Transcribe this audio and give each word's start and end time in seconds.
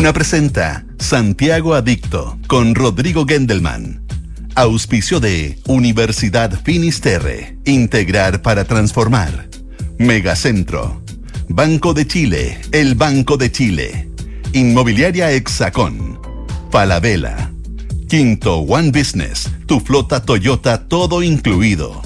Duna 0.00 0.14
presenta 0.14 0.86
Santiago 0.98 1.74
Adicto 1.74 2.38
con 2.46 2.74
Rodrigo 2.74 3.26
Gendelman. 3.26 4.00
Auspicio 4.54 5.20
de 5.20 5.58
Universidad 5.66 6.58
Finisterre. 6.64 7.58
Integrar 7.66 8.40
para 8.40 8.64
transformar. 8.64 9.50
Megacentro. 9.98 11.02
Banco 11.50 11.92
de 11.92 12.06
Chile. 12.06 12.58
El 12.72 12.94
Banco 12.94 13.36
de 13.36 13.52
Chile. 13.52 14.08
Inmobiliaria 14.54 15.32
Hexacón. 15.32 16.18
Falabella. 16.70 17.50
Quinto 18.08 18.60
One 18.60 18.92
Business. 18.92 19.50
Tu 19.66 19.80
flota 19.80 20.24
Toyota 20.24 20.88
todo 20.88 21.22
incluido. 21.22 22.00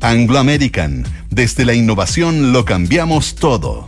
Anglo 0.00 0.40
American. 0.40 1.04
Desde 1.30 1.64
la 1.64 1.74
innovación 1.74 2.52
lo 2.52 2.64
cambiamos 2.64 3.36
todo. 3.36 3.86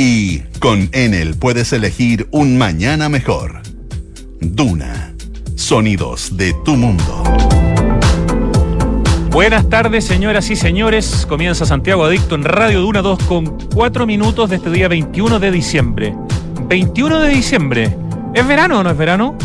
Y 0.00 0.42
con 0.60 0.88
Enel 0.92 1.34
puedes 1.34 1.72
elegir 1.72 2.28
un 2.30 2.56
mañana 2.56 3.08
mejor. 3.08 3.62
Duna. 4.40 5.12
Sonidos 5.56 6.36
de 6.36 6.54
tu 6.64 6.76
mundo. 6.76 7.24
Buenas 9.32 9.68
tardes, 9.68 10.04
señoras 10.04 10.50
y 10.50 10.54
señores. 10.54 11.26
Comienza 11.28 11.66
Santiago 11.66 12.04
Adicto 12.04 12.36
en 12.36 12.44
Radio 12.44 12.80
Duna 12.80 13.02
2 13.02 13.24
con 13.24 13.58
4 13.74 14.06
minutos 14.06 14.48
de 14.50 14.56
este 14.56 14.70
día 14.70 14.86
21 14.86 15.40
de 15.40 15.50
diciembre. 15.50 16.14
21 16.68 17.18
de 17.18 17.30
diciembre. 17.30 17.96
¿Es 18.34 18.46
verano 18.46 18.78
o 18.78 18.82
no 18.84 18.90
es 18.90 18.96
verano? 18.96 19.36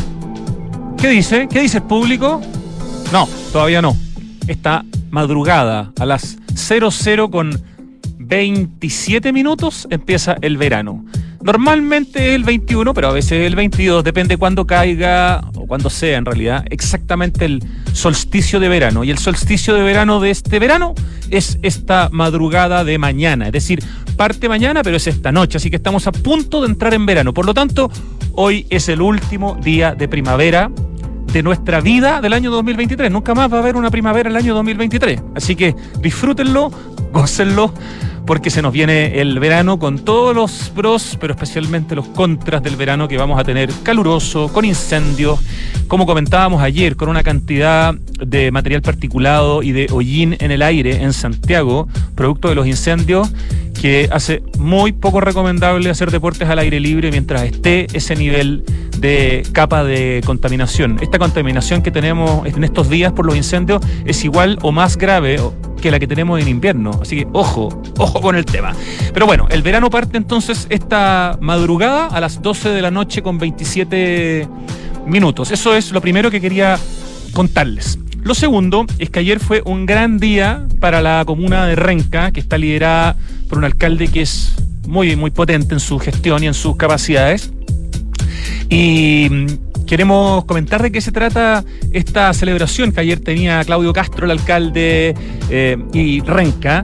¿Qué 0.99 1.07
dice? 1.07 1.47
¿Qué 1.49 1.61
dice 1.61 1.77
el 1.77 1.85
público? 1.85 2.41
No, 3.11 3.27
todavía 3.51 3.81
no. 3.81 3.97
Esta 4.47 4.85
madrugada 5.09 5.91
a 5.99 6.05
las 6.05 6.37
00 6.53 7.31
con 7.31 7.72
27 8.27 9.33
minutos 9.33 9.87
empieza 9.89 10.35
el 10.41 10.57
verano. 10.57 11.05
Normalmente 11.43 12.29
es 12.29 12.35
el 12.35 12.45
21, 12.45 12.93
pero 12.93 13.09
a 13.09 13.11
veces 13.11 13.45
el 13.45 13.55
22, 13.55 14.01
depende 14.03 14.37
cuándo 14.37 14.65
caiga 14.65 15.41
o 15.55 15.67
cuándo 15.67 15.89
sea 15.89 16.17
en 16.17 16.23
realidad 16.23 16.65
exactamente 16.69 17.43
el 17.43 17.61
solsticio 17.91 18.61
de 18.61 18.69
verano. 18.69 19.03
Y 19.03 19.11
el 19.11 19.17
solsticio 19.17 19.73
de 19.73 19.83
verano 19.83 20.21
de 20.21 20.31
este 20.31 20.57
verano 20.59 20.95
es 21.29 21.59
esta 21.61 22.07
madrugada 22.13 22.85
de 22.85 22.97
mañana, 22.97 23.47
es 23.47 23.51
decir, 23.51 23.83
parte 24.15 24.47
mañana, 24.47 24.83
pero 24.83 24.95
es 24.95 25.07
esta 25.07 25.33
noche, 25.33 25.57
así 25.57 25.69
que 25.69 25.75
estamos 25.75 26.07
a 26.07 26.13
punto 26.13 26.61
de 26.61 26.67
entrar 26.67 26.93
en 26.93 27.05
verano. 27.05 27.33
Por 27.33 27.45
lo 27.45 27.53
tanto, 27.53 27.91
hoy 28.33 28.65
es 28.69 28.87
el 28.87 29.01
último 29.01 29.57
día 29.61 29.95
de 29.95 30.07
primavera 30.07 30.71
de 31.33 31.43
nuestra 31.43 31.81
vida 31.81 32.21
del 32.21 32.31
año 32.31 32.51
2023. 32.51 33.11
Nunca 33.11 33.33
más 33.33 33.51
va 33.51 33.57
a 33.57 33.59
haber 33.59 33.75
una 33.75 33.91
primavera 33.91 34.29
el 34.29 34.35
año 34.37 34.53
2023. 34.53 35.21
Así 35.35 35.57
que 35.57 35.75
disfrútenlo, 35.99 36.71
gócenlo 37.11 37.73
porque 38.25 38.49
se 38.49 38.61
nos 38.61 38.71
viene 38.71 39.19
el 39.19 39.39
verano 39.39 39.79
con 39.79 39.99
todos 39.99 40.35
los 40.35 40.71
pros, 40.75 41.17
pero 41.19 41.33
especialmente 41.33 41.95
los 41.95 42.07
contras 42.07 42.63
del 42.63 42.75
verano 42.75 43.07
que 43.07 43.17
vamos 43.17 43.39
a 43.39 43.43
tener 43.43 43.69
caluroso, 43.83 44.51
con 44.51 44.65
incendios, 44.65 45.39
como 45.87 46.05
comentábamos 46.05 46.61
ayer, 46.61 46.95
con 46.95 47.09
una 47.09 47.23
cantidad 47.23 47.93
de 47.93 48.51
material 48.51 48.81
particulado 48.81 49.63
y 49.63 49.71
de 49.71 49.87
hollín 49.91 50.37
en 50.39 50.51
el 50.51 50.61
aire 50.61 51.03
en 51.03 51.13
Santiago, 51.13 51.87
producto 52.15 52.49
de 52.49 52.55
los 52.55 52.67
incendios, 52.67 53.31
que 53.79 54.07
hace 54.11 54.41
muy 54.57 54.93
poco 54.93 55.19
recomendable 55.19 55.89
hacer 55.89 56.09
deportes 56.09 56.47
al 56.47 56.59
aire 56.59 56.79
libre 56.79 57.11
mientras 57.11 57.43
esté 57.43 57.87
ese 57.93 58.15
nivel 58.15 58.63
de 58.97 59.45
capa 59.51 59.83
de 59.83 60.21
contaminación. 60.25 60.99
Esta 61.01 61.19
contaminación 61.19 61.81
que 61.81 61.91
tenemos 61.91 62.47
en 62.47 62.63
estos 62.63 62.89
días 62.89 63.11
por 63.11 63.25
los 63.25 63.35
incendios 63.35 63.81
es 64.05 64.23
igual 64.23 64.57
o 64.61 64.71
más 64.71 64.97
grave 64.97 65.41
que 65.83 65.91
la 65.91 65.99
que 65.99 66.07
tenemos 66.07 66.41
en 66.41 66.47
invierno. 66.47 66.91
Así 67.01 67.17
que 67.17 67.27
ojo, 67.33 67.81
ojo 67.97 68.21
con 68.21 68.37
el 68.37 68.45
tema. 68.45 68.73
Pero 69.13 69.25
bueno, 69.25 69.47
el 69.49 69.61
verano 69.61 69.89
parte 69.89 70.15
entonces 70.17 70.65
esta 70.69 71.37
madrugada 71.41 72.07
a 72.07 72.21
las 72.21 72.41
12 72.41 72.69
de 72.69 72.81
la 72.81 72.89
noche 72.89 73.21
con 73.21 73.37
27 73.37 74.47
minutos. 75.05 75.51
Eso 75.51 75.75
es 75.75 75.91
lo 75.91 75.99
primero 75.99 76.31
que 76.31 76.39
quería 76.39 76.79
contarles. 77.33 77.99
Lo 78.21 78.33
segundo 78.33 78.85
es 78.97 79.09
que 79.09 79.19
ayer 79.19 79.41
fue 79.41 79.61
un 79.65 79.85
gran 79.85 80.19
día 80.19 80.65
para 80.79 81.01
la 81.01 81.23
comuna 81.25 81.65
de 81.67 81.75
Renca, 81.75 82.31
que 82.31 82.39
está 82.39 82.57
liderada 82.57 83.17
por 83.49 83.57
un 83.57 83.65
alcalde 83.65 84.07
que 84.07 84.21
es 84.21 84.55
muy, 84.87 85.17
muy 85.17 85.31
potente 85.31 85.73
en 85.73 85.81
su 85.81 85.99
gestión 85.99 86.43
y 86.43 86.47
en 86.47 86.53
sus 86.53 86.77
capacidades. 86.77 87.51
Y 88.69 89.27
mm, 89.29 89.85
queremos 89.85 90.45
comentar 90.45 90.81
de 90.81 90.91
qué 90.91 91.01
se 91.01 91.11
trata 91.11 91.63
esta 91.91 92.33
celebración 92.33 92.91
que 92.91 93.01
ayer 93.01 93.19
tenía 93.19 93.63
Claudio 93.63 93.93
Castro, 93.93 94.25
el 94.25 94.31
alcalde, 94.31 95.15
eh, 95.49 95.77
y 95.93 96.21
Renca. 96.21 96.83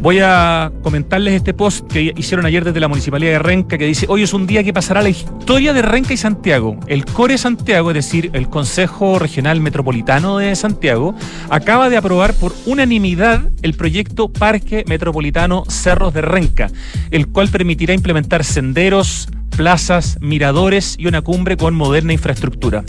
Voy 0.00 0.20
a 0.20 0.70
comentarles 0.84 1.34
este 1.34 1.54
post 1.54 1.84
que 1.90 2.12
hicieron 2.16 2.46
ayer 2.46 2.62
desde 2.64 2.78
la 2.78 2.86
Municipalidad 2.86 3.32
de 3.32 3.38
Renca 3.40 3.76
que 3.76 3.84
dice, 3.84 4.06
hoy 4.08 4.22
es 4.22 4.32
un 4.32 4.46
día 4.46 4.62
que 4.62 4.72
pasará 4.72 5.02
la 5.02 5.08
historia 5.08 5.72
de 5.72 5.82
Renca 5.82 6.14
y 6.14 6.16
Santiago. 6.16 6.78
El 6.86 7.04
CORE 7.04 7.36
Santiago, 7.36 7.90
es 7.90 7.94
decir, 7.94 8.30
el 8.32 8.48
Consejo 8.48 9.18
Regional 9.18 9.60
Metropolitano 9.60 10.38
de 10.38 10.54
Santiago, 10.54 11.16
acaba 11.50 11.88
de 11.88 11.96
aprobar 11.96 12.32
por 12.34 12.54
unanimidad 12.64 13.50
el 13.62 13.74
proyecto 13.74 14.28
Parque 14.28 14.84
Metropolitano 14.86 15.64
Cerros 15.68 16.14
de 16.14 16.22
Renca, 16.22 16.70
el 17.10 17.26
cual 17.26 17.48
permitirá 17.48 17.92
implementar 17.92 18.44
senderos, 18.44 19.28
plazas, 19.48 20.18
miradores 20.20 20.96
y 20.98 21.06
una 21.06 21.22
cumbre 21.22 21.56
con 21.56 21.74
moderna 21.74 22.12
infraestructura. 22.12 22.84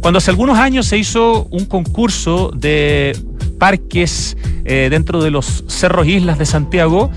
Cuando 0.00 0.18
hace 0.18 0.30
algunos 0.30 0.58
años 0.58 0.86
se 0.86 0.98
hizo 0.98 1.46
un 1.50 1.66
concurso 1.66 2.50
de 2.54 3.16
parques 3.58 4.36
eh, 4.64 4.88
dentro 4.90 5.22
de 5.22 5.30
los 5.30 5.64
cerros 5.68 6.06
islas 6.06 6.38
de 6.38 6.46
Santiago, 6.46 7.10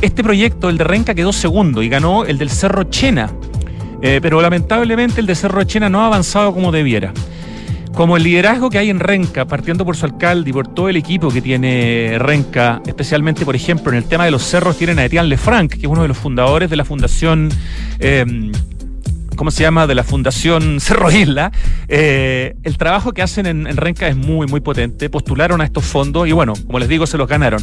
este 0.00 0.24
proyecto, 0.24 0.68
el 0.68 0.78
de 0.78 0.84
Renca, 0.84 1.14
quedó 1.14 1.32
segundo 1.32 1.82
y 1.82 1.88
ganó 1.88 2.24
el 2.24 2.38
del 2.38 2.50
Cerro 2.50 2.84
Chena. 2.84 3.30
Eh, 4.02 4.18
pero 4.20 4.42
lamentablemente 4.42 5.20
el 5.20 5.26
de 5.26 5.36
Cerro 5.36 5.62
Chena 5.62 5.88
no 5.88 6.00
ha 6.00 6.06
avanzado 6.06 6.52
como 6.52 6.72
debiera. 6.72 7.12
Como 7.94 8.16
el 8.16 8.22
liderazgo 8.22 8.70
que 8.70 8.78
hay 8.78 8.90
en 8.90 9.00
Renca, 9.00 9.44
partiendo 9.44 9.84
por 9.84 9.96
su 9.96 10.06
alcalde 10.06 10.50
y 10.50 10.52
por 10.52 10.66
todo 10.66 10.88
el 10.88 10.96
equipo 10.96 11.28
que 11.28 11.42
tiene 11.42 12.16
Renca, 12.18 12.80
especialmente, 12.86 13.44
por 13.44 13.54
ejemplo, 13.54 13.92
en 13.92 13.98
el 13.98 14.04
tema 14.04 14.24
de 14.24 14.30
los 14.30 14.42
cerros, 14.42 14.78
tienen 14.78 14.98
a 14.98 15.04
Etienne 15.04 15.28
Lefranc, 15.28 15.72
que 15.72 15.78
es 15.78 15.86
uno 15.86 16.02
de 16.02 16.08
los 16.08 16.16
fundadores 16.16 16.70
de 16.70 16.76
la 16.76 16.84
Fundación. 16.84 17.50
Eh, 17.98 18.50
¿cómo 19.36 19.50
se 19.50 19.62
llama? 19.62 19.86
De 19.86 19.94
la 19.94 20.04
Fundación 20.04 20.80
Cerro 20.80 21.10
Isla. 21.10 21.52
Eh, 21.88 22.54
el 22.62 22.78
trabajo 22.78 23.12
que 23.12 23.22
hacen 23.22 23.46
en, 23.46 23.76
Renca 23.76 24.06
es 24.08 24.16
muy, 24.16 24.46
muy 24.46 24.60
potente. 24.60 25.10
Postularon 25.10 25.60
a 25.60 25.64
estos 25.64 25.84
fondos 25.84 26.28
y 26.28 26.32
bueno, 26.32 26.54
como 26.66 26.78
les 26.78 26.88
digo, 26.88 27.06
se 27.06 27.18
los 27.18 27.28
ganaron. 27.28 27.62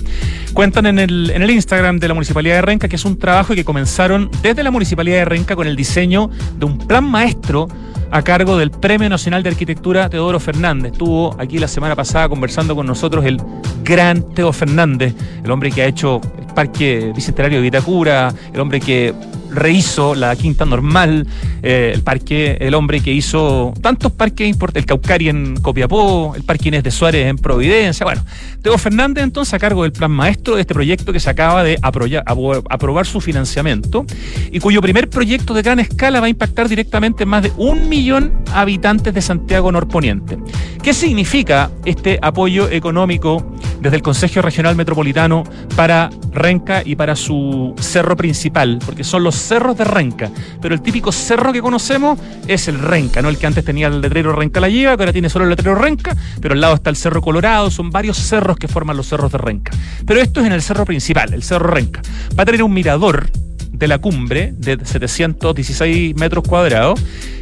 Cuentan 0.53 0.85
en 0.85 0.99
el, 0.99 1.31
en 1.33 1.41
el 1.41 1.49
Instagram 1.49 1.99
de 1.99 2.07
la 2.07 2.13
Municipalidad 2.13 2.55
de 2.55 2.61
Renca 2.61 2.87
que 2.87 2.97
es 2.97 3.05
un 3.05 3.17
trabajo 3.17 3.55
que 3.55 3.63
comenzaron 3.63 4.29
desde 4.41 4.61
la 4.61 4.71
Municipalidad 4.71 5.17
de 5.17 5.25
Renca 5.25 5.55
con 5.55 5.67
el 5.67 5.75
diseño 5.75 6.29
de 6.57 6.65
un 6.65 6.77
plan 6.79 7.03
maestro 7.03 7.67
a 8.11 8.21
cargo 8.23 8.57
del 8.57 8.71
Premio 8.71 9.09
Nacional 9.09 9.43
de 9.43 9.49
Arquitectura 9.49 10.09
Teodoro 10.09 10.39
Fernández. 10.39 10.93
Estuvo 10.93 11.35
aquí 11.39 11.59
la 11.59 11.67
semana 11.67 11.95
pasada 11.95 12.27
conversando 12.29 12.75
con 12.75 12.87
nosotros 12.87 13.25
el 13.25 13.41
gran 13.83 14.23
Teo 14.33 14.51
Fernández, 14.51 15.13
el 15.43 15.51
hombre 15.51 15.71
que 15.71 15.83
ha 15.83 15.85
hecho 15.85 16.21
el 16.39 16.45
Parque 16.53 17.11
Bicentenario 17.15 17.59
de 17.59 17.63
Vitacura, 17.63 18.33
el 18.53 18.59
hombre 18.59 18.79
que 18.79 19.13
rehizo 19.51 20.15
la 20.15 20.35
Quinta 20.35 20.65
Normal, 20.65 21.27
eh, 21.61 21.91
el 21.93 22.01
parque, 22.01 22.57
el 22.59 22.73
hombre 22.73 23.01
que 23.01 23.11
hizo 23.11 23.73
tantos 23.81 24.11
parques 24.11 24.47
importantes, 24.47 24.83
el 24.83 24.87
Caucari 24.87 25.29
en 25.29 25.55
Copiapó, 25.57 26.33
el 26.35 26.43
Parque 26.43 26.69
Inés 26.69 26.83
de 26.83 26.91
Suárez 26.91 27.27
en 27.27 27.37
Providencia. 27.37 28.03
Bueno, 28.03 28.23
Teo 28.61 28.77
Fernández 28.77 29.23
entonces 29.23 29.53
a 29.53 29.59
cargo 29.59 29.83
del 29.83 29.91
plan 29.91 30.11
maestro 30.11 30.55
de 30.55 30.61
este 30.61 30.73
proyecto 30.73 31.13
que 31.13 31.19
se 31.19 31.29
acaba 31.29 31.63
de 31.63 31.77
aprobar 31.81 33.05
su 33.05 33.21
financiamiento 33.21 34.05
y 34.51 34.59
cuyo 34.59 34.81
primer 34.81 35.09
proyecto 35.09 35.53
de 35.53 35.61
gran 35.61 35.79
escala 35.79 36.19
va 36.19 36.27
a 36.27 36.29
impactar 36.29 36.67
directamente 36.67 37.23
en 37.23 37.29
más 37.29 37.43
de 37.43 37.51
un 37.57 37.89
millón 37.89 38.33
habitantes 38.53 39.13
de 39.13 39.21
Santiago 39.21 39.71
Norponiente. 39.71 40.37
¿Qué 40.81 40.93
significa 40.93 41.71
este 41.85 42.19
apoyo 42.21 42.69
económico 42.69 43.55
desde 43.81 43.97
el 43.97 44.01
Consejo 44.01 44.41
Regional 44.41 44.75
Metropolitano 44.75 45.43
para 45.75 46.09
Renca 46.31 46.81
y 46.85 46.95
para 46.95 47.15
su 47.15 47.73
cerro 47.79 48.15
principal? 48.15 48.79
Porque 48.85 49.03
son 49.03 49.23
los 49.23 49.35
cerros 49.39 49.77
de 49.77 49.83
Renca, 49.83 50.29
pero 50.61 50.75
el 50.75 50.81
típico 50.81 51.11
cerro 51.11 51.51
que 51.51 51.61
conocemos 51.61 52.19
es 52.47 52.67
el 52.67 52.79
Renca, 52.79 53.21
no 53.21 53.29
el 53.29 53.37
que 53.37 53.47
antes 53.47 53.63
tenía 53.63 53.87
el 53.87 54.01
letrero 54.01 54.33
Renca 54.33 54.59
la 54.59 54.69
lleva, 54.69 54.95
que 54.95 55.03
ahora 55.03 55.13
tiene 55.13 55.29
solo 55.29 55.45
el 55.45 55.51
letrero 55.51 55.75
Renca, 55.75 56.15
pero 56.41 56.53
al 56.53 56.61
lado 56.61 56.75
está 56.75 56.89
el 56.89 56.95
Cerro 56.95 57.21
Colorado, 57.21 57.71
son 57.71 57.91
varios 57.91 58.17
cerros 58.17 58.57
que 58.57 58.67
forman 58.67 58.97
los 58.97 59.07
cerros 59.07 59.31
de 59.31 59.37
Renca. 59.37 59.71
Pero 60.05 60.19
esto 60.19 60.41
es 60.41 60.47
en 60.47 60.53
el 60.53 60.61
cerro 60.61 60.85
principal, 60.85 61.33
el 61.33 61.43
Cerro 61.43 61.67
Renca. 61.67 62.01
Va 62.37 62.43
a 62.43 62.45
tener 62.45 62.63
un 62.63 62.73
mirador 62.73 63.29
de 63.71 63.87
la 63.87 63.99
cumbre 63.99 64.53
de 64.57 64.77
716 64.83 66.15
metros 66.15 66.43
cuadrados 66.47 66.99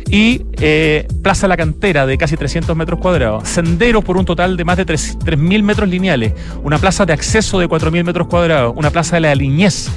y 0.10 0.42
eh, 0.60 1.08
Plaza 1.22 1.48
La 1.48 1.58
Cantera 1.58 2.06
de 2.06 2.18
casi 2.18 2.38
300 2.38 2.76
metros 2.76 3.00
cuadrados, 3.00 3.48
senderos 3.48 4.04
por 4.04 4.18
un 4.18 4.26
total 4.26 4.56
de 4.56 4.64
más 4.64 4.78
de 4.78 4.86
3.000 4.86 5.64
metros 5.64 5.90
lineales, 5.90 6.34
una 6.64 6.78
plaza 6.78 7.06
de 7.06 7.14
acceso 7.14 7.60
de 7.60 7.68
4.000 7.68 8.04
metros 8.04 8.28
cuadrados, 8.28 8.74
una 8.76 8.92
plaza 8.92 9.16
de 9.16 9.22
la 9.22 9.36
Liñez 9.36 9.90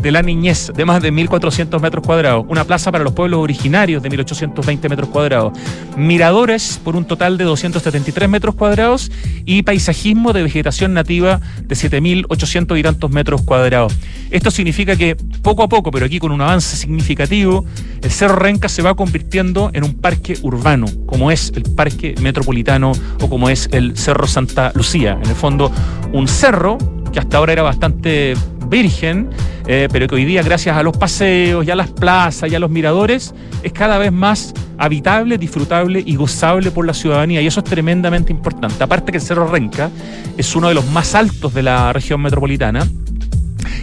de 0.00 0.10
la 0.10 0.22
niñez 0.22 0.72
de 0.74 0.84
más 0.84 1.02
de 1.02 1.12
1.400 1.12 1.80
metros 1.80 2.04
cuadrados, 2.06 2.44
una 2.48 2.64
plaza 2.64 2.92
para 2.92 3.04
los 3.04 3.12
pueblos 3.12 3.40
originarios 3.40 4.02
de 4.02 4.10
1.820 4.10 4.88
metros 4.88 5.08
cuadrados, 5.08 5.52
miradores 5.96 6.80
por 6.82 6.96
un 6.96 7.04
total 7.04 7.38
de 7.38 7.44
273 7.44 8.28
metros 8.28 8.54
cuadrados 8.54 9.10
y 9.44 9.62
paisajismo 9.62 10.32
de 10.32 10.42
vegetación 10.42 10.94
nativa 10.94 11.40
de 11.62 11.74
7.800 11.74 12.78
y 12.78 12.82
tantos 12.82 13.10
metros 13.10 13.42
cuadrados. 13.42 13.96
Esto 14.30 14.50
significa 14.50 14.96
que 14.96 15.16
poco 15.42 15.62
a 15.62 15.68
poco, 15.68 15.90
pero 15.90 16.06
aquí 16.06 16.18
con 16.18 16.32
un 16.32 16.40
avance 16.40 16.76
significativo, 16.76 17.64
el 18.02 18.10
Cerro 18.10 18.36
Renca 18.36 18.68
se 18.68 18.82
va 18.82 18.94
convirtiendo 18.94 19.70
en 19.72 19.84
un 19.84 19.94
parque 19.94 20.36
urbano, 20.42 20.86
como 21.06 21.30
es 21.30 21.52
el 21.54 21.62
Parque 21.62 22.14
Metropolitano 22.20 22.92
o 23.20 23.28
como 23.28 23.48
es 23.48 23.68
el 23.72 23.96
Cerro 23.96 24.26
Santa 24.26 24.72
Lucía. 24.74 25.18
En 25.22 25.28
el 25.28 25.36
fondo, 25.36 25.70
un 26.12 26.28
cerro 26.28 26.78
que 27.12 27.18
hasta 27.18 27.38
ahora 27.38 27.52
era 27.52 27.62
bastante 27.62 28.34
virgen, 28.68 29.30
eh, 29.66 29.88
pero 29.90 30.06
que 30.08 30.14
hoy 30.14 30.24
día, 30.24 30.42
gracias 30.42 30.76
a 30.76 30.82
los 30.82 30.96
paseos 30.96 31.66
y 31.66 31.70
a 31.70 31.74
las 31.74 31.90
plazas 31.90 32.50
y 32.50 32.54
a 32.54 32.58
los 32.58 32.70
miradores, 32.70 33.34
es 33.62 33.72
cada 33.72 33.98
vez 33.98 34.12
más 34.12 34.54
habitable, 34.78 35.38
disfrutable 35.38 36.02
y 36.04 36.16
gozable 36.16 36.70
por 36.70 36.86
la 36.86 36.94
ciudadanía. 36.94 37.40
Y 37.42 37.46
eso 37.46 37.60
es 37.60 37.64
tremendamente 37.64 38.32
importante. 38.32 38.82
Aparte 38.82 39.12
que 39.12 39.18
el 39.18 39.24
Cerro 39.24 39.46
Renca 39.48 39.90
es 40.36 40.54
uno 40.54 40.68
de 40.68 40.74
los 40.74 40.86
más 40.90 41.14
altos 41.14 41.54
de 41.54 41.62
la 41.62 41.92
región 41.92 42.20
metropolitana 42.20 42.86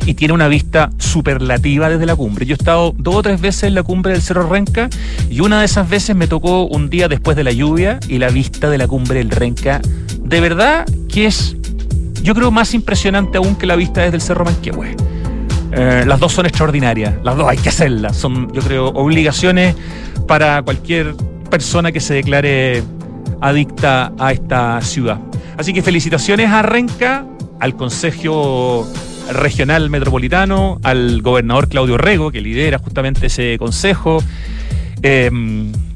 y 0.05 0.13
tiene 0.13 0.33
una 0.33 0.47
vista 0.47 0.89
superlativa 0.97 1.89
desde 1.89 2.05
la 2.05 2.15
cumbre. 2.15 2.45
Yo 2.45 2.53
he 2.53 2.57
estado 2.57 2.93
dos 2.97 3.15
o 3.15 3.21
tres 3.21 3.41
veces 3.41 3.63
en 3.63 3.75
la 3.75 3.83
cumbre 3.83 4.13
del 4.13 4.21
Cerro 4.21 4.47
Renca 4.47 4.89
y 5.29 5.39
una 5.39 5.59
de 5.59 5.65
esas 5.65 5.89
veces 5.89 6.15
me 6.15 6.27
tocó 6.27 6.65
un 6.65 6.89
día 6.89 7.07
después 7.07 7.37
de 7.37 7.43
la 7.43 7.51
lluvia 7.51 7.99
y 8.07 8.17
la 8.19 8.29
vista 8.29 8.69
de 8.69 8.77
la 8.77 8.87
cumbre 8.87 9.19
del 9.19 9.31
Renca 9.31 9.81
de 10.19 10.41
verdad 10.41 10.85
que 11.09 11.25
es 11.27 11.55
yo 12.23 12.33
creo 12.33 12.51
más 12.51 12.73
impresionante 12.73 13.37
aún 13.37 13.55
que 13.55 13.67
la 13.67 13.75
vista 13.75 14.01
desde 14.01 14.15
el 14.15 14.21
Cerro 14.21 14.45
Manquehue. 14.45 14.95
Eh, 15.71 16.03
las 16.07 16.19
dos 16.19 16.31
son 16.31 16.45
extraordinarias, 16.45 17.15
las 17.23 17.35
dos 17.35 17.47
hay 17.47 17.57
que 17.57 17.69
hacerlas, 17.69 18.15
son 18.15 18.51
yo 18.53 18.61
creo 18.61 18.87
obligaciones 18.89 19.75
para 20.27 20.61
cualquier 20.61 21.15
persona 21.49 21.91
que 21.91 21.99
se 21.99 22.13
declare 22.13 22.83
adicta 23.41 24.13
a 24.19 24.31
esta 24.31 24.79
ciudad. 24.81 25.19
Así 25.57 25.73
que 25.73 25.81
felicitaciones 25.81 26.49
a 26.49 26.61
Renca, 26.61 27.25
al 27.59 27.75
Consejo 27.75 28.87
Regional 29.31 29.89
Metropolitano, 29.89 30.79
al 30.83 31.21
gobernador 31.21 31.67
Claudio 31.69 31.97
Rego, 31.97 32.31
que 32.31 32.41
lidera 32.41 32.77
justamente 32.77 33.27
ese 33.27 33.57
consejo. 33.57 34.23
Eh, 35.01 35.29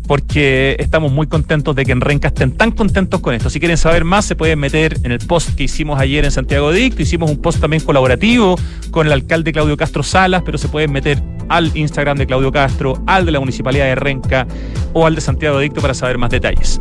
porque 0.07 0.77
estamos 0.79 1.11
muy 1.11 1.27
contentos 1.27 1.75
de 1.75 1.85
que 1.85 1.91
en 1.91 1.99
Renca 1.99 2.29
estén 2.29 2.53
tan 2.53 2.71
contentos 2.71 3.19
con 3.19 3.33
esto. 3.33 3.49
Si 3.49 3.59
quieren 3.59 3.77
saber 3.77 4.05
más, 4.05 4.25
se 4.25 4.35
pueden 4.35 4.57
meter 4.57 4.97
en 5.03 5.11
el 5.11 5.19
post 5.19 5.53
que 5.55 5.63
hicimos 5.63 5.99
ayer 5.99 6.23
en 6.23 6.31
Santiago 6.31 6.71
Dicto. 6.71 7.01
Hicimos 7.01 7.29
un 7.29 7.41
post 7.41 7.59
también 7.59 7.83
colaborativo 7.83 8.57
con 8.89 9.05
el 9.05 9.13
alcalde 9.13 9.51
Claudio 9.51 9.75
Castro 9.75 10.03
Salas, 10.03 10.43
pero 10.45 10.57
se 10.57 10.69
pueden 10.69 10.93
meter 10.93 11.21
al 11.49 11.75
Instagram 11.75 12.17
de 12.17 12.25
Claudio 12.25 12.51
Castro, 12.51 13.03
al 13.05 13.25
de 13.25 13.33
la 13.33 13.39
Municipalidad 13.39 13.85
de 13.85 13.95
Renca 13.95 14.47
o 14.93 15.05
al 15.05 15.15
de 15.15 15.21
Santiago 15.21 15.59
Dicto 15.59 15.81
para 15.81 15.93
saber 15.93 16.17
más 16.17 16.29
detalles. 16.29 16.79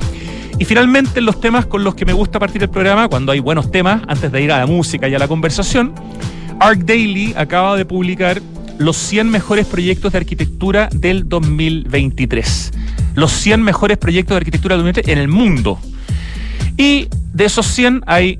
Y 0.59 0.65
finalmente, 0.65 1.21
los 1.21 1.41
temas 1.41 1.67
con 1.67 1.83
los 1.83 1.97
que 1.97 2.07
me 2.07 2.13
gusta 2.13 2.39
partir 2.39 2.63
el 2.63 2.71
programa, 2.71 3.09
cuando 3.09 3.33
hay 3.33 3.41
buenos 3.41 3.71
temas, 3.73 4.03
antes 4.07 4.31
de 4.31 4.41
ir 4.41 4.53
a 4.53 4.59
la 4.59 4.67
música 4.67 5.09
y 5.09 5.15
a 5.15 5.19
la 5.19 5.27
conversación, 5.27 5.93
Arc 6.61 6.79
Daily 6.79 7.35
acaba 7.37 7.77
de 7.77 7.85
publicar 7.85 8.41
los 8.79 8.97
100 8.97 9.31
mejores 9.31 9.67
proyectos 9.67 10.13
de 10.13 10.19
arquitectura 10.19 10.89
del 10.93 11.29
2023 11.29 12.73
los 13.17 13.33
100 13.33 13.63
mejores 13.63 13.99
proyectos 13.99 14.35
de 14.35 14.37
arquitectura 14.37 14.77
en 14.77 15.19
el 15.19 15.29
mundo. 15.29 15.81
Y 16.77 17.09
de 17.33 17.47
esos 17.47 17.67
100 17.67 18.03
hay 18.07 18.39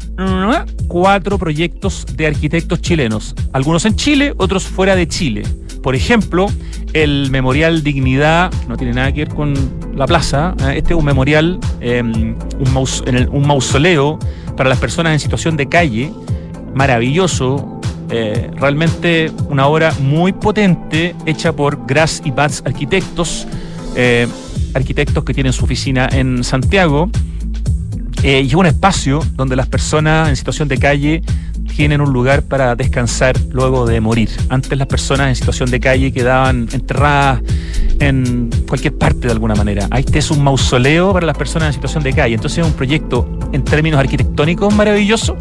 cuatro 0.87 1.39
proyectos 1.39 2.07
de 2.15 2.27
arquitectos 2.27 2.81
chilenos, 2.81 3.35
algunos 3.53 3.85
en 3.87 3.97
Chile, 3.97 4.35
otros 4.37 4.65
fuera 4.65 4.95
de 4.95 5.09
Chile. 5.09 5.43
Por 5.83 5.95
ejemplo, 5.95 6.47
el 6.93 7.31
Memorial 7.31 7.83
Dignidad, 7.83 8.53
no 8.69 8.77
tiene 8.77 8.93
nada 8.93 9.13
que 9.13 9.25
ver 9.25 9.35
con 9.35 9.55
la 9.95 10.07
plaza, 10.07 10.55
¿eh? 10.61 10.75
este 10.77 10.93
es 10.93 10.99
un 10.99 11.05
memorial, 11.05 11.59
em, 11.81 12.37
un, 12.59 13.47
mausoleo 13.47 14.19
para 14.57 14.69
las 14.69 14.79
personas 14.79 15.13
en 15.13 15.21
situación 15.21 15.57
de 15.57 15.69
calle, 15.69 16.13
maravilloso, 16.75 17.81
eh, 18.11 18.51
realmente 18.57 19.33
una 19.49 19.67
obra 19.67 19.95
muy 20.01 20.33
potente 20.33 21.15
hecha 21.25 21.53
por 21.53 21.87
Grass 21.87 22.21
y 22.25 22.31
Bats 22.31 22.63
Arquitectos. 22.67 23.47
Eh, 23.95 24.27
arquitectos 24.75 25.25
que 25.25 25.35
tienen 25.35 25.53
su 25.53 25.65
oficina 25.65 26.09
en 26.11 26.45
Santiago. 26.45 27.11
Eh, 28.23 28.43
y 28.43 28.49
es 28.49 28.55
un 28.55 28.67
espacio 28.67 29.21
donde 29.35 29.57
las 29.57 29.69
personas 29.69 30.29
en 30.29 30.37
situación 30.37 30.69
de 30.69 30.79
calle 30.79 31.23
tienen 31.77 32.01
un 32.01 32.13
lugar 32.13 32.43
para 32.43 32.75
descansar 32.75 33.37
luego 33.53 33.87
de 33.87 34.01
morir. 34.01 34.31
Antes 34.49 34.77
las 34.79 34.87
personas 34.87 35.29
en 35.29 35.37
situación 35.37 35.71
de 35.71 35.79
calle 35.79 36.11
quedaban 36.11 36.69
enterradas 36.73 37.43
en 38.01 38.51
cualquier 38.67 38.97
parte 38.97 39.27
de 39.27 39.33
alguna 39.33 39.55
manera. 39.55 39.87
Este 39.97 40.19
es 40.19 40.31
un 40.31 40.43
mausoleo 40.43 41.13
para 41.13 41.27
las 41.27 41.37
personas 41.37 41.69
en 41.69 41.75
situación 41.75 42.03
de 42.03 42.15
calle. 42.15 42.35
Entonces 42.35 42.61
es 42.61 42.67
un 42.67 42.73
proyecto 42.73 43.39
en 43.53 43.63
términos 43.63 44.01
arquitectónicos 44.01 44.75
maravilloso 44.75 45.37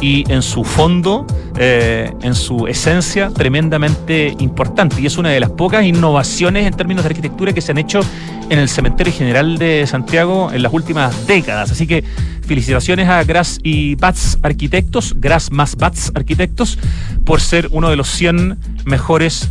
y 0.00 0.30
en 0.30 0.42
su 0.42 0.64
fondo, 0.64 1.26
eh, 1.58 2.12
en 2.22 2.34
su 2.34 2.66
esencia, 2.66 3.30
tremendamente 3.30 4.34
importante. 4.38 5.00
Y 5.00 5.06
es 5.06 5.18
una 5.18 5.30
de 5.30 5.40
las 5.40 5.50
pocas 5.50 5.84
innovaciones 5.84 6.66
en 6.66 6.74
términos 6.74 7.04
de 7.04 7.08
arquitectura 7.08 7.52
que 7.52 7.60
se 7.60 7.72
han 7.72 7.78
hecho 7.78 8.00
en 8.48 8.58
el 8.58 8.68
Cementerio 8.68 9.12
General 9.12 9.58
de 9.58 9.86
Santiago 9.86 10.50
en 10.52 10.62
las 10.62 10.72
últimas 10.72 11.26
décadas. 11.26 11.70
Así 11.70 11.86
que 11.86 12.04
felicitaciones 12.46 13.08
a 13.08 13.22
Gras 13.24 13.58
y 13.62 13.94
Bats 13.96 14.38
Arquitectos, 14.42 15.14
Gras 15.18 15.50
más 15.50 15.76
Bats 15.76 16.12
Arquitectos, 16.14 16.78
por 17.24 17.40
ser 17.40 17.68
uno 17.72 17.90
de 17.90 17.96
los 17.96 18.08
100 18.08 18.58
mejores 18.84 19.50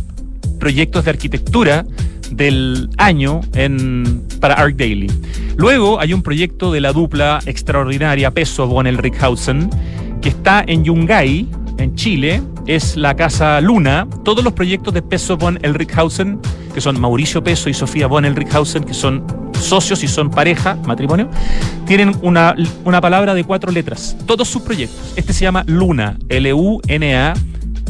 proyectos 0.58 1.04
de 1.04 1.10
arquitectura 1.10 1.84
del 2.30 2.88
año 2.98 3.40
para 4.40 4.54
Arc 4.54 4.76
Daily. 4.76 5.10
Luego 5.56 6.00
hay 6.00 6.12
un 6.12 6.22
proyecto 6.22 6.72
de 6.72 6.80
la 6.80 6.92
dupla 6.92 7.40
extraordinaria 7.46 8.30
Peso 8.30 8.66
von 8.66 8.86
Elrichhausen 8.86 9.70
que 10.20 10.30
está 10.30 10.64
en 10.66 10.84
Yungay, 10.84 11.48
en 11.78 11.94
Chile, 11.94 12.42
es 12.66 12.96
la 12.96 13.14
Casa 13.14 13.60
Luna. 13.60 14.06
Todos 14.24 14.44
los 14.44 14.52
proyectos 14.52 14.92
de 14.92 15.02
Peso 15.02 15.36
von 15.36 15.58
Elrichhausen, 15.62 16.40
que 16.74 16.80
son 16.80 17.00
Mauricio 17.00 17.42
Peso 17.42 17.68
y 17.68 17.74
Sofía 17.74 18.06
von 18.06 18.24
Elrichhausen, 18.24 18.84
que 18.84 18.94
son 18.94 19.24
socios 19.60 20.02
y 20.02 20.08
son 20.08 20.30
pareja, 20.30 20.76
matrimonio, 20.86 21.30
tienen 21.86 22.16
una, 22.22 22.54
una 22.84 23.00
palabra 23.00 23.34
de 23.34 23.44
cuatro 23.44 23.72
letras. 23.72 24.16
Todos 24.26 24.48
sus 24.48 24.62
proyectos. 24.62 25.14
Este 25.16 25.32
se 25.32 25.44
llama 25.44 25.64
Luna, 25.66 26.18
L-U-N-A. 26.28 27.34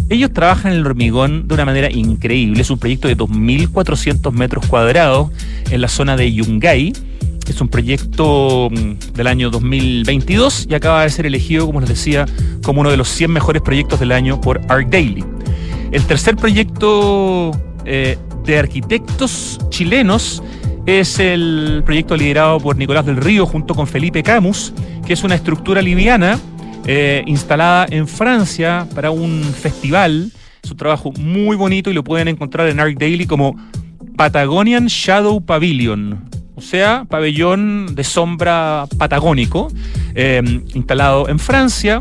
Ellos 0.08 0.32
trabajan 0.32 0.73
en 0.73 0.78
el 0.78 0.87
hormigón 0.87 1.49
de 1.49 1.55
una 1.55 1.64
manera 1.64 1.90
increíble. 1.90 2.61
Es 2.61 2.70
un 2.70 2.78
proyecto 2.78 3.08
de 3.08 3.17
2.400 3.17 4.31
metros 4.32 4.67
cuadrados 4.67 5.31
en 5.70 5.81
la 5.81 5.88
zona 5.88 6.17
de 6.17 6.32
Yungay 6.32 6.93
es 7.52 7.60
un 7.60 7.69
proyecto 7.69 8.69
mm, 8.70 9.12
del 9.14 9.26
año 9.26 9.50
2022 9.50 10.66
y 10.69 10.75
acaba 10.75 11.02
de 11.02 11.10
ser 11.10 11.26
elegido, 11.26 11.66
como 11.66 11.81
les 11.81 11.88
decía, 11.88 12.26
como 12.62 12.81
uno 12.81 12.90
de 12.90 12.96
los 12.96 13.08
100 13.08 13.31
mejores 13.31 13.62
proyectos 13.62 14.00
del 14.00 14.12
año 14.12 14.40
por 14.40 14.60
Art 14.69 14.88
Daily. 14.88 15.25
El 15.93 16.04
tercer 16.04 16.37
proyecto 16.37 17.52
eh, 17.84 18.19
de 18.44 18.58
arquitectos 18.58 19.58
chilenos 19.70 20.42
es 20.87 21.18
el 21.18 21.82
proyecto 21.85 22.16
liderado 22.16 22.61
por 22.61 22.76
Nicolás 22.76 23.06
del 23.06 23.16
Río 23.16 23.47
junto 23.47 23.75
con 23.75 23.87
Felipe 23.87 24.23
Camus, 24.23 24.73
que 25.06 25.12
es 25.12 25.25
una 25.25 25.35
estructura 25.35 25.82
liviana 25.82 26.38
eh, 26.87 27.23
instalada 27.26 27.87
en 27.90 28.06
Francia 28.06 28.87
para 28.94 29.11
un 29.11 29.42
festival. 29.42 30.30
Es 30.62 30.70
un 30.70 30.76
trabajo 30.76 31.12
muy 31.12 31.56
bonito 31.56 31.90
y 31.90 31.94
lo 31.94 32.04
pueden 32.04 32.28
encontrar 32.28 32.68
en 32.68 32.80
Art 32.80 32.99
Daily 32.99 33.26
como 33.26 33.56
Patagonian 34.16 34.87
Shadow 34.87 35.44
Pavilion 35.44 36.36
o 36.56 36.62
sea, 36.62 37.04
pabellón 37.08 37.94
de 37.94 38.02
sombra 38.02 38.86
patagónico, 38.98 39.68
eh, 40.14 40.42
instalado 40.75 41.28
en 41.28 41.38
Francia 41.38 42.00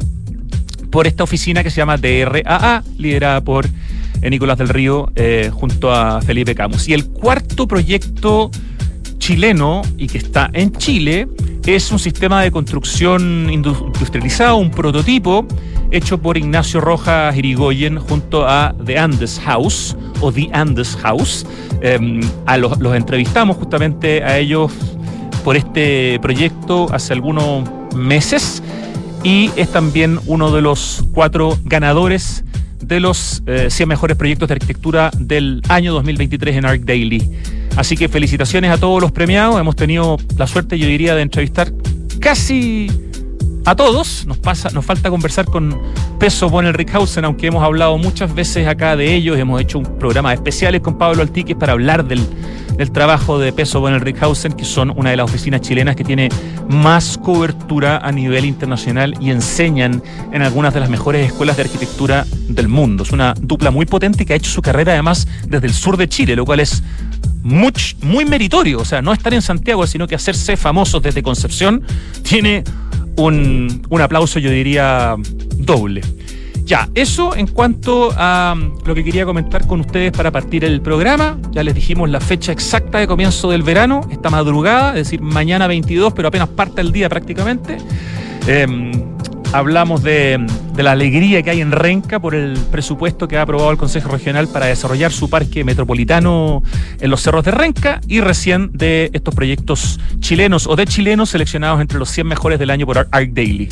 por 0.89 1.07
esta 1.07 1.23
oficina 1.23 1.61
que 1.61 1.69
se 1.69 1.77
llama 1.77 1.97
DRAA, 1.97 2.81
liderada 2.97 3.41
por 3.41 3.67
eh, 4.21 4.29
Nicolás 4.29 4.57
del 4.57 4.69
Río 4.69 5.11
eh, 5.15 5.51
junto 5.53 5.91
a 5.93 6.21
Felipe 6.21 6.55
Camus. 6.55 6.87
Y 6.87 6.93
el 6.93 7.05
cuarto 7.05 7.67
proyecto 7.67 8.49
chileno 9.25 9.81
y 9.97 10.05
que 10.05 10.19
está 10.19 10.51
en 10.53 10.71
Chile 10.71 11.27
es 11.65 11.91
un 11.91 11.97
sistema 11.97 12.43
de 12.43 12.51
construcción 12.51 13.49
industrializado, 13.49 14.57
un 14.57 14.69
prototipo 14.69 15.47
hecho 15.89 16.21
por 16.21 16.37
Ignacio 16.37 16.79
Rojas 16.79 17.35
Irigoyen 17.35 17.97
junto 17.97 18.47
a 18.47 18.75
The 18.85 18.99
Andes 18.99 19.41
House 19.43 19.97
o 20.21 20.31
The 20.31 20.49
Andes 20.53 20.95
House. 20.97 21.43
Em, 21.81 22.21
a 22.45 22.57
los, 22.57 22.77
entrevistamos 22.93 23.57
justamente 23.57 24.23
a 24.23 24.37
ellos 24.37 24.71
por 25.43 25.55
este 25.55 26.19
proyecto 26.21 26.85
hace 26.93 27.13
algunos 27.13 27.67
meses 27.95 28.61
y 29.23 29.49
es 29.55 29.71
también 29.71 30.19
uno 30.27 30.51
de 30.51 30.61
los 30.61 31.03
cuatro 31.15 31.57
ganadores 31.63 32.43
de 32.79 32.99
los 32.99 33.41
100 33.47 33.69
eh, 33.71 33.85
mejores 33.87 34.17
proyectos 34.17 34.49
de 34.49 34.53
arquitectura 34.53 35.09
del 35.17 35.63
año 35.67 35.93
2023 35.93 36.57
en 36.57 36.65
Arc 36.65 36.81
Daily. 36.81 37.27
Así 37.75 37.97
que 37.97 38.07
felicitaciones 38.07 38.71
a 38.71 38.77
todos 38.77 39.01
los 39.01 39.11
premiados. 39.11 39.59
Hemos 39.59 39.75
tenido 39.75 40.17
la 40.37 40.47
suerte, 40.47 40.77
yo 40.79 40.87
diría, 40.87 41.15
de 41.15 41.21
entrevistar 41.21 41.73
casi 42.19 42.89
a 43.65 43.75
todos. 43.75 44.25
Nos, 44.25 44.37
pasa, 44.37 44.69
nos 44.69 44.85
falta 44.85 45.09
conversar 45.09 45.45
con 45.45 45.77
Peso 46.19 46.49
Bonel 46.49 46.73
Rickhausen, 46.73 47.25
aunque 47.25 47.47
hemos 47.47 47.63
hablado 47.63 47.97
muchas 47.97 48.33
veces 48.33 48.67
acá 48.67 48.95
de 48.95 49.13
ellos. 49.13 49.37
Hemos 49.37 49.59
hecho 49.61 49.79
un 49.79 49.97
programa 49.99 50.33
especiales 50.33 50.81
con 50.81 50.97
Pablo 50.97 51.21
Altiques 51.21 51.55
para 51.55 51.73
hablar 51.73 52.05
del, 52.05 52.25
trabajo 52.93 53.39
de 53.39 53.51
Peso 53.51 53.79
Bonel 53.79 54.01
Rickhausen, 54.01 54.53
que 54.53 54.65
son 54.65 54.91
una 54.95 55.09
de 55.09 55.17
las 55.17 55.29
oficinas 55.29 55.61
chilenas 55.61 55.95
que 55.95 56.03
tiene 56.03 56.29
más 56.69 57.17
cobertura 57.17 57.97
a 57.97 58.11
nivel 58.11 58.45
internacional 58.45 59.15
y 59.19 59.31
enseñan 59.31 60.01
en 60.31 60.41
algunas 60.41 60.73
de 60.73 60.79
las 60.79 60.89
mejores 60.89 61.27
escuelas 61.27 61.57
de 61.57 61.63
arquitectura 61.63 62.25
del 62.47 62.67
mundo. 62.67 63.03
Es 63.03 63.11
una 63.11 63.33
dupla 63.39 63.71
muy 63.71 63.85
potente 63.85 64.25
que 64.25 64.33
ha 64.33 64.35
hecho 64.35 64.51
su 64.51 64.61
carrera 64.61 64.93
además 64.93 65.27
desde 65.47 65.67
el 65.67 65.73
sur 65.73 65.97
de 65.97 66.07
Chile, 66.07 66.35
lo 66.35 66.45
cual 66.45 66.59
es 66.59 66.83
muy, 67.45 67.71
muy 68.01 68.25
meritorio. 68.25 68.79
O 68.79 68.85
sea, 68.85 69.03
no 69.03 69.13
estar 69.13 69.33
en 69.33 69.41
Santiago, 69.41 69.85
sino 69.85 70.07
que 70.07 70.15
hacerse 70.15 70.57
famosos 70.57 71.01
desde 71.01 71.21
Concepción 71.21 71.83
tiene 72.23 72.63
un, 73.17 73.81
aplauso, 74.01 74.39
yo 74.39 74.49
diría, 74.49 75.15
doble. 75.57 76.01
Ya, 76.63 76.89
eso 76.95 77.35
en 77.35 77.45
cuanto 77.45 78.11
a 78.17 78.55
lo 78.83 78.95
que 78.95 79.03
quería 79.03 79.25
comentar 79.25 79.67
con 79.67 79.81
ustedes 79.81 80.11
para 80.11 80.31
partir 80.31 80.65
el 80.65 80.81
programa. 80.81 81.37
Ya 81.51 81.63
les 81.63 81.75
dijimos 81.75 82.09
la 82.09 82.19
fecha 82.19 82.51
exacta 82.51 82.97
de 82.97 83.05
comienzo 83.05 83.51
del 83.51 83.61
verano, 83.61 84.01
esta 84.09 84.31
madrugada, 84.31 84.89
es 84.89 85.05
decir, 85.05 85.21
mañana 85.21 85.67
22, 85.67 86.13
pero 86.13 86.29
apenas 86.29 86.49
parte 86.49 86.81
el 86.81 86.91
día 86.91 87.07
prácticamente. 87.09 87.77
Em, 88.47 88.91
hablamos 89.53 90.03
de, 90.03 90.45
la 90.77 90.91
alegría 90.91 91.41
que 91.41 91.49
hay 91.49 91.61
en 91.61 91.71
Renca 91.71 92.19
por 92.19 92.35
el 92.35 92.57
presupuesto 92.71 93.27
que 93.27 93.37
ha 93.37 93.41
aprobado 93.41 93.71
el 93.71 93.77
Consejo 93.77 94.09
Regional 94.09 94.47
para 94.47 94.67
desarrollar 94.67 95.11
su 95.11 95.29
parque 95.29 95.63
metropolitano 95.63 96.63
en 96.99 97.09
los 97.09 97.21
cerros 97.21 97.45
de 97.45 97.51
Renca 97.51 98.01
y 98.07 98.21
recién 98.21 98.71
de 98.73 99.09
estos 99.13 99.33
proyectos 99.33 99.99
chilenos 100.19 100.67
o 100.67 100.75
de 100.75 100.85
chilenos 100.85 101.29
seleccionados 101.29 101.81
entre 101.81 101.99
los 101.99 102.09
100 102.09 102.27
mejores 102.27 102.59
del 102.59 102.69
año 102.69 102.85
por 102.85 103.07
Arc 103.11 103.29
Daily. 103.31 103.69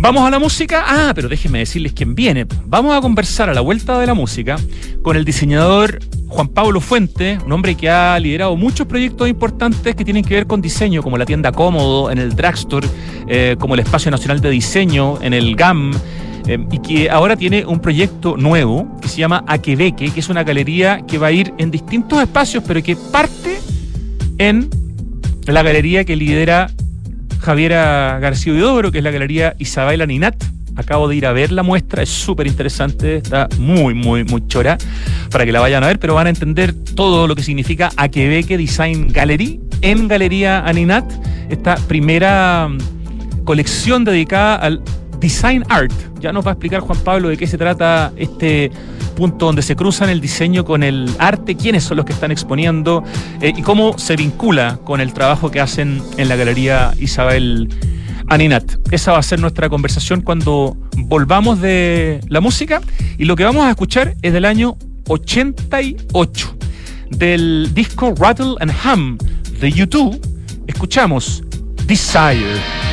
Vamos 0.00 0.24
a 0.24 0.30
la 0.30 0.38
música. 0.38 0.84
Ah, 0.86 1.12
pero 1.12 1.28
déjenme 1.28 1.58
decirles 1.58 1.92
quién 1.92 2.14
viene. 2.14 2.46
Vamos 2.66 2.96
a 2.96 3.00
conversar 3.00 3.50
a 3.50 3.54
la 3.54 3.60
vuelta 3.60 3.98
de 3.98 4.06
la 4.06 4.14
música 4.14 4.56
con 5.02 5.16
el 5.16 5.24
diseñador 5.24 5.98
Juan 6.28 6.46
Pablo 6.46 6.80
Fuente, 6.80 7.36
un 7.44 7.50
hombre 7.50 7.74
que 7.74 7.90
ha 7.90 8.16
liderado 8.20 8.54
muchos 8.54 8.86
proyectos 8.86 9.28
importantes 9.28 9.96
que 9.96 10.04
tienen 10.04 10.22
que 10.22 10.34
ver 10.34 10.46
con 10.46 10.60
diseño, 10.62 11.02
como 11.02 11.18
la 11.18 11.26
tienda 11.26 11.50
Cómodo 11.50 12.12
en 12.12 12.18
el 12.18 12.36
Dragstore, 12.36 12.86
eh, 13.26 13.56
como 13.58 13.74
el 13.74 13.80
Espacio 13.80 14.12
Nacional 14.12 14.40
de 14.40 14.50
Diseño 14.50 15.20
en 15.20 15.34
el 15.34 15.56
GAM. 15.56 15.92
Eh, 16.46 16.64
y 16.70 16.78
que 16.78 17.10
ahora 17.10 17.34
tiene 17.34 17.66
un 17.66 17.80
proyecto 17.80 18.36
nuevo 18.36 18.96
que 19.02 19.08
se 19.08 19.18
llama 19.18 19.42
Aquebeque, 19.48 20.10
que 20.10 20.20
es 20.20 20.28
una 20.28 20.44
galería 20.44 21.02
que 21.08 21.18
va 21.18 21.26
a 21.26 21.32
ir 21.32 21.52
en 21.58 21.72
distintos 21.72 22.22
espacios, 22.22 22.62
pero 22.64 22.80
que 22.84 22.94
parte 22.94 23.58
en 24.38 24.70
la 25.44 25.62
galería 25.64 26.04
que 26.04 26.14
lidera 26.14 26.70
Javiera 27.40 28.18
García 28.20 28.52
Huidobro, 28.52 28.92
que 28.92 28.98
es 28.98 29.04
la 29.04 29.10
Galería 29.10 29.54
Isabela 29.58 30.06
Ninat. 30.06 30.42
Acabo 30.76 31.08
de 31.08 31.16
ir 31.16 31.26
a 31.26 31.32
ver 31.32 31.50
la 31.50 31.64
muestra, 31.64 32.04
es 32.04 32.08
súper 32.08 32.46
interesante, 32.46 33.16
está 33.16 33.48
muy, 33.58 33.94
muy, 33.94 34.22
muy 34.22 34.46
chora 34.46 34.78
para 35.30 35.44
que 35.44 35.50
la 35.50 35.58
vayan 35.58 35.82
a 35.82 35.88
ver, 35.88 35.98
pero 35.98 36.14
van 36.14 36.28
a 36.28 36.30
entender 36.30 36.72
todo 36.72 37.26
lo 37.26 37.34
que 37.34 37.42
significa 37.42 37.90
Aquebeque 37.96 38.56
Design 38.56 39.08
Gallery 39.12 39.60
en 39.82 40.06
Galería 40.06 40.60
Aninat, 40.60 41.04
esta 41.50 41.74
primera 41.76 42.68
mm, 42.68 43.44
colección 43.44 44.04
dedicada 44.04 44.54
al 44.54 44.82
design 45.20 45.64
art. 45.68 45.92
Ya 46.20 46.32
nos 46.32 46.44
va 46.44 46.50
a 46.50 46.52
explicar 46.52 46.80
Juan 46.80 46.98
Pablo 47.00 47.28
de 47.28 47.36
qué 47.36 47.46
se 47.46 47.58
trata 47.58 48.12
este 48.16 48.70
punto 49.16 49.46
donde 49.46 49.62
se 49.62 49.74
cruzan 49.74 50.10
el 50.10 50.20
diseño 50.20 50.64
con 50.64 50.82
el 50.82 51.10
arte, 51.18 51.56
quiénes 51.56 51.84
son 51.84 51.96
los 51.96 52.06
que 52.06 52.12
están 52.12 52.30
exponiendo 52.30 53.02
eh, 53.40 53.52
y 53.56 53.62
cómo 53.62 53.98
se 53.98 54.16
vincula 54.16 54.78
con 54.84 55.00
el 55.00 55.12
trabajo 55.12 55.50
que 55.50 55.60
hacen 55.60 56.00
en 56.16 56.28
la 56.28 56.36
Galería 56.36 56.92
Isabel 56.98 57.68
Aninat. 58.28 58.76
Esa 58.92 59.12
va 59.12 59.18
a 59.18 59.22
ser 59.22 59.40
nuestra 59.40 59.68
conversación 59.68 60.20
cuando 60.20 60.76
volvamos 60.96 61.60
de 61.60 62.20
la 62.28 62.40
música 62.40 62.80
y 63.16 63.24
lo 63.24 63.34
que 63.34 63.44
vamos 63.44 63.64
a 63.64 63.70
escuchar 63.70 64.14
es 64.22 64.32
del 64.32 64.44
año 64.44 64.76
88 65.08 66.56
del 67.10 67.70
disco 67.74 68.14
Rattle 68.16 68.54
and 68.60 68.72
Hum 68.84 69.18
de 69.60 69.72
YouTube. 69.72 70.20
Escuchamos 70.66 71.42
Desire. 71.86 72.87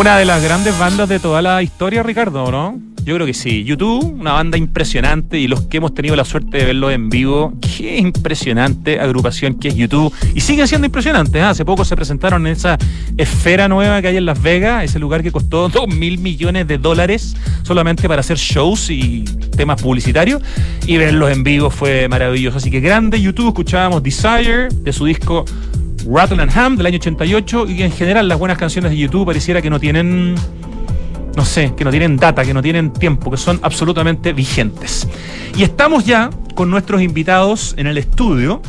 Una 0.00 0.16
de 0.16 0.24
las 0.24 0.42
grandes 0.42 0.78
bandas 0.78 1.10
de 1.10 1.18
toda 1.18 1.42
la 1.42 1.62
historia, 1.62 2.02
Ricardo, 2.02 2.50
¿no? 2.50 2.80
Yo 3.04 3.16
creo 3.16 3.26
que 3.26 3.34
sí. 3.34 3.64
YouTube, 3.64 4.02
una 4.18 4.32
banda 4.32 4.56
impresionante 4.56 5.38
y 5.38 5.46
los 5.46 5.66
que 5.66 5.76
hemos 5.76 5.92
tenido 5.92 6.16
la 6.16 6.24
suerte 6.24 6.56
de 6.56 6.64
verlo 6.64 6.90
en 6.90 7.10
vivo, 7.10 7.52
qué 7.60 7.98
impresionante 7.98 8.98
agrupación 8.98 9.56
que 9.56 9.68
es 9.68 9.74
YouTube. 9.74 10.10
Y 10.34 10.40
sigue 10.40 10.66
siendo 10.66 10.86
impresionante. 10.86 11.38
¿eh? 11.38 11.42
Hace 11.42 11.66
poco 11.66 11.84
se 11.84 11.96
presentaron 11.96 12.46
en 12.46 12.54
esa 12.54 12.78
esfera 13.18 13.68
nueva 13.68 14.00
que 14.00 14.08
hay 14.08 14.16
en 14.16 14.24
Las 14.24 14.40
Vegas, 14.40 14.84
ese 14.84 14.98
lugar 14.98 15.22
que 15.22 15.32
costó 15.32 15.68
2 15.68 15.88
mil 15.88 16.16
millones 16.16 16.66
de 16.66 16.78
dólares 16.78 17.36
solamente 17.62 18.08
para 18.08 18.20
hacer 18.20 18.38
shows 18.38 18.88
y 18.88 19.26
temas 19.54 19.82
publicitarios. 19.82 20.40
Y 20.86 20.96
verlos 20.96 21.30
en 21.30 21.44
vivo 21.44 21.68
fue 21.68 22.08
maravilloso. 22.08 22.56
Así 22.56 22.70
que 22.70 22.80
grande 22.80 23.20
YouTube, 23.20 23.48
escuchábamos 23.48 24.02
Desire 24.02 24.68
de 24.70 24.94
su 24.94 25.04
disco 25.04 25.44
Rattle 26.08 26.42
and 26.42 26.56
Ham 26.56 26.76
del 26.76 26.86
año 26.86 26.96
88 26.96 27.66
y 27.68 27.82
en 27.82 27.92
general 27.92 28.28
las 28.28 28.38
buenas 28.38 28.58
canciones 28.58 28.90
de 28.90 28.96
YouTube 28.96 29.26
pareciera 29.26 29.62
que 29.62 29.70
no 29.70 29.80
tienen, 29.80 30.34
no 31.36 31.44
sé, 31.44 31.74
que 31.76 31.84
no 31.84 31.90
tienen 31.90 32.16
data, 32.16 32.44
que 32.44 32.54
no 32.54 32.62
tienen 32.62 32.92
tiempo, 32.92 33.30
que 33.30 33.36
son 33.36 33.60
absolutamente 33.62 34.32
vigentes. 34.32 35.08
Y 35.56 35.62
estamos 35.62 36.04
ya 36.04 36.30
con 36.54 36.70
nuestros 36.70 37.02
invitados 37.02 37.74
en 37.76 37.86
el 37.86 37.98
estudio. 37.98 38.62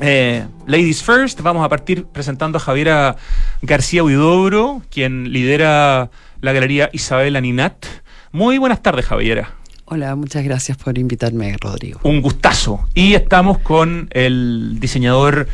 Eh, 0.00 0.46
ladies 0.66 1.02
First, 1.02 1.40
vamos 1.40 1.64
a 1.64 1.68
partir 1.68 2.04
presentando 2.06 2.58
a 2.58 2.60
Javiera 2.60 3.16
García 3.62 4.04
Huidobro, 4.04 4.82
quien 4.90 5.32
lidera 5.32 6.10
la 6.40 6.52
galería 6.52 6.90
Isabel 6.92 7.36
Aninat. 7.36 7.86
Muy 8.32 8.58
buenas 8.58 8.82
tardes, 8.82 9.06
Javiera. 9.06 9.54
Hola, 9.88 10.16
muchas 10.16 10.42
gracias 10.42 10.76
por 10.76 10.98
invitarme, 10.98 11.56
Rodrigo. 11.60 12.00
Un 12.02 12.20
gustazo. 12.20 12.88
Y 12.92 13.14
estamos 13.14 13.58
con 13.58 14.08
el 14.10 14.80
diseñador 14.80 15.46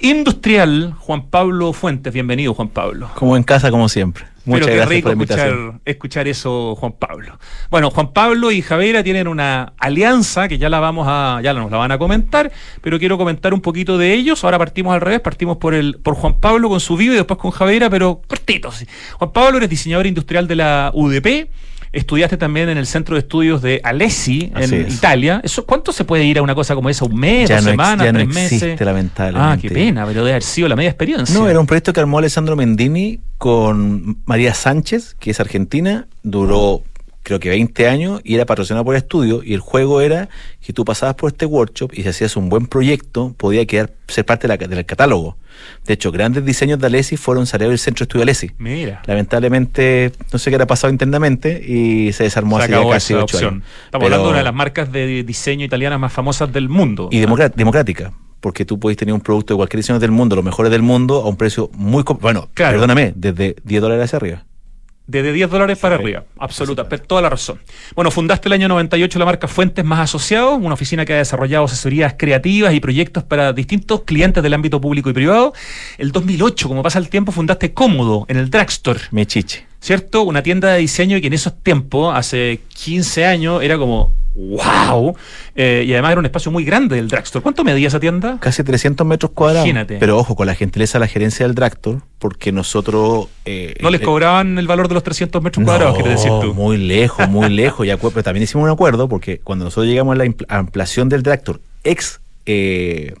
industrial 0.00 0.94
Juan 0.98 1.26
Pablo 1.26 1.74
Fuentes. 1.74 2.10
Bienvenido, 2.10 2.54
Juan 2.54 2.68
Pablo. 2.68 3.10
Como 3.16 3.36
en 3.36 3.42
casa, 3.42 3.70
como 3.70 3.90
siempre. 3.90 4.24
Muchas 4.46 4.68
Pero 4.68 4.80
qué 4.80 4.86
rico 4.86 5.10
escuchar, 5.10 5.72
escuchar, 5.84 6.26
eso, 6.26 6.74
Juan 6.76 6.92
Pablo. 6.92 7.38
Bueno, 7.68 7.90
Juan 7.90 8.14
Pablo 8.14 8.50
y 8.50 8.62
Javiera 8.62 9.04
tienen 9.04 9.28
una 9.28 9.74
alianza 9.76 10.48
que 10.48 10.56
ya 10.56 10.70
la 10.70 10.80
vamos 10.80 11.06
a, 11.06 11.40
ya 11.42 11.52
nos 11.52 11.70
la 11.70 11.76
van 11.76 11.92
a 11.92 11.98
comentar, 11.98 12.50
pero 12.80 12.98
quiero 12.98 13.18
comentar 13.18 13.52
un 13.52 13.60
poquito 13.60 13.98
de 13.98 14.14
ellos. 14.14 14.42
Ahora 14.42 14.58
partimos 14.58 14.94
al 14.94 15.02
revés, 15.02 15.20
partimos 15.20 15.58
por 15.58 15.74
el, 15.74 15.98
por 15.98 16.14
Juan 16.14 16.40
Pablo 16.40 16.70
con 16.70 16.80
su 16.80 16.96
vivo 16.96 17.12
y 17.12 17.16
después 17.16 17.38
con 17.38 17.50
Javiera, 17.50 17.90
pero 17.90 18.22
cortitos. 18.26 18.86
Juan 19.18 19.32
Pablo 19.32 19.58
eres 19.58 19.68
diseñador 19.68 20.06
industrial 20.06 20.48
de 20.48 20.56
la 20.56 20.90
UDP 20.94 21.50
Estudiaste 21.92 22.36
también 22.36 22.68
en 22.68 22.78
el 22.78 22.86
Centro 22.86 23.14
de 23.16 23.20
Estudios 23.20 23.62
de 23.62 23.80
Alessi, 23.82 24.52
en 24.54 24.90
Italia. 24.90 25.40
¿Eso, 25.42 25.64
¿Cuánto 25.64 25.92
se 25.92 26.04
puede 26.04 26.24
ir 26.24 26.38
a 26.38 26.42
una 26.42 26.54
cosa 26.54 26.74
como 26.74 26.88
esa? 26.90 27.04
¿Un 27.04 27.16
mes, 27.16 27.48
dos 27.48 27.62
semanas, 27.62 28.06
ya 28.06 28.12
tres 28.12 28.28
no 28.28 28.32
existe, 28.38 28.66
meses? 28.66 28.86
lamentablemente. 28.86 29.50
Ah, 29.52 29.58
qué 29.60 29.70
pena, 29.70 30.04
pero 30.06 30.20
debe 30.20 30.32
haber 30.32 30.42
sido 30.42 30.68
la 30.68 30.76
media 30.76 30.90
experiencia. 30.90 31.38
No, 31.38 31.48
era 31.48 31.58
un 31.60 31.66
proyecto 31.66 31.92
que 31.92 32.00
armó 32.00 32.18
Alessandro 32.18 32.56
Mendini 32.56 33.20
con 33.38 34.18
María 34.26 34.54
Sánchez, 34.54 35.16
que 35.18 35.30
es 35.30 35.40
argentina. 35.40 36.06
Duró 36.22 36.82
creo 37.26 37.40
que 37.40 37.48
20 37.48 37.88
años 37.88 38.20
y 38.22 38.36
era 38.36 38.46
patrocinado 38.46 38.84
por 38.84 38.94
el 38.94 39.02
estudio 39.02 39.42
y 39.42 39.52
el 39.52 39.58
juego 39.58 40.00
era 40.00 40.28
que 40.64 40.72
tú 40.72 40.84
pasabas 40.84 41.16
por 41.16 41.32
este 41.32 41.44
workshop 41.44 41.90
y 41.92 42.04
si 42.04 42.08
hacías 42.08 42.36
un 42.36 42.48
buen 42.48 42.68
proyecto 42.68 43.34
podía 43.36 43.66
quedar 43.66 43.90
ser 44.06 44.24
parte 44.24 44.46
del 44.46 44.86
catálogo. 44.86 45.36
De 45.84 45.94
hecho, 45.94 46.12
grandes 46.12 46.44
diseños 46.44 46.78
de 46.78 46.86
Alessi 46.86 47.16
fueron 47.16 47.46
salidos 47.46 47.72
del 47.72 47.78
centro 47.80 48.04
de 48.04 48.04
estudio 48.04 48.22
Alessi. 48.22 48.52
Mira. 48.58 49.02
Lamentablemente, 49.06 50.12
no 50.32 50.38
sé 50.38 50.50
qué 50.50 50.54
era 50.54 50.68
pasado 50.68 50.92
internamente 50.92 51.60
y 51.66 52.12
se 52.12 52.22
desarmó 52.22 52.58
hace 52.58 52.70
casi 52.70 53.14
ocho 53.14 53.38
años. 53.38 53.64
Estamos 53.86 54.04
hablando 54.04 54.26
de 54.26 54.30
una 54.30 54.38
de 54.38 54.44
las 54.44 54.54
marcas 54.54 54.92
de 54.92 55.24
diseño 55.24 55.64
italianas 55.64 55.98
más 55.98 56.12
famosas 56.12 56.52
del 56.52 56.68
mundo. 56.68 57.08
Y 57.10 57.18
democrática 57.18 58.12
porque 58.38 58.64
tú 58.64 58.78
podés 58.78 58.96
tener 58.96 59.12
un 59.12 59.20
producto 59.20 59.54
de 59.54 59.56
cualquier 59.56 59.80
diseño 59.80 59.98
del 59.98 60.12
mundo, 60.12 60.36
los 60.36 60.44
mejores 60.44 60.70
del 60.70 60.82
mundo, 60.82 61.22
a 61.22 61.28
un 61.28 61.36
precio 61.36 61.70
muy... 61.74 62.04
Bueno, 62.20 62.48
perdóname, 62.54 63.12
desde 63.16 63.56
10 63.64 63.82
dólares 63.82 64.04
hacia 64.04 64.18
arriba. 64.18 64.44
Desde 65.06 65.32
10 65.32 65.50
dólares 65.50 65.78
para 65.78 65.94
arriba, 65.94 66.24
absoluta, 66.36 66.88
toda 66.88 67.22
la 67.22 67.30
razón. 67.30 67.60
Bueno, 67.94 68.10
fundaste 68.10 68.48
el 68.48 68.54
año 68.54 68.66
98 68.66 69.18
la 69.20 69.24
marca 69.24 69.46
Fuentes 69.46 69.84
Más 69.84 70.00
Asociados, 70.00 70.58
una 70.60 70.74
oficina 70.74 71.04
que 71.04 71.12
ha 71.12 71.18
desarrollado 71.18 71.64
asesorías 71.64 72.16
creativas 72.18 72.74
y 72.74 72.80
proyectos 72.80 73.22
para 73.22 73.52
distintos 73.52 74.02
clientes 74.02 74.42
del 74.42 74.52
ámbito 74.52 74.80
público 74.80 75.08
y 75.08 75.12
privado. 75.12 75.52
El 75.98 76.10
2008, 76.10 76.66
como 76.66 76.82
pasa 76.82 76.98
el 76.98 77.08
tiempo, 77.08 77.30
fundaste 77.30 77.72
Cómodo 77.72 78.26
en 78.28 78.36
el 78.36 78.50
Dragstore. 78.50 79.00
Me 79.12 79.26
chiche. 79.26 79.64
¿Cierto? 79.78 80.22
Una 80.22 80.42
tienda 80.42 80.72
de 80.72 80.80
diseño 80.80 81.20
que 81.20 81.28
en 81.28 81.34
esos 81.34 81.62
tiempos, 81.62 82.12
hace 82.16 82.58
15 82.74 83.26
años, 83.26 83.62
era 83.62 83.78
como 83.78 84.12
¡Wow! 84.36 85.16
Eh, 85.54 85.84
y 85.86 85.92
además 85.94 86.12
era 86.12 86.20
un 86.20 86.26
espacio 86.26 86.52
muy 86.52 86.64
grande 86.64 86.96
del 86.96 87.08
Dragstore. 87.08 87.42
¿Cuánto 87.42 87.64
medía 87.64 87.88
esa 87.88 87.98
tienda? 87.98 88.36
Casi 88.38 88.62
300 88.62 89.06
metros 89.06 89.32
cuadrados. 89.32 89.66
Imagínate. 89.66 89.96
Pero 89.98 90.18
ojo, 90.18 90.36
con 90.36 90.46
la 90.46 90.54
gentileza 90.54 90.98
de 90.98 91.00
la 91.00 91.08
gerencia 91.08 91.46
del 91.46 91.54
Dragstore, 91.54 92.00
porque 92.18 92.52
nosotros... 92.52 93.28
Eh, 93.46 93.76
no 93.80 93.88
les 93.88 94.02
cobraban 94.02 94.58
el 94.58 94.66
valor 94.66 94.88
de 94.88 94.94
los 94.94 95.02
300 95.02 95.42
metros 95.42 95.64
cuadrados, 95.64 95.94
quieres 95.94 96.22
decir 96.22 96.32
tú. 96.42 96.52
muy 96.52 96.76
lejos, 96.76 97.26
muy 97.28 97.48
lejos. 97.50 97.86
y 97.86 97.90
pero 97.96 98.22
también 98.22 98.44
hicimos 98.44 98.64
un 98.64 98.70
acuerdo, 98.70 99.08
porque 99.08 99.38
cuando 99.38 99.64
nosotros 99.64 99.86
llegamos 99.86 100.14
a 100.18 100.24
la 100.24 100.34
ampliación 100.48 101.08
del 101.08 101.22
Dragstore, 101.22 101.60
ex... 101.82 102.20
Eh, 102.44 103.14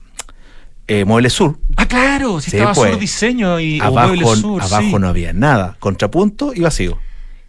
eh, 0.88 1.04
Mueble 1.04 1.30
Sur. 1.30 1.58
Ah, 1.76 1.88
claro, 1.88 2.40
si 2.40 2.54
estaba 2.54 2.72
pues, 2.72 2.92
Sur 2.92 3.00
Diseño 3.00 3.58
y 3.58 3.80
abajo, 3.80 4.36
Sur. 4.36 4.62
Abajo 4.62 5.00
no 5.00 5.08
había 5.08 5.32
nada, 5.32 5.76
contrapunto 5.80 6.52
y 6.54 6.60
vacío. 6.60 6.98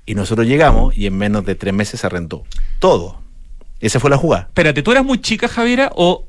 Y 0.08 0.16
nosotros 0.16 0.48
llegamos 0.48 0.98
y 0.98 1.06
en 1.06 1.18
menos 1.18 1.46
de 1.46 1.54
tres 1.54 1.74
meses 1.74 2.00
se 2.00 2.08
arrendó 2.08 2.46
todo. 2.80 3.27
Esa 3.80 4.00
fue 4.00 4.10
la 4.10 4.18
jugada. 4.18 4.44
Espérate, 4.48 4.82
¿tú 4.82 4.92
eras 4.92 5.06
muy 5.06 5.20
chica, 5.20 5.48
Javiera, 5.48 5.92
o 5.96 6.28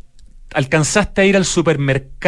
alcanzaste 0.52 1.20
a 1.20 1.24
ir 1.24 1.36
al 1.36 1.44
supermercado 1.44 2.18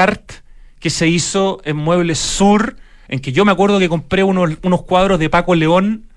que 0.78 0.90
se 0.90 1.08
hizo 1.08 1.60
en 1.64 1.76
Muebles 1.76 2.18
Sur, 2.18 2.76
en 3.08 3.20
que 3.20 3.32
yo 3.32 3.44
me 3.44 3.52
acuerdo 3.52 3.78
que 3.78 3.88
compré 3.88 4.22
unos, 4.22 4.56
unos 4.62 4.82
cuadros 4.82 5.18
de 5.18 5.28
Paco 5.28 5.54
León 5.54 6.09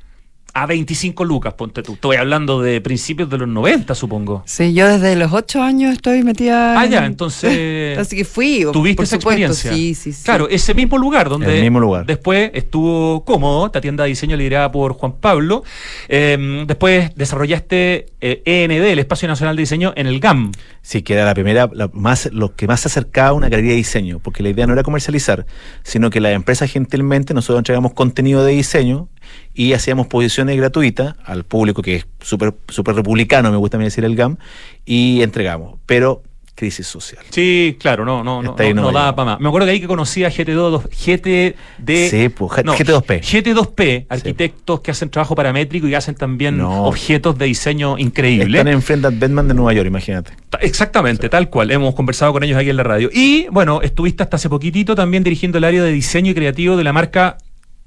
a 0.55 0.67
25 0.67 1.25
lucas, 1.25 1.55
ponte 1.55 1.81
tú. 1.81 1.93
Estoy 1.93 2.17
hablando 2.17 2.61
de 2.61 2.79
principios 2.79 3.27
de 3.29 3.39
los 3.39 3.47
90, 3.47 3.95
supongo. 3.95 4.43
Sí, 4.45 4.73
yo 4.73 4.87
desde 4.87 5.15
los 5.15 5.33
8 5.33 5.63
años 5.63 5.93
estoy 5.93 6.21
metida. 6.21 6.79
Ah, 6.79 6.85
ya, 6.85 7.05
entonces. 7.05 7.97
Así 7.97 8.15
que 8.15 8.23
fui. 8.23 8.65
¿Tuviste 8.71 9.03
esa 9.03 9.15
experiencia? 9.15 9.73
Sí, 9.73 9.95
sí, 9.95 10.13
sí. 10.13 10.23
Claro, 10.23 10.47
ese 10.47 10.75
mismo 10.75 10.99
lugar 10.99 11.27
donde. 11.27 11.55
El 11.55 11.63
mismo 11.63 11.79
lugar. 11.79 12.05
Después 12.05 12.51
estuvo 12.53 13.25
cómodo, 13.25 13.65
esta 13.65 13.81
tienda 13.81 14.03
de 14.03 14.09
diseño 14.09 14.37
liderada 14.37 14.71
por 14.71 14.93
Juan 14.93 15.13
Pablo. 15.13 15.63
Em, 16.07 16.67
después 16.67 17.15
desarrollaste 17.15 18.13
END, 18.21 18.71
eh, 18.71 18.91
el 18.91 18.99
Espacio 18.99 19.27
Nacional 19.27 19.55
de 19.55 19.63
Diseño, 19.63 19.93
en 19.95 20.05
el 20.05 20.19
GAM. 20.19 20.51
Sí, 20.83 21.01
que 21.01 21.13
era 21.13 21.25
la 21.25 21.33
primera, 21.33 21.69
más, 21.93 22.29
lo 22.31 22.55
que 22.55 22.67
más 22.67 22.81
se 22.81 22.89
acercaba 22.89 23.29
a 23.29 23.33
una 23.33 23.49
galería 23.49 23.71
de 23.71 23.77
diseño, 23.77 24.19
porque 24.19 24.43
la 24.43 24.49
idea 24.49 24.67
no 24.67 24.73
era 24.73 24.83
comercializar, 24.83 25.47
sino 25.81 26.11
que 26.11 26.21
la 26.21 26.31
empresa 26.31 26.67
gentilmente 26.67 27.33
nosotros 27.33 27.59
entregamos 27.59 27.93
contenido 27.93 28.45
de 28.45 28.53
diseño 28.53 29.09
y 29.53 29.73
hacíamos 29.73 30.07
posiciones 30.07 30.57
gratuitas 30.57 31.15
al 31.23 31.43
público 31.43 31.81
que 31.81 31.97
es 31.97 32.07
súper 32.21 32.53
super 32.69 32.95
republicano, 32.95 33.51
me 33.51 33.57
gusta 33.57 33.77
decir 33.77 34.05
el 34.05 34.15
GAM, 34.15 34.37
y 34.85 35.21
entregamos. 35.21 35.79
Pero 35.85 36.23
crisis 36.55 36.85
social. 36.85 37.23
Sí, 37.29 37.77
claro, 37.79 38.05
no, 38.05 38.23
no, 38.23 38.43
no, 38.43 38.55
no, 38.55 38.91
daba 38.91 39.15
para 39.15 39.31
más. 39.31 39.39
Me 39.39 39.47
acuerdo 39.47 39.65
que 39.65 39.71
ahí 39.71 39.81
que 39.81 39.87
conocía 39.87 40.29
GT2, 40.29 40.83
GTD, 40.89 42.09
sí, 42.09 42.29
pues, 42.29 42.51
GT2P. 42.51 43.21
GT2P, 43.21 44.05
arquitectos 44.09 44.81
que 44.81 44.91
hacen 44.91 45.09
trabajo 45.09 45.35
paramétrico 45.35 45.87
y 45.87 45.95
hacen 45.95 46.15
también 46.15 46.61
objetos 46.61 47.37
de 47.37 47.45
diseño 47.45 47.97
increíbles. 47.97 48.59
Están 48.59 48.67
en 48.67 48.81
frente 48.81 49.07
a 49.07 49.09
Batman 49.09 49.47
de 49.47 49.53
Nueva 49.55 49.73
York, 49.73 49.87
imagínate. 49.87 50.33
Exactamente, 50.61 51.27
tal 51.27 51.49
cual. 51.49 51.71
Hemos 51.71 51.95
conversado 51.95 52.33
con 52.33 52.43
ellos 52.43 52.57
aquí 52.57 52.69
en 52.69 52.77
la 52.77 52.83
radio. 52.83 53.09
Y 53.11 53.47
bueno, 53.49 53.81
estuviste 53.81 54.23
hasta 54.23 54.35
hace 54.35 54.49
poquitito 54.49 54.95
también 54.95 55.23
dirigiendo 55.23 55.57
el 55.57 55.63
área 55.63 55.83
de 55.83 55.91
diseño 55.91 56.31
y 56.31 56.35
creativo 56.35 56.77
de 56.77 56.83
la 56.83 56.93
marca 56.93 57.37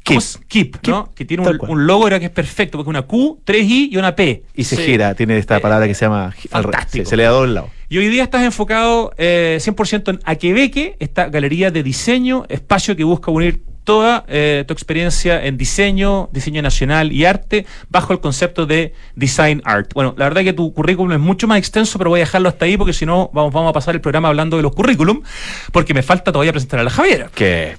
Keep, 0.06 0.86
¿no? 0.86 1.10
que 1.14 1.24
tiene 1.24 1.48
un, 1.48 1.86
logo 1.86 2.06
era 2.06 2.20
que 2.20 2.26
es 2.26 2.30
perfecto, 2.30 2.78
porque 2.78 2.90
una 2.90 3.02
Q, 3.02 3.40
3I 3.44 3.88
y 3.90 3.96
una 3.96 4.14
P. 4.14 4.44
Y 4.54 4.64
se 4.64 4.76
gira, 4.76 5.14
tiene 5.14 5.36
esta 5.36 5.58
palabra 5.58 5.86
que 5.88 5.94
se 5.94 6.04
llama 6.04 6.32
fantástico. 6.48 7.08
Se, 7.08 7.16
le 7.16 7.24
da 7.24 7.30
doble 7.30 7.54
lado. 7.54 7.70
Y 7.88 7.98
hoy 7.98 8.08
día 8.08 8.22
estás 8.22 8.42
enfocado 8.42 9.12
eh, 9.16 9.58
100% 9.60 10.10
en 10.10 10.20
Aquebeque, 10.24 10.96
esta 11.00 11.28
galería 11.28 11.70
de 11.70 11.82
diseño, 11.82 12.44
espacio 12.48 12.94
que 12.94 13.04
busca 13.04 13.30
unir 13.30 13.62
toda 13.86 14.24
eh, 14.26 14.64
tu 14.66 14.74
experiencia 14.74 15.46
en 15.46 15.56
diseño, 15.56 16.28
diseño 16.32 16.60
nacional 16.60 17.12
y 17.12 17.24
arte 17.24 17.66
bajo 17.88 18.12
el 18.12 18.18
concepto 18.18 18.66
de 18.66 18.92
design 19.14 19.62
art. 19.64 19.92
Bueno, 19.94 20.12
la 20.18 20.24
verdad 20.24 20.42
es 20.42 20.46
que 20.46 20.52
tu 20.52 20.74
currículum 20.74 21.12
es 21.12 21.20
mucho 21.20 21.46
más 21.46 21.58
extenso, 21.58 21.96
pero 21.96 22.10
voy 22.10 22.18
a 22.18 22.24
dejarlo 22.24 22.48
hasta 22.48 22.64
ahí 22.64 22.76
porque 22.76 22.92
si 22.92 23.06
no 23.06 23.30
vamos, 23.32 23.52
vamos 23.52 23.70
a 23.70 23.72
pasar 23.72 23.94
el 23.94 24.00
programa 24.00 24.26
hablando 24.26 24.56
de 24.56 24.64
los 24.64 24.74
currículum, 24.74 25.22
porque 25.70 25.94
me 25.94 26.02
falta 26.02 26.32
todavía 26.32 26.52
presentar 26.52 26.80
a 26.80 26.82
la 26.82 26.90
Javiera. 26.90 27.30
Que 27.32 27.76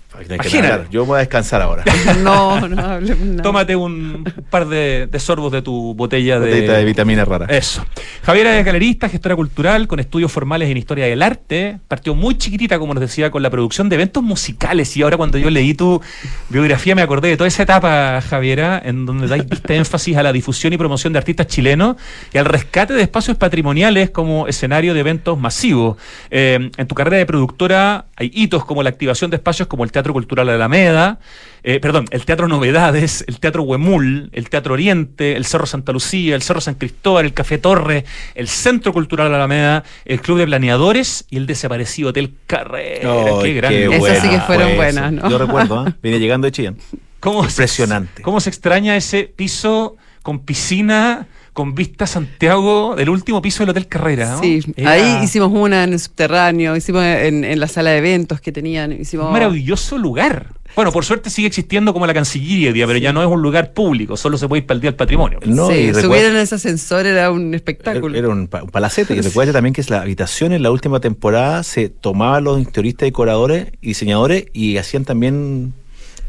yo 0.91 1.05
voy 1.05 1.17
a 1.17 1.19
descansar 1.19 1.61
ahora. 1.61 1.83
no, 2.23 2.67
no 2.67 2.81
hablemos 2.81 3.25
nada. 3.25 3.43
Tómate 3.43 3.75
un 3.75 4.23
par 4.49 4.67
de, 4.67 5.09
sorbos 5.19 5.51
de 5.51 5.61
tu 5.61 5.93
botella 5.93 6.39
de, 6.39 6.61
de 6.61 6.85
vitamina 6.85 7.25
rara. 7.25 7.45
Eso. 7.49 7.85
Javiera 8.23 8.57
es 8.57 8.65
galerista, 8.65 9.09
gestora 9.09 9.35
cultural, 9.35 9.87
con 9.87 9.99
estudios 9.99 10.31
formales 10.31 10.69
en 10.69 10.77
historia 10.77 11.05
del 11.05 11.21
arte. 11.21 11.79
Partió 11.87 12.15
muy 12.15 12.37
chiquitita, 12.37 12.79
como 12.79 12.93
nos 12.93 13.01
decía, 13.01 13.31
con 13.31 13.41
la 13.41 13.49
producción 13.49 13.89
de 13.89 13.95
eventos 13.95 14.23
musicales. 14.23 14.95
Y 14.97 15.01
ahora 15.01 15.17
cuando 15.17 15.37
yo 15.37 15.49
leí 15.49 15.73
tu 15.73 16.01
biografía 16.49 16.95
me 16.95 17.01
acordé 17.01 17.29
de 17.29 17.37
toda 17.37 17.47
esa 17.47 17.63
etapa, 17.63 18.21
Javiera, 18.21 18.81
en 18.83 19.05
donde 19.05 19.27
dais 19.27 19.45
énfasis 19.67 20.17
a 20.17 20.23
la 20.23 20.31
difusión 20.31 20.73
y 20.73 20.77
promoción 20.77 21.13
de 21.13 21.19
artistas 21.19 21.47
chilenos 21.47 21.97
y 22.33 22.37
al 22.37 22.45
rescate 22.45 22.93
de 22.93 23.01
espacios 23.01 23.37
patrimoniales 23.37 24.09
como 24.09 24.47
escenario 24.47 24.93
de 24.93 24.99
eventos 24.99 25.39
masivos. 25.39 25.97
Eh, 26.31 26.71
en 26.75 26.87
tu 26.87 26.95
carrera 26.95 27.17
de 27.17 27.25
productora 27.25 28.05
hay 28.15 28.31
hitos 28.33 28.65
como 28.65 28.83
la 28.83 28.89
activación 28.89 29.29
de 29.29 29.37
espacios 29.37 29.67
como 29.67 29.83
el 29.83 29.91
Teatro 29.91 30.06
Teatro 30.07 30.13
Cultural 30.13 30.47
Alameda, 30.47 31.19
eh, 31.63 31.81
perdón, 31.81 32.05
el 32.11 32.23
Teatro 32.23 32.47
Novedades, 32.47 33.25
el 33.27 33.41
Teatro 33.41 33.63
Huemul, 33.63 34.29
el 34.31 34.49
Teatro 34.49 34.73
Oriente, 34.73 35.35
el 35.35 35.43
Cerro 35.43 35.65
Santa 35.65 35.91
Lucía, 35.91 36.33
el 36.33 36.41
Cerro 36.41 36.61
San 36.61 36.75
Cristóbal, 36.75 37.25
el 37.25 37.33
Café 37.33 37.57
Torre, 37.57 38.05
el 38.35 38.47
Centro 38.47 38.93
Cultural 38.93 39.33
Alameda, 39.35 39.83
el 40.05 40.21
Club 40.21 40.37
de 40.37 40.45
Planeadores 40.45 41.25
y 41.29 41.35
el 41.35 41.45
desaparecido 41.45 42.11
Hotel 42.11 42.35
Carrera. 42.47 43.09
Qué 43.43 43.53
gran 43.53 43.71
qué 43.73 43.95
Esas 43.97 44.21
sí 44.21 44.29
que 44.29 44.39
fueron 44.39 44.67
fue 44.69 44.75
buenas. 44.77 45.11
¿no? 45.11 45.29
Yo 45.29 45.37
recuerdo, 45.37 45.79
¿ah? 45.87 45.93
Vine 46.01 46.19
llegando 46.19 46.45
de 46.45 46.53
Chillán. 46.53 46.77
¿Cómo 47.19 47.43
se- 47.43 47.49
Impresionante. 47.49 48.21
¿Cómo 48.21 48.39
se 48.39 48.49
extraña 48.49 48.95
ese 48.95 49.23
piso 49.25 49.97
con 50.21 50.39
piscina, 50.39 51.27
con 51.57 51.73
vista 51.73 52.03
a 52.03 52.07
Santiago, 52.07 52.93
del 52.95 53.09
último 53.09 53.41
piso 53.41 53.63
del 53.63 53.71
Hotel 53.71 53.87
Carrera? 53.87 54.33
¿no? 54.33 54.39
Sí, 54.43 54.59
Era 54.75 54.91
ahí 54.91 55.23
hicimos 55.23 55.49
una 55.51 55.83
en 55.85 55.93
el 55.93 55.99
subterráneo, 55.99 56.75
hicimos 56.75 57.03
en, 57.03 57.43
en 57.43 57.59
la 57.59 57.67
sala 57.67 57.89
de 57.89 57.97
eventos 57.97 58.39
que 58.41 58.51
tenían, 58.51 58.91
hicimos... 58.91 59.25
un 59.25 59.31
maravilloso 59.33 59.97
lugar. 59.97 60.53
Bueno, 60.75 60.91
por 60.91 61.03
suerte 61.03 61.31
sigue 61.31 61.47
existiendo 61.47 61.93
como 61.93 62.05
la 62.05 62.13
Cancillería, 62.13 62.85
pero 62.85 62.99
ya 62.99 63.11
no 63.11 63.23
es 63.23 63.27
un 63.27 63.41
lugar 63.41 63.73
público, 63.73 64.15
solo 64.17 64.37
se 64.37 64.47
puede 64.47 64.59
ir 64.61 64.67
para 64.67 64.75
el 64.75 64.81
Día 64.81 64.91
del 64.91 64.97
Patrimonio. 64.97 65.39
No, 65.47 65.69
sí, 65.69 65.73
y 65.73 65.91
recuerda- 65.91 66.01
subir 66.01 66.25
en 66.25 66.35
ese 66.37 66.53
ascensor 66.53 67.07
era 67.07 67.31
un 67.31 67.55
espectáculo. 67.55 68.15
Era 68.15 68.29
un, 68.29 68.47
pa- 68.47 68.61
un 68.61 68.69
palacete. 68.69 69.15
Y 69.15 69.21
recuerda 69.21 69.51
también 69.53 69.73
que 69.73 69.81
es 69.81 69.89
la 69.89 70.01
habitación 70.01 70.53
en 70.53 70.61
la 70.61 70.69
última 70.69 70.99
temporada 70.99 71.63
se 71.63 71.89
tomaban 71.89 72.43
los 72.43 72.59
interioristas, 72.59 73.07
decoradores 73.07 73.69
y 73.81 73.87
diseñadores 73.87 74.45
y 74.53 74.77
hacían 74.77 75.05
también 75.05 75.73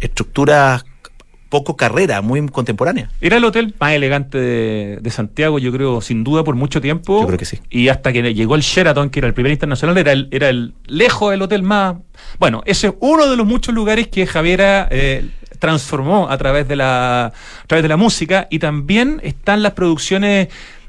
estructuras 0.01 0.85
poco 1.49 1.77
carrera, 1.77 2.21
muy 2.21 2.47
contemporáneas. 2.49 3.11
Era 3.21 3.37
el 3.37 3.45
hotel 3.45 3.75
más 3.81 3.93
elegante 3.93 4.39
de, 4.39 4.99
de 5.01 5.11
Santiago, 5.11 5.59
yo 5.59 5.73
creo, 5.73 6.01
sin 6.01 6.25
duda, 6.25 6.45
por 6.45 6.55
mucho 6.55 6.81
tiempo. 6.81 7.21
Yo 7.21 7.27
creo 7.27 7.39
que 7.39 7.45
sí. 7.45 7.59
Y 7.71 7.89
hasta 7.89 8.13
que 8.13 8.35
llegó 8.35 8.55
el 8.55 8.63
Sheraton, 8.63 9.11
que 9.11 9.21
era 9.21 9.29
el 9.29 9.35
primer 9.35 9.53
internacional, 9.53 9.97
era 9.97 10.13
el, 10.13 10.29
era 10.31 10.49
el 10.49 10.75
lejos 10.87 11.33
el 11.33 11.43
hotel 11.43 11.63
más. 11.63 11.97
Bueno, 12.39 12.63
ese 12.67 12.89
es 12.89 12.95
uno 13.01 13.29
de 13.29 13.37
los 13.37 13.47
muchos 13.47 13.75
lugares 13.75 14.09
que 14.09 14.27
Javiera 14.27 14.89
eh, 14.91 15.27
transformó 15.59 16.29
a 16.29 16.37
través 16.39 16.69
de 16.69 16.77
la 16.77 17.27
a 17.27 17.67
través 17.67 17.83
de 17.83 17.89
la 17.89 17.97
música. 17.97 18.47
Y 18.51 18.59
también 18.59 19.21
están 19.23 19.63
las 19.63 19.73
producciones 19.73 20.49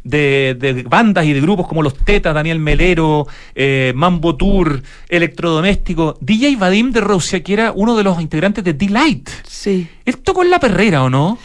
de, 0.10 0.56
de 0.60 0.84
bandas 0.84 1.26
y 1.26 1.34
de 1.34 1.42
grupos 1.42 1.68
como 1.68 1.84
Los 1.84 1.94
Tetas, 1.96 2.34
Daniel 2.34 2.60
Melero, 2.60 3.28
eh, 3.56 3.94
Mambo 3.96 4.36
Tour, 4.36 4.82
Electrodoméstico, 5.08 6.18
DJ 6.22 6.56
Vadim 6.56 6.92
de 6.92 7.02
Rusia, 7.02 7.42
que 7.44 7.54
era 7.54 7.72
uno 7.74 7.96
de 7.96 8.04
los 8.04 8.20
integrantes 8.22 8.64
de 8.64 8.74
Delight. 8.74 9.30
Sí, 9.48 9.88
Él 10.06 10.18
tocó 10.18 10.44
en 10.44 10.50
La 10.50 10.60
Perrera, 10.60 11.04
¿o 11.04 11.10
no? 11.10 11.38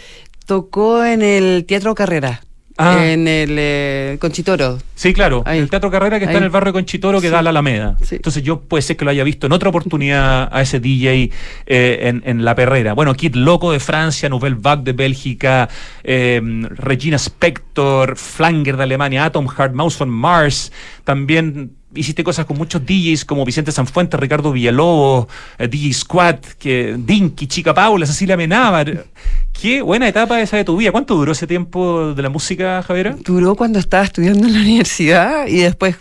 tocó 0.47 1.05
en 1.05 1.23
el 1.23 1.65
Teatro 1.67 1.95
Carrera, 1.95 2.43
Ah. 2.77 3.07
en 3.07 3.29
el 3.29 3.57
eh, 3.57 4.17
Conchitoro. 4.21 4.79
Sí, 4.97 5.13
claro. 5.15 5.43
Ahí. 5.47 5.59
El 5.61 5.71
Teatro 5.71 5.91
Carrera 5.93 6.19
que 6.19 6.25
está 6.25 6.33
Ahí. 6.33 6.39
en 6.39 6.43
el 6.45 6.51
barrio 6.51 6.73
Conchitoro 6.73 7.21
que 7.21 7.29
Sí. 7.29 7.33
da 7.33 7.39
a 7.39 7.43
la 7.43 7.51
Alameda. 7.51 7.97
Sí. 8.03 8.17
Entonces 8.17 8.43
yo 8.43 8.61
puede 8.61 8.83
ser 8.83 8.97
que 8.97 9.05
lo 9.05 9.13
haya 9.13 9.23
visto 9.23 9.47
en 9.47 9.53
otra 9.53 9.69
oportunidad 9.69 10.49
a 10.53 10.61
ese 10.61 10.81
DJ 10.81 11.31
eh, 11.67 11.99
en, 12.03 12.23
en 12.27 12.45
La 12.45 12.55
Perrera. 12.57 12.93
Bueno, 12.95 13.15
Kid 13.15 13.37
Loco 13.37 13.71
de 13.71 13.79
Francia, 13.79 14.29
Nouvelle 14.29 14.57
Vague 14.59 14.83
de 14.83 14.93
Bélgica, 14.93 15.69
eh, 16.03 16.41
Regina 16.71 17.17
Spector, 17.17 18.17
Flanger 18.17 18.77
de 18.77 18.83
Alemania, 18.83 19.25
Atom 19.27 19.47
Heart, 19.49 19.73
Mouse 19.75 20.01
on 20.01 20.11
Mars. 20.11 20.73
También 21.05 21.73
hiciste 21.95 22.23
cosas 22.25 22.47
con 22.47 22.57
muchos 22.59 22.85
DJs 22.85 23.25
como 23.25 23.45
Vicente 23.45 23.73
Sanfuentes, 23.73 24.19
Ricardo 24.19 24.53
Villalobos, 24.53 25.27
eh, 25.59 25.69
DJ 25.69 25.93
Squad, 25.93 26.37
que, 26.59 26.97
Dinky, 26.99 27.47
Chica 27.47 27.73
Paula, 27.75 28.07
Cecilia 28.07 28.37
Menábar. 28.37 29.05
Qué 29.53 29.83
buena 29.83 30.09
etapa 30.09 30.41
esa 30.41 30.57
de 30.57 30.65
tu 30.65 30.77
vida. 30.77 30.91
¿Cuánto 30.93 31.15
duró 31.15 31.33
ese 31.33 31.47
tiempo 31.47 32.13
de 32.15 32.23
la 32.23 32.29
música, 32.29 32.83
Javiera? 32.83 33.17
Duró 33.25 33.55
cuando 33.55 33.79
estaba 33.79 34.05
estudiando 34.05 34.47
en 34.47 34.53
la 34.55 34.61
universidad 34.61 35.47
y 35.47 35.59
después 35.59 35.97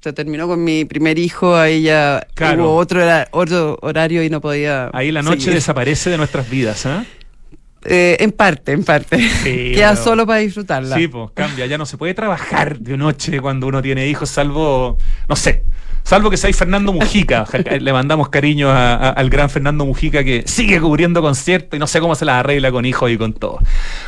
se 0.00 0.12
terminó 0.12 0.46
con 0.46 0.62
mi 0.62 0.84
primer 0.84 1.18
hijo, 1.18 1.56
ahí 1.56 1.82
ya 1.82 2.26
Claro. 2.34 2.64
hubo 2.70 2.76
otro, 2.76 3.00
otro 3.32 3.78
horario 3.82 4.22
y 4.22 4.30
no 4.30 4.40
podía. 4.40 4.90
Ahí 4.92 5.10
la 5.10 5.22
noche 5.22 5.40
seguir. 5.40 5.54
desaparece 5.54 6.10
de 6.10 6.18
nuestras 6.18 6.48
vidas, 6.48 6.84
¿ah? 6.86 7.04
Eh, 7.04 7.17
en 7.84 8.32
parte, 8.32 8.72
en 8.72 8.84
parte. 8.84 9.18
Sí, 9.18 9.72
Queda 9.74 9.88
bueno. 9.92 10.04
solo 10.04 10.26
para 10.26 10.40
disfrutarla. 10.40 10.96
Sí, 10.96 11.08
pues 11.08 11.30
cambia. 11.34 11.66
Ya 11.66 11.78
no 11.78 11.86
se 11.86 11.96
puede 11.96 12.14
trabajar 12.14 12.78
de 12.78 12.96
noche 12.96 13.40
cuando 13.40 13.66
uno 13.66 13.80
tiene 13.82 14.06
hijos, 14.08 14.28
salvo, 14.30 14.98
no 15.28 15.36
sé, 15.36 15.62
salvo 16.02 16.28
que 16.30 16.36
seáis 16.36 16.56
Fernando 16.56 16.92
Mujica. 16.92 17.46
Le 17.80 17.92
mandamos 17.92 18.28
cariño 18.30 18.68
a- 18.70 18.94
a- 18.94 19.10
al 19.10 19.30
gran 19.30 19.48
Fernando 19.50 19.84
Mujica 19.84 20.24
que 20.24 20.42
sigue 20.46 20.80
cubriendo 20.80 21.22
conciertos 21.22 21.76
y 21.76 21.78
no 21.80 21.86
sé 21.86 22.00
cómo 22.00 22.14
se 22.14 22.24
las 22.24 22.36
arregla 22.36 22.70
con 22.72 22.84
hijos 22.84 23.10
y 23.10 23.16
con 23.18 23.32
todo. 23.32 23.58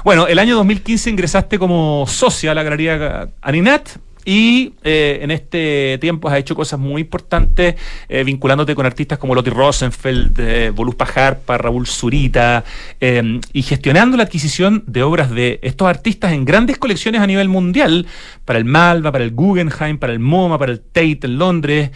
Bueno, 0.04 0.26
el 0.26 0.38
año 0.38 0.56
2015 0.56 1.10
ingresaste 1.10 1.58
como 1.58 2.04
socia 2.08 2.52
a 2.52 2.54
la 2.54 2.62
Galería 2.62 3.28
Aninat. 3.42 3.88
Y 4.24 4.74
eh, 4.84 5.20
en 5.22 5.30
este 5.30 5.98
tiempo 6.00 6.28
has 6.28 6.38
hecho 6.38 6.54
cosas 6.54 6.78
muy 6.78 7.02
importantes, 7.02 7.76
eh, 8.08 8.24
vinculándote 8.24 8.74
con 8.74 8.86
artistas 8.86 9.18
como 9.18 9.34
Lotti 9.34 9.50
Rosenfeld, 9.50 10.38
eh, 10.38 10.70
Voluspa 10.70 11.06
Harpa, 11.14 11.56
Raúl 11.56 11.86
Zurita, 11.86 12.64
eh, 13.00 13.40
y 13.52 13.62
gestionando 13.62 14.16
la 14.16 14.24
adquisición 14.24 14.84
de 14.86 15.02
obras 15.02 15.30
de 15.30 15.58
estos 15.62 15.88
artistas 15.88 16.32
en 16.32 16.44
grandes 16.44 16.78
colecciones 16.78 17.20
a 17.20 17.26
nivel 17.26 17.48
mundial, 17.48 18.06
para 18.44 18.58
el 18.58 18.64
Malva, 18.64 19.10
para 19.10 19.24
el 19.24 19.32
Guggenheim, 19.32 19.98
para 19.98 20.12
el 20.12 20.18
MoMA, 20.20 20.58
para 20.58 20.72
el 20.72 20.80
Tate 20.80 21.20
en 21.22 21.38
Londres. 21.38 21.90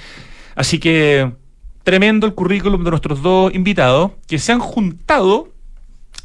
Así 0.55 0.79
que 0.79 1.33
tremendo 1.83 2.27
el 2.27 2.35
currículum 2.35 2.83
de 2.83 2.91
nuestros 2.91 3.23
dos 3.23 3.55
invitados, 3.55 4.13
que 4.27 4.39
se 4.39 4.53
han 4.53 4.61
juntado 4.61 5.54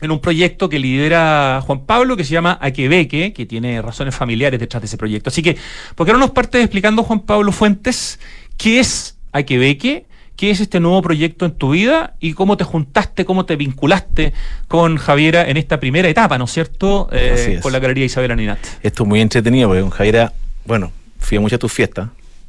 en 0.01 0.12
un 0.12 0.19
proyecto 0.19 0.69
que 0.69 0.79
lidera 0.79 1.62
Juan 1.65 1.85
Pablo 1.85 2.15
que 2.15 2.23
se 2.23 2.33
llama 2.33 2.57
Aquebeque, 2.62 3.33
que 3.33 3.45
tiene 3.45 3.81
razones 3.81 4.15
familiares 4.15 4.59
detrás 4.59 4.81
de 4.81 4.88
ese 4.88 4.97
proyecto. 4.97 5.29
Así 5.29 5.41
que, 5.41 5.57
¿por 5.95 6.05
qué 6.05 6.13
no 6.13 6.19
nos 6.19 6.31
partes 6.31 6.62
explicando, 6.62 7.03
Juan 7.03 7.21
Pablo 7.21 7.51
Fuentes, 7.51 8.19
qué 8.57 8.79
es 8.79 9.17
Aquebeque? 9.31 10.05
¿Qué 10.35 10.51
es 10.51 10.62
este 10.62 10.79
nuevo 10.79 11.01
proyecto 11.01 11.45
en 11.45 11.51
tu 11.51 11.71
vida 11.71 12.15
y 12.21 12.31
cómo 12.31 12.55
te 12.55 12.63
juntaste, 12.63 13.25
cómo 13.25 13.45
te 13.45 13.57
vinculaste 13.57 14.31
con 14.69 14.95
Javiera 14.95 15.49
en 15.49 15.57
esta 15.57 15.81
primera 15.81 16.07
etapa, 16.07 16.38
¿no 16.38 16.45
es 16.45 16.51
cierto? 16.51 17.09
Eh, 17.12 17.55
es. 17.57 17.62
Con 17.62 17.73
la 17.73 17.79
galería 17.79 18.05
Isabel 18.05 18.31
Aninat. 18.31 18.59
Esto 18.81 19.03
es 19.03 19.09
muy 19.09 19.19
entretenido 19.19 19.67
porque 19.67 19.81
con 19.81 19.89
Javiera, 19.89 20.31
bueno, 20.63 20.93
fui 21.19 21.38
a 21.38 21.41
muchas 21.41 21.57
de 21.57 21.59
tus 21.59 21.73
fiestas. 21.73 22.07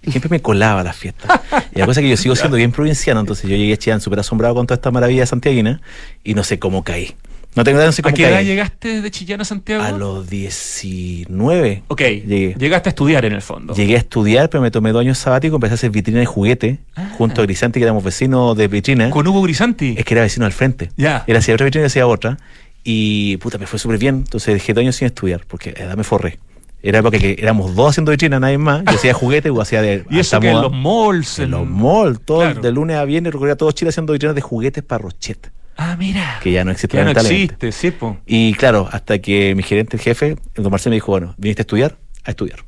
Siempre 0.08 0.30
me 0.30 0.40
colaba 0.40 0.82
a 0.82 0.84
las 0.84 0.96
fiestas. 0.96 1.40
Y 1.74 1.80
la 1.80 1.86
cosa 1.86 1.98
es 1.98 2.04
que 2.04 2.10
yo 2.10 2.16
sigo 2.16 2.36
siendo 2.36 2.56
bien 2.58 2.70
provinciano, 2.70 3.18
entonces 3.18 3.50
yo 3.50 3.56
llegué 3.56 3.72
a 3.72 3.76
Chillán 3.76 4.00
súper 4.00 4.20
asombrado 4.20 4.54
con 4.54 4.68
toda 4.68 4.76
esta 4.76 4.92
maravilla 4.92 5.26
santiaguina 5.26 5.80
y 6.22 6.34
no 6.34 6.44
sé 6.44 6.60
cómo 6.60 6.84
caí. 6.84 7.16
No 7.56 7.64
tengo 7.64 7.78
idea, 7.78 7.86
no 7.86 7.92
sé 7.92 8.02
¿A 8.04 8.12
qué 8.12 8.22
edad 8.22 8.36
caí. 8.36 8.46
llegaste 8.46 9.02
de 9.02 9.10
Chillán 9.10 9.40
a 9.40 9.44
Santiago? 9.44 9.82
A 9.82 9.90
los 9.90 10.28
19. 10.30 11.82
Ok, 11.88 12.00
Llegué. 12.00 12.54
llegaste 12.58 12.88
a 12.88 12.90
estudiar 12.90 13.24
en 13.24 13.32
el 13.32 13.42
fondo. 13.42 13.74
Llegué 13.74 13.94
a 13.96 13.98
estudiar, 13.98 14.48
pero 14.50 14.62
me 14.62 14.70
tomé 14.70 14.92
dos 14.92 15.00
años 15.00 15.18
sabáticos, 15.18 15.56
empecé 15.56 15.72
a 15.72 15.74
hacer 15.74 15.90
vitrina 15.90 16.20
de 16.20 16.26
juguete 16.26 16.78
Ah. 16.96 17.10
junto 17.18 17.40
a 17.42 17.44
Grisanti, 17.44 17.80
que 17.80 17.84
éramos 17.84 18.04
vecinos 18.04 18.56
de 18.56 18.68
vitrina. 18.68 19.10
Con 19.10 19.26
Hugo 19.26 19.42
Grisanti. 19.42 19.94
Es 19.98 20.04
que 20.04 20.14
era 20.14 20.22
vecino 20.22 20.46
al 20.46 20.52
frente. 20.52 20.90
Ya. 20.96 21.24
Él 21.26 21.36
hacía 21.36 21.54
otra 21.54 21.64
vitrina 21.64 21.84
y 21.84 21.88
hacía 21.88 22.06
otra. 22.06 22.38
Y 22.84 23.36
puta, 23.38 23.58
me 23.58 23.66
fue 23.66 23.78
súper 23.78 23.98
bien. 23.98 24.16
Entonces 24.16 24.54
dejé 24.54 24.72
dos 24.72 24.82
años 24.82 24.96
sin 24.96 25.06
estudiar, 25.06 25.42
porque 25.46 25.74
a 25.76 25.82
edad 25.82 25.96
me 25.96 26.04
forré. 26.04 26.38
Era 26.82 27.00
época 27.00 27.18
que 27.18 27.36
éramos 27.38 27.74
dos 27.74 27.90
haciendo 27.90 28.10
vitrina, 28.10 28.40
nadie 28.40 28.56
más. 28.56 28.82
Yo 28.84 28.92
hacía 28.92 29.12
juguete, 29.12 29.50
o 29.50 29.60
hacía 29.60 29.82
de. 29.82 30.04
y 30.10 30.18
eso 30.20 30.36
alta 30.36 30.40
que 30.46 30.48
en 30.50 30.54
moda. 30.56 30.68
los 30.68 30.72
malls. 30.72 31.38
En 31.40 31.50
los 31.50 31.68
malls, 31.68 32.20
todo, 32.24 32.40
Claro. 32.40 32.60
de 32.62 32.72
lunes 32.72 32.96
a 32.96 33.04
viernes, 33.04 33.32
recorría 33.34 33.56
todo 33.56 33.70
Chile 33.72 33.90
haciendo 33.90 34.12
vitrinas 34.14 34.34
de 34.34 34.40
juguetes 34.40 34.82
para 34.82 35.02
Rochet, 35.02 35.50
Ah, 35.76 35.96
mira. 35.98 36.38
que 36.42 36.52
ya 36.52 36.64
no 36.64 36.70
existe 36.72 36.88
Que 36.88 36.96
ya 36.98 37.04
no 37.04 37.10
existe, 37.20 37.72
sí, 37.72 37.90
po. 37.90 38.18
Y 38.26 38.52
claro, 38.54 38.88
hasta 38.92 39.18
que 39.18 39.54
mi 39.54 39.62
gerente, 39.62 39.96
el 39.96 40.02
jefe, 40.02 40.36
el 40.54 40.62
don 40.62 40.70
Marcelo, 40.70 40.90
me 40.90 40.96
dijo, 40.96 41.10
bueno, 41.12 41.34
¿viniste 41.38 41.62
a 41.62 41.64
estudiar? 41.64 41.96
A 42.24 42.30
estudiar. 42.30 42.60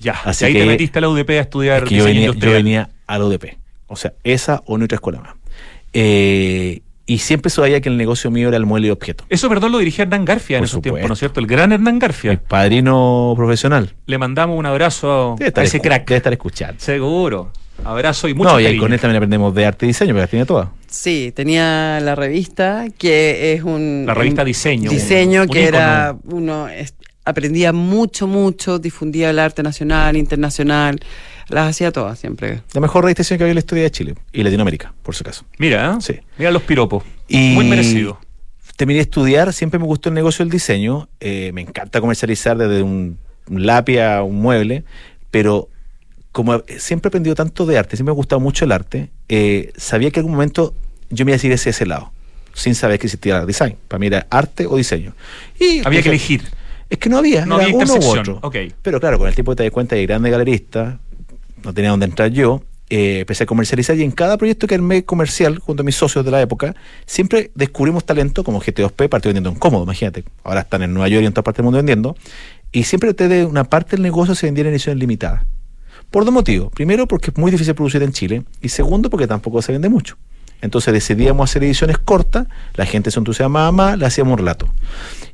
Ya, 0.00 0.12
Así 0.24 0.44
ahí 0.44 0.54
te 0.54 0.66
metiste 0.66 0.98
a 0.98 1.02
la 1.02 1.08
UDP 1.08 1.30
a 1.30 1.40
estudiar 1.40 1.82
Es 1.84 1.88
que 1.88 1.96
yo 1.96 2.04
venía, 2.04 2.22
yo 2.22 2.26
industrial. 2.32 2.54
venía 2.56 2.90
a 3.06 3.18
la 3.18 3.24
UDP. 3.26 3.56
O 3.86 3.96
sea, 3.96 4.12
esa 4.24 4.62
o 4.66 4.76
no 4.78 4.84
otra 4.86 4.96
escuela 4.96 5.20
más. 5.20 5.34
Eh, 5.92 6.80
y 7.06 7.18
siempre 7.18 7.50
sabía 7.50 7.80
que 7.80 7.88
el 7.90 7.96
negocio 7.98 8.30
mío 8.30 8.48
era 8.48 8.56
el 8.56 8.64
mueble 8.66 8.88
y 8.88 8.90
objeto. 8.90 9.24
Eso, 9.28 9.48
perdón, 9.48 9.72
lo 9.72 9.78
dirigía 9.78 10.04
Hernán 10.04 10.24
Garfia 10.24 10.58
en 10.58 10.64
esos 10.64 10.80
tiempos, 10.80 11.00
supuesto. 11.00 11.08
¿no 11.08 11.12
es 11.14 11.18
cierto? 11.18 11.40
El 11.40 11.46
gran 11.46 11.70
Hernán 11.72 11.98
Garfia. 11.98 12.40
padrino 12.48 13.34
profesional. 13.36 13.94
Le 14.06 14.16
mandamos 14.18 14.58
un 14.58 14.64
abrazo 14.66 15.36
a 15.38 15.62
ese 15.62 15.80
crack. 15.80 16.06
debe 16.08 16.16
estar 16.16 16.32
escuchando. 16.32 16.76
Seguro. 16.78 17.52
Abrazo 17.84 18.28
y 18.28 18.34
mucho 18.34 18.52
no, 18.52 18.60
y 18.60 18.66
ahí 18.66 18.78
con 18.78 18.92
él 18.92 19.00
también 19.00 19.16
aprendemos 19.16 19.54
de 19.54 19.66
arte 19.66 19.84
y 19.84 19.88
diseño, 19.88 20.10
porque 20.14 20.20
las 20.22 20.30
tiene 20.30 20.46
todas. 20.46 20.68
Sí, 20.94 21.32
tenía 21.34 21.98
la 22.00 22.14
revista 22.14 22.86
que 22.96 23.52
es 23.52 23.62
un... 23.62 24.04
La 24.06 24.14
revista 24.14 24.42
un 24.42 24.46
Diseño, 24.46 24.90
Diseño 24.90 25.42
un- 25.42 25.48
que 25.48 25.64
era... 25.64 26.16
Uno 26.24 26.68
es- 26.68 26.94
aprendía 27.24 27.72
mucho, 27.72 28.26
mucho, 28.26 28.78
difundía 28.78 29.30
el 29.30 29.38
arte 29.38 29.62
nacional, 29.62 30.16
internacional. 30.16 31.00
Las 31.48 31.70
hacía 31.70 31.90
todas 31.90 32.18
siempre. 32.18 32.60
La 32.72 32.80
mejor 32.80 33.04
revista 33.04 33.24
que 33.36 33.42
había 33.42 33.48
en 33.52 33.54
la 33.56 33.60
historia 33.60 33.84
de 33.84 33.90
Chile 33.90 34.14
y 34.32 34.42
Latinoamérica, 34.42 34.94
por 35.02 35.14
su 35.14 35.24
caso. 35.24 35.44
Mira, 35.58 35.92
¿eh? 35.94 35.96
Sí. 36.00 36.14
mira 36.38 36.50
los 36.50 36.62
piropos. 36.62 37.02
Y 37.28 37.54
Muy 37.54 37.64
merecido. 37.66 38.18
Terminé 38.76 38.98
de 38.98 39.02
estudiar, 39.02 39.52
siempre 39.52 39.78
me 39.80 39.86
gustó 39.86 40.08
el 40.10 40.14
negocio 40.14 40.44
del 40.44 40.50
diseño. 40.52 41.08
eh, 41.20 41.50
me 41.54 41.60
encanta 41.62 42.00
comercializar 42.00 42.56
desde 42.56 42.82
un, 42.82 43.18
un 43.48 43.66
lápiz 43.66 44.00
a 44.00 44.22
un 44.22 44.36
mueble, 44.40 44.84
pero 45.30 45.68
como 46.34 46.64
siempre 46.78 47.06
he 47.06 47.10
aprendido 47.10 47.36
tanto 47.36 47.64
de 47.64 47.78
arte, 47.78 47.96
siempre 47.96 48.10
me 48.10 48.16
ha 48.16 48.16
gustado 48.16 48.40
mucho 48.40 48.64
el 48.64 48.72
arte, 48.72 49.08
eh, 49.28 49.72
sabía 49.76 50.10
que 50.10 50.18
en 50.18 50.24
algún 50.24 50.32
momento 50.32 50.74
yo 51.08 51.24
me 51.24 51.30
iba 51.30 51.40
a 51.40 51.46
ir 51.46 51.52
hacia 51.54 51.70
ese 51.70 51.86
lado, 51.86 52.10
sin 52.54 52.74
saber 52.74 52.98
que 52.98 53.06
existía 53.06 53.46
design. 53.46 53.76
Para 53.86 54.00
mí 54.00 54.08
era 54.08 54.26
arte 54.30 54.66
o 54.66 54.76
diseño. 54.76 55.14
Y 55.60 55.86
Había 55.86 56.02
que 56.02 56.08
elegir. 56.08 56.42
Es 56.90 56.98
que 56.98 57.08
no 57.08 57.18
había, 57.18 57.46
No 57.46 57.54
era 57.60 57.66
había 57.66 57.76
uno 57.76 57.94
u 57.94 58.04
otro. 58.18 58.40
Pero 58.82 58.98
claro, 58.98 59.16
con 59.20 59.28
el 59.28 59.34
tiempo 59.36 59.54
te 59.54 59.62
das 59.62 59.70
cuenta 59.70 59.94
de 59.94 60.04
grandes 60.06 60.32
galeristas, 60.32 60.96
no 61.62 61.72
tenía 61.72 61.90
dónde 61.90 62.06
entrar 62.06 62.30
yo. 62.32 62.64
eh, 62.90 63.20
empecé 63.20 63.44
a 63.44 63.46
comercializar 63.46 63.96
y 63.96 64.02
en 64.02 64.10
cada 64.10 64.36
proyecto 64.36 64.66
que 64.66 64.74
armé 64.74 65.04
comercial, 65.04 65.60
junto 65.60 65.82
a 65.82 65.84
mis 65.84 65.94
socios 65.94 66.24
de 66.24 66.32
la 66.32 66.42
época, 66.42 66.74
siempre 67.06 67.52
descubrimos 67.54 68.04
talento 68.04 68.42
como 68.42 68.60
GT2P, 68.60 69.08
partió 69.08 69.28
vendiendo 69.28 69.50
en 69.50 69.56
cómodo, 69.56 69.84
imagínate. 69.84 70.24
Ahora 70.42 70.62
están 70.62 70.82
en 70.82 70.92
Nueva 70.92 71.06
York 71.08 71.22
y 71.22 71.26
en 71.26 71.32
todas 71.32 71.44
partes 71.44 71.58
del 71.58 71.64
mundo 71.64 71.76
vendiendo. 71.78 72.16
Y 72.72 72.82
siempre 72.82 73.14
te 73.14 73.28
de 73.28 73.44
una 73.44 73.62
parte 73.62 73.92
del 73.92 74.02
negocio 74.02 74.34
se 74.34 74.46
vendía 74.46 74.62
en 74.62 74.70
ediciones 74.70 74.98
limitadas. 74.98 75.44
Por 76.14 76.24
dos 76.24 76.32
motivos. 76.32 76.72
Primero, 76.72 77.06
porque 77.08 77.32
es 77.32 77.36
muy 77.36 77.50
difícil 77.50 77.74
producir 77.74 78.00
en 78.04 78.12
Chile. 78.12 78.44
Y 78.62 78.68
segundo, 78.68 79.10
porque 79.10 79.26
tampoco 79.26 79.60
se 79.62 79.72
vende 79.72 79.88
mucho. 79.88 80.16
Entonces 80.60 80.94
decidíamos 80.94 81.50
hacer 81.50 81.64
ediciones 81.64 81.98
cortas, 81.98 82.46
la 82.76 82.86
gente 82.86 83.10
se 83.10 83.18
entusiasmaba 83.18 83.72
más, 83.72 83.98
le 83.98 84.06
hacíamos 84.06 84.34
un 84.34 84.38
relato. 84.38 84.68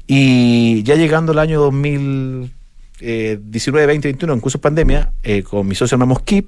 Y 0.07 0.83
ya 0.85 0.95
llegando 0.95 1.33
el 1.33 1.39
año 1.39 1.61
2019, 1.61 3.83
2021, 3.83 4.33
incluso 4.33 4.59
pandemia, 4.59 5.13
eh, 5.23 5.43
con 5.43 5.69
mi 5.69 5.75
socio 5.75 5.97
armamos 5.97 6.23
Keep, 6.23 6.47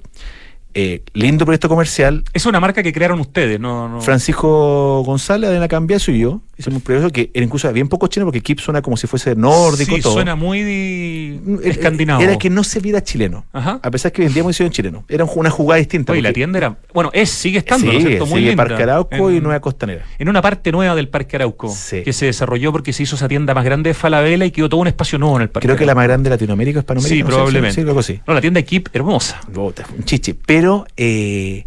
eh, 0.73 1.03
lindo 1.13 1.45
proyecto 1.45 1.69
comercial. 1.69 2.23
Es 2.33 2.45
una 2.45 2.59
marca 2.59 2.83
que 2.83 2.93
crearon 2.93 3.19
ustedes, 3.19 3.59
¿no? 3.59 3.87
no... 3.87 4.01
Francisco 4.01 5.03
González, 5.03 5.47
Adriana 5.47 5.67
Cambiaso 5.67 6.11
y 6.11 6.19
yo 6.19 6.41
hicimos 6.57 6.77
un 6.77 6.81
proyecto 6.81 7.11
que 7.11 7.31
era 7.33 7.43
incluso 7.43 7.71
bien 7.73 7.89
poco 7.89 8.07
chino 8.07 8.25
porque 8.25 8.41
Kip 8.41 8.59
suena 8.59 8.81
como 8.81 8.95
si 8.97 9.07
fuese 9.07 9.35
nórdico. 9.35 9.95
Sí, 9.95 10.01
todo. 10.01 10.13
suena 10.13 10.35
muy 10.35 11.41
escandinavo. 11.63 12.21
Era 12.21 12.37
que 12.37 12.49
no 12.49 12.63
se 12.63 12.79
viera 12.79 13.03
chileno. 13.03 13.45
Ajá. 13.53 13.79
A 13.81 13.91
pesar 13.91 14.11
que 14.11 14.23
vendíamos 14.23 14.51
edición 14.51 14.69
chileno. 14.69 15.03
Era 15.07 15.25
una 15.25 15.49
jugada 15.49 15.79
distinta. 15.79 16.13
Oye, 16.13 16.21
la 16.21 16.33
tienda 16.33 16.57
era. 16.57 16.77
Bueno, 16.93 17.09
es, 17.13 17.29
sigue 17.29 17.57
estando, 17.59 17.87
sigue, 17.87 17.93
¿no 17.93 17.99
es 17.99 18.05
cierto? 18.07 18.25
Muy 18.27 18.39
sigue 18.39 18.49
linda. 18.51 18.65
Parque 18.65 18.83
Arauco 18.83 19.29
en, 19.29 19.37
y 19.37 19.41
Nueva 19.41 19.59
Costanera. 19.59 20.05
En 20.19 20.29
una 20.29 20.41
parte 20.41 20.71
nueva 20.71 20.95
del 20.95 21.09
Parque 21.09 21.37
Arauco. 21.37 21.69
Sí. 21.69 22.03
Que 22.03 22.13
se 22.13 22.27
desarrolló 22.27 22.71
porque 22.71 22.93
se 22.93 23.03
hizo 23.03 23.15
esa 23.15 23.27
tienda 23.27 23.53
más 23.53 23.65
grande 23.65 23.89
de 23.89 23.93
Falabella 23.93 24.45
y 24.45 24.51
quedó 24.51 24.69
todo 24.69 24.81
un 24.81 24.87
espacio 24.87 25.17
nuevo 25.17 25.35
en 25.37 25.43
el 25.43 25.49
Parque 25.49 25.67
Creo 25.67 25.77
que 25.77 25.85
la 25.85 25.95
más 25.95 26.05
grande 26.05 26.29
de 26.29 26.35
Latinoamérica 26.35 26.79
es 26.79 26.85
Panamérica. 26.85 27.15
Sí, 27.15 27.21
no 27.21 27.27
sé, 27.27 27.33
probablemente. 27.33 27.75
Sí, 27.75 27.81
algo 27.81 27.99
así. 27.99 28.21
No, 28.27 28.33
la 28.33 28.41
tienda 28.41 28.59
Equip, 28.59 28.89
hermosa. 28.93 29.41
Bota, 29.51 29.85
un 29.97 30.03
chiche. 30.03 30.35
Pero 30.45 30.62
eh, 30.97 31.65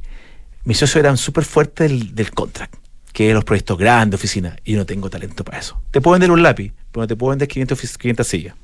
mis 0.65 0.79
socios 0.79 0.97
eran 0.97 1.17
súper 1.17 1.45
fuertes 1.45 1.91
del, 1.91 2.15
del 2.15 2.31
contract, 2.33 2.75
que 3.13 3.29
es 3.29 3.35
los 3.35 3.45
proyectos 3.45 3.79
grandes, 3.79 4.19
oficinas, 4.19 4.57
y 4.65 4.73
yo 4.73 4.79
no 4.79 4.87
tengo 4.87 5.09
talento 5.11 5.45
para 5.45 5.59
eso. 5.59 5.81
Te 5.91 6.01
puedo 6.01 6.13
vender 6.15 6.31
un 6.31 6.43
lápiz, 6.43 6.73
pero 6.93 7.03
no 7.03 7.07
te 7.07 7.17
puedo 7.17 7.31
vender 7.31 7.49
500, 7.49 7.79
ofic- 7.83 7.97
500 7.99 8.27
sillas. 8.27 8.55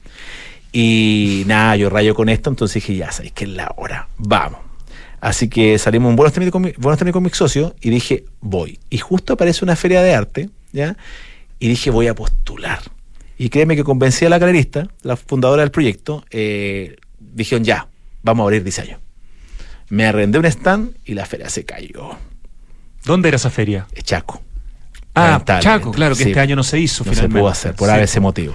Y 0.73 1.45
nada, 1.47 1.77
yo 1.77 1.91
rayo 1.91 2.15
con 2.15 2.29
esto, 2.29 2.51
entonces 2.51 2.75
dije, 2.83 2.97
ya 2.97 3.13
sabéis 3.13 3.33
que 3.33 3.45
es 3.45 3.51
la 3.51 3.73
hora, 3.77 4.09
vamos. 4.17 4.61
Así 5.21 5.49
que 5.49 5.79
salimos 5.79 6.11
en 6.11 6.17
buenos 6.17 6.33
términos 6.33 6.53
con, 6.53 6.63
mi- 6.63 6.73
buenos 6.79 6.99
términos 6.99 7.15
con 7.15 7.23
mis 7.23 7.37
socios 7.37 7.75
y 7.81 7.91
dije, 7.91 8.25
voy. 8.41 8.79
Y 8.91 8.99
justo 8.99 9.35
aparece 9.35 9.65
una 9.65 9.77
feria 9.77 10.03
de 10.03 10.15
arte, 10.15 10.51
¿ya? 10.73 10.97
Y 11.59 11.69
dije, 11.69 11.91
voy 11.91 12.09
a 12.09 12.15
postular. 12.15 12.81
Y 13.39 13.49
créeme 13.49 13.77
que 13.77 13.85
convencí 13.85 14.25
a 14.25 14.29
la 14.31 14.39
galerista, 14.39 14.89
la 15.03 15.17
fundadora 15.17 15.63
del 15.63 15.71
proyecto, 15.71 16.25
eh, 16.31 16.97
dijeron, 17.21 17.65
ya, 17.65 17.89
vamos 18.23 18.43
a 18.43 18.45
abrir 18.45 18.65
diseño. 18.65 18.99
Me 19.93 20.07
arrendé 20.07 20.39
un 20.39 20.47
stand 20.47 20.97
y 21.05 21.13
la 21.13 21.27
feria 21.27 21.51
se 21.51 21.67
cayó. 21.67 22.13
¿Dónde 23.05 23.29
era 23.29 23.37
esa 23.37 23.51
feria? 23.51 23.87
Chaco. 24.03 24.41
Ah. 25.15 25.43
Chaco, 25.61 25.91
claro, 25.91 26.17
que 26.17 26.23
Sí. 26.25 26.31
este 26.31 26.41
año 26.41 26.57
no 26.57 26.63
se 26.63 26.81
hizo 26.81 27.05
No 27.05 27.13
se 27.13 27.29
pudo 27.29 27.47
hacer 27.47 27.75
por 27.75 27.91
Sí. 27.91 27.97
ese 28.01 28.19
motivo. 28.19 28.55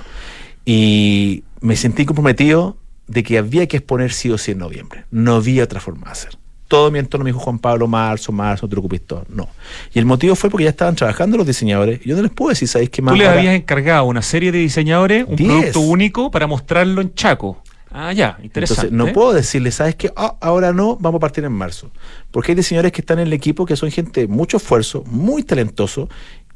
Y 0.65 1.43
me 1.61 1.75
sentí 1.75 2.05
comprometido 2.05 2.75
de 3.05 3.21
que 3.21 3.37
había 3.37 3.67
que 3.67 3.77
exponer 3.77 4.13
sí 4.13 4.31
o 4.31 4.39
sí 4.39 4.53
en 4.53 4.57
noviembre. 4.57 5.05
No 5.11 5.35
había 5.35 5.63
otra 5.65 5.79
forma 5.79 6.07
de 6.07 6.11
hacer. 6.13 6.31
Todo 6.67 6.89
mi 6.89 6.97
entorno 6.97 7.23
me 7.23 7.29
dijo 7.29 7.39
Juan 7.39 7.59
Pablo, 7.59 7.87
marzo, 7.87 8.31
marzo, 8.31 8.67
todo. 8.67 9.23
No. 9.29 9.47
Y 9.93 9.99
el 9.99 10.05
motivo 10.05 10.35
fue 10.35 10.49
porque 10.49 10.63
ya 10.63 10.71
estaban 10.71 10.95
trabajando 10.95 11.37
los 11.37 11.45
diseñadores. 11.45 11.99
Y 12.03 12.09
yo 12.09 12.15
no 12.15 12.23
les 12.23 12.31
puedo 12.31 12.49
decir, 12.49 12.67
¿sabéis 12.67 12.89
qué 12.89 13.03
más? 13.03 13.13
Tú 13.13 13.19
les 13.19 13.27
habías 13.29 13.53
encargado 13.53 14.05
una 14.05 14.23
serie 14.23 14.51
de 14.51 14.57
diseñadores 14.57 15.23
un 15.27 15.35
Diez. 15.35 15.49
producto 15.51 15.81
único 15.81 16.31
para 16.31 16.47
mostrarlo 16.47 16.99
en 17.01 17.13
Chaco. 17.13 17.61
Ah, 17.91 18.13
ya, 18.13 18.37
interesante. 18.43 18.87
Entonces, 18.87 19.07
no 19.07 19.13
puedo 19.13 19.33
decirles, 19.33 19.75
¿sabes 19.75 19.95
qué? 19.95 20.11
Ah, 20.15 20.35
ahora 20.41 20.73
no, 20.73 20.97
vamos 20.97 21.19
a 21.19 21.21
partir 21.21 21.43
en 21.45 21.51
marzo. 21.53 21.91
Porque 22.31 22.51
hay 22.51 22.55
diseñadores 22.55 22.91
que 22.91 23.01
están 23.01 23.19
en 23.19 23.27
el 23.27 23.33
equipo 23.33 23.65
que 23.65 23.75
son 23.75 23.91
gente 23.91 24.21
de 24.21 24.27
mucho 24.27 24.57
esfuerzo, 24.57 25.03
muy 25.05 25.43
talentoso, 25.43 26.09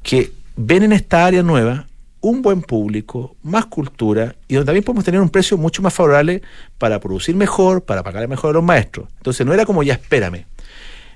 que 0.04 0.32
ven 0.56 0.84
en 0.84 0.94
esta 0.94 1.26
área 1.26 1.44
nueva 1.44 1.88
un 2.22 2.42
buen 2.44 2.62
público, 2.62 3.36
más 3.42 3.66
cultura, 3.66 4.36
y 4.48 4.56
donde 4.56 4.68
también 4.68 4.84
podemos 4.84 5.04
tener 5.04 5.20
un 5.20 5.30
precio 5.30 5.58
mucho 5.58 5.82
más 5.82 5.94
favorable 5.94 6.42
para 6.78 7.00
producir 7.00 7.36
mejor, 7.36 7.84
para 7.84 8.04
pagar 8.04 8.28
mejor 8.28 8.52
a 8.52 8.54
los 8.54 8.64
maestros. 8.64 9.08
Entonces, 9.18 9.46
no 9.46 9.54
era 9.54 9.66
como 9.66 9.82
ya 9.84 9.94
espérame. 9.94 10.46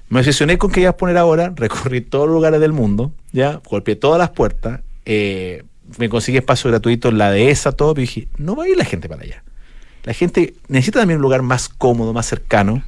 Me 0.10 0.19
obsesioné 0.19 0.58
con 0.58 0.71
que 0.71 0.82
ibas 0.82 0.93
a 0.93 0.97
poner 0.97 1.17
ahora, 1.17 1.54
recorrí 1.56 2.01
todos 2.01 2.25
los 2.28 2.34
lugares 2.34 2.60
del 2.60 2.73
mundo, 2.73 3.12
ya, 3.32 3.62
golpeé 3.69 3.95
todas 3.95 4.17
las 4.17 4.32
puertas, 4.32 4.82
eh, 5.06 5.63
me 5.97 6.10
conseguí 6.10 6.38
espacio 6.38 6.71
gratuito 6.71 7.10
en 7.10 7.19
la 7.19 7.30
dehesa, 7.32 7.71
todo, 7.71 7.93
pero 7.93 8.01
dije, 8.01 8.28
no 8.38 8.56
va 8.56 8.63
a 8.63 8.67
ir 8.67 8.78
la 8.78 8.86
gente 8.86 9.08
para 9.08 9.21
allá. 9.21 9.43
La 10.06 10.13
gente 10.13 10.54
necesita 10.70 11.00
también 11.00 11.18
un 11.18 11.24
lugar 11.24 11.41
más 11.41 11.68
cómodo, 11.68 12.13
más 12.13 12.26
cercano. 12.26 12.82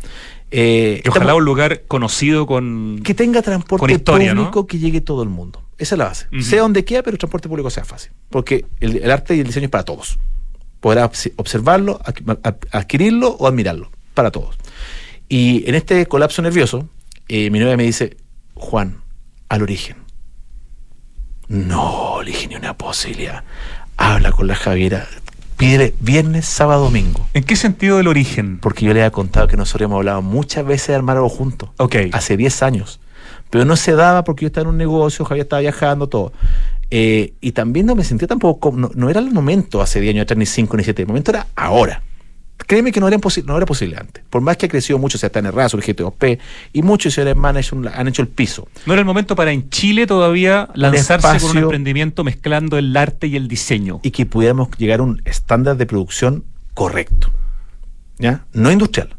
Eh, 0.50 1.02
Y 1.04 1.10
ojalá 1.10 1.26
estamos- 1.26 1.40
un 1.40 1.46
lugar 1.46 1.82
conocido 1.88 2.48
con. 2.48 3.02
que 3.04 3.14
tenga 3.14 3.42
transporte 3.42 3.82
Con 3.82 3.90
historia, 3.92 4.34
¿no? 4.34 4.44
público 4.44 4.66
que 4.68 4.80
llegue 4.80 5.02
todo 5.02 5.24
el 5.24 5.30
mundo. 5.30 5.62
Esa 5.78 5.96
es 5.96 6.00
la 6.00 6.06
base. 6.06 6.28
Sea 6.42 6.62
donde 6.62 6.86
quiera, 6.86 7.04
pero 7.04 7.16
el 7.16 7.20
transporte 7.20 7.50
público 7.50 7.70
sea 7.70 7.84
fácil. 7.84 8.12
Porque 8.30 8.66
el, 8.80 8.98
el 8.98 9.12
arte 9.12 9.36
y 9.36 9.40
el 9.42 9.46
diseño 9.48 9.66
es 9.66 9.70
para 9.72 9.84
todos. 9.84 10.18
Podrá 10.80 11.06
obs- 11.12 11.34
observarlo, 11.36 12.00
adqu- 12.00 12.40
ad- 12.44 12.56
adquirirlo 12.72 13.30
o 13.32 13.48
admirarlo. 13.48 13.92
Para 14.14 14.32
todos. 14.32 14.56
Y 15.30 15.68
en 15.68 15.76
este 15.76 16.06
colapso 16.06 16.42
nervioso, 16.42 16.88
eh, 17.28 17.50
mi 17.52 17.60
novia 17.60 17.76
me 17.78 17.84
dice, 17.84 18.16
Juan, 18.56 19.02
al 19.50 19.62
origen. 19.64 19.98
No, 21.48 22.22
le 22.24 22.32
dije 22.32 22.48
ni 22.48 22.56
una 22.56 22.76
posibilidad. 22.78 23.44
Habla 23.98 24.32
con 24.32 24.48
la 24.48 24.56
Javiera. 24.56 25.08
Pídele 25.58 25.96
viernes, 26.00 26.46
sábado, 26.46 26.84
domingo. 26.84 27.28
¿En 27.34 27.44
qué 27.44 27.56
sentido 27.56 27.98
del 27.98 28.08
origen? 28.08 28.60
Porque 28.60 28.86
yo 28.86 28.94
le 28.94 29.02
había 29.02 29.12
contado 29.12 29.48
que 29.48 29.58
nosotros 29.58 29.88
hemos 29.88 29.98
hablado 29.98 30.22
muchas 30.22 30.64
veces 30.64 30.90
de 30.90 30.96
armar 30.96 31.18
algo 31.18 31.30
juntos. 31.30 31.70
Ok. 31.78 31.96
Hace 32.12 32.38
10 32.38 32.62
años. 32.62 33.00
Pero 33.50 33.66
no 33.66 33.76
se 33.76 33.94
daba 33.94 34.24
porque 34.24 34.44
yo 34.44 34.48
estaba 34.48 34.64
en 34.66 34.70
un 34.70 34.78
negocio, 34.78 35.26
Javier 35.26 35.46
estaba 35.46 35.62
viajando, 35.62 36.08
todo. 36.08 36.32
Eh, 36.92 37.34
y 37.42 37.54
también 37.54 37.88
no 37.88 37.96
me 37.96 38.04
sentía 38.04 38.28
tampoco, 38.28 38.72
no, 38.72 38.92
no 38.94 39.10
era 39.10 39.20
el 39.20 39.32
momento 39.32 39.82
hace 39.82 40.00
10 40.00 40.14
años 40.14 40.24
atrás, 40.24 40.38
ni 40.38 40.46
5 40.46 40.78
ni 40.78 40.84
7. 40.84 41.02
El 41.02 41.08
momento 41.08 41.32
era 41.32 41.48
ahora. 41.56 42.04
Créeme 42.66 42.92
que 42.92 43.00
no 43.00 43.08
era, 43.08 43.18
no 43.46 43.58
era 43.58 43.66
posible 43.66 43.96
antes. 43.98 44.24
Por 44.30 44.42
más 44.42 44.58
que 44.58 44.66
ha 44.66 44.70
crecido 44.70 44.98
mucho, 45.00 45.18
se 45.18 45.28
está 45.28 45.40
en 45.40 45.46
Erasmus, 45.46 45.88
el 45.88 45.94
GTOP, 45.94 46.24
y 46.74 46.82
muchos 46.82 47.14
señores 47.14 47.36
han 47.42 47.58
hecho, 47.58 47.76
un- 47.76 47.88
han 47.88 48.08
hecho 48.08 48.22
el 48.24 48.28
piso. 48.28 48.68
¿No 48.86 48.94
era 48.94 49.00
el 49.02 49.06
momento 49.06 49.36
para 49.36 49.52
en 49.52 49.70
Chile 49.70 50.08
todavía 50.08 50.68
lanzarse 50.74 51.28
con 51.40 51.52
un 51.52 51.58
emprendimiento 51.64 52.24
mezclando 52.24 52.78
el 52.78 52.96
arte 52.98 53.28
y 53.28 53.36
el 53.36 53.48
diseño? 53.48 54.00
y 54.04 54.12
que 54.12 54.26
pudiéramos 54.26 54.70
llegar 54.78 55.00
a 55.00 55.04
un 55.04 55.22
estándar 55.26 55.78
de 55.78 55.86
producción 55.86 56.44
correcto. 56.74 57.32
¿Ya? 58.20 58.46
No 58.54 58.72
industrial, 58.72 59.10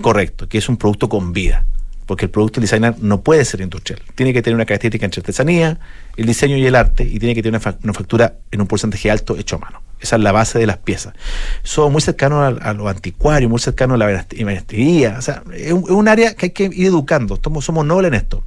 correcto, 0.00 0.48
que 0.48 0.58
es 0.58 0.68
un 0.68 0.76
producto 0.76 1.08
con 1.08 1.32
vida. 1.32 1.66
Porque 2.06 2.26
el 2.26 2.30
producto 2.30 2.60
designer 2.60 2.94
no 3.00 3.22
puede 3.22 3.44
ser 3.46 3.62
industrial. 3.62 4.00
Tiene 4.14 4.32
que 4.34 4.42
tener 4.42 4.54
una 4.54 4.66
característica 4.66 5.06
entre 5.06 5.20
artesanía, 5.20 5.78
el 6.16 6.26
diseño 6.26 6.56
y 6.56 6.66
el 6.66 6.74
arte, 6.74 7.02
y 7.02 7.18
tiene 7.18 7.34
que 7.34 7.42
tener 7.42 7.52
una, 7.54 7.60
fa- 7.60 7.78
una 7.82 7.94
factura 7.94 8.34
en 8.50 8.60
un 8.60 8.66
porcentaje 8.66 9.10
alto 9.10 9.36
hecho 9.38 9.56
a 9.56 9.58
mano. 9.60 9.82
Esa 10.04 10.16
es 10.16 10.22
la 10.22 10.32
base 10.32 10.58
de 10.58 10.66
las 10.66 10.76
piezas. 10.76 11.14
Somos 11.62 11.90
muy 11.90 12.02
cercanos 12.02 12.60
a, 12.60 12.68
a 12.68 12.74
lo 12.74 12.90
anticuario, 12.90 13.48
muy 13.48 13.58
cercanos 13.58 13.94
a 13.94 13.98
la 13.98 14.26
ebanistería. 14.32 15.16
O 15.18 15.22
sea, 15.22 15.42
es 15.54 15.72
un, 15.72 16.08
área 16.08 16.34
que 16.34 16.46
hay 16.46 16.50
que 16.50 16.64
ir 16.64 16.88
educando. 16.88 17.40
Somos, 17.42 17.86
nobles 17.86 18.08
en 18.08 18.14
esto. 18.14 18.44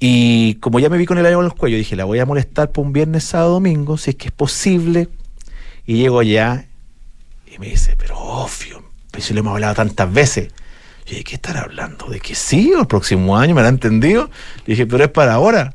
Y 0.00 0.54
como 0.56 0.80
ya 0.80 0.88
me 0.88 0.96
vi 0.96 1.04
con 1.04 1.18
el 1.18 1.26
año 1.26 1.40
en 1.40 1.44
el 1.44 1.52
cuello, 1.52 1.76
dije, 1.76 1.94
la 1.94 2.06
voy 2.06 2.20
a 2.20 2.24
molestar 2.24 2.72
por 2.72 2.86
un 2.86 2.94
viernes, 2.94 3.24
sábado, 3.24 3.52
domingo, 3.52 3.98
si 3.98 4.10
es 4.10 4.16
que 4.16 4.28
es 4.28 4.32
posible. 4.32 5.10
Y 5.86 5.96
llego 5.96 6.20
allá 6.20 6.64
y 7.54 7.58
me 7.58 7.66
dice, 7.66 7.94
pero 7.98 8.16
obvio, 8.16 8.82
pero 9.10 9.22
si 9.22 9.34
lo 9.34 9.40
hemos 9.40 9.52
hablado 9.52 9.74
tantas 9.74 10.10
veces. 10.10 10.48
Yo 11.04 11.10
dije, 11.10 11.24
¿qué 11.24 11.34
estar 11.34 11.58
hablando? 11.58 12.06
¿De 12.06 12.18
que 12.18 12.34
sí 12.34 12.72
o 12.74 12.80
el 12.80 12.86
próximo 12.86 13.36
año? 13.36 13.54
¿Me 13.54 13.60
lo 13.60 13.66
ha 13.66 13.70
entendido? 13.70 14.30
Le 14.64 14.72
dije, 14.72 14.86
pero 14.86 15.04
es 15.04 15.10
para 15.10 15.34
ahora. 15.34 15.74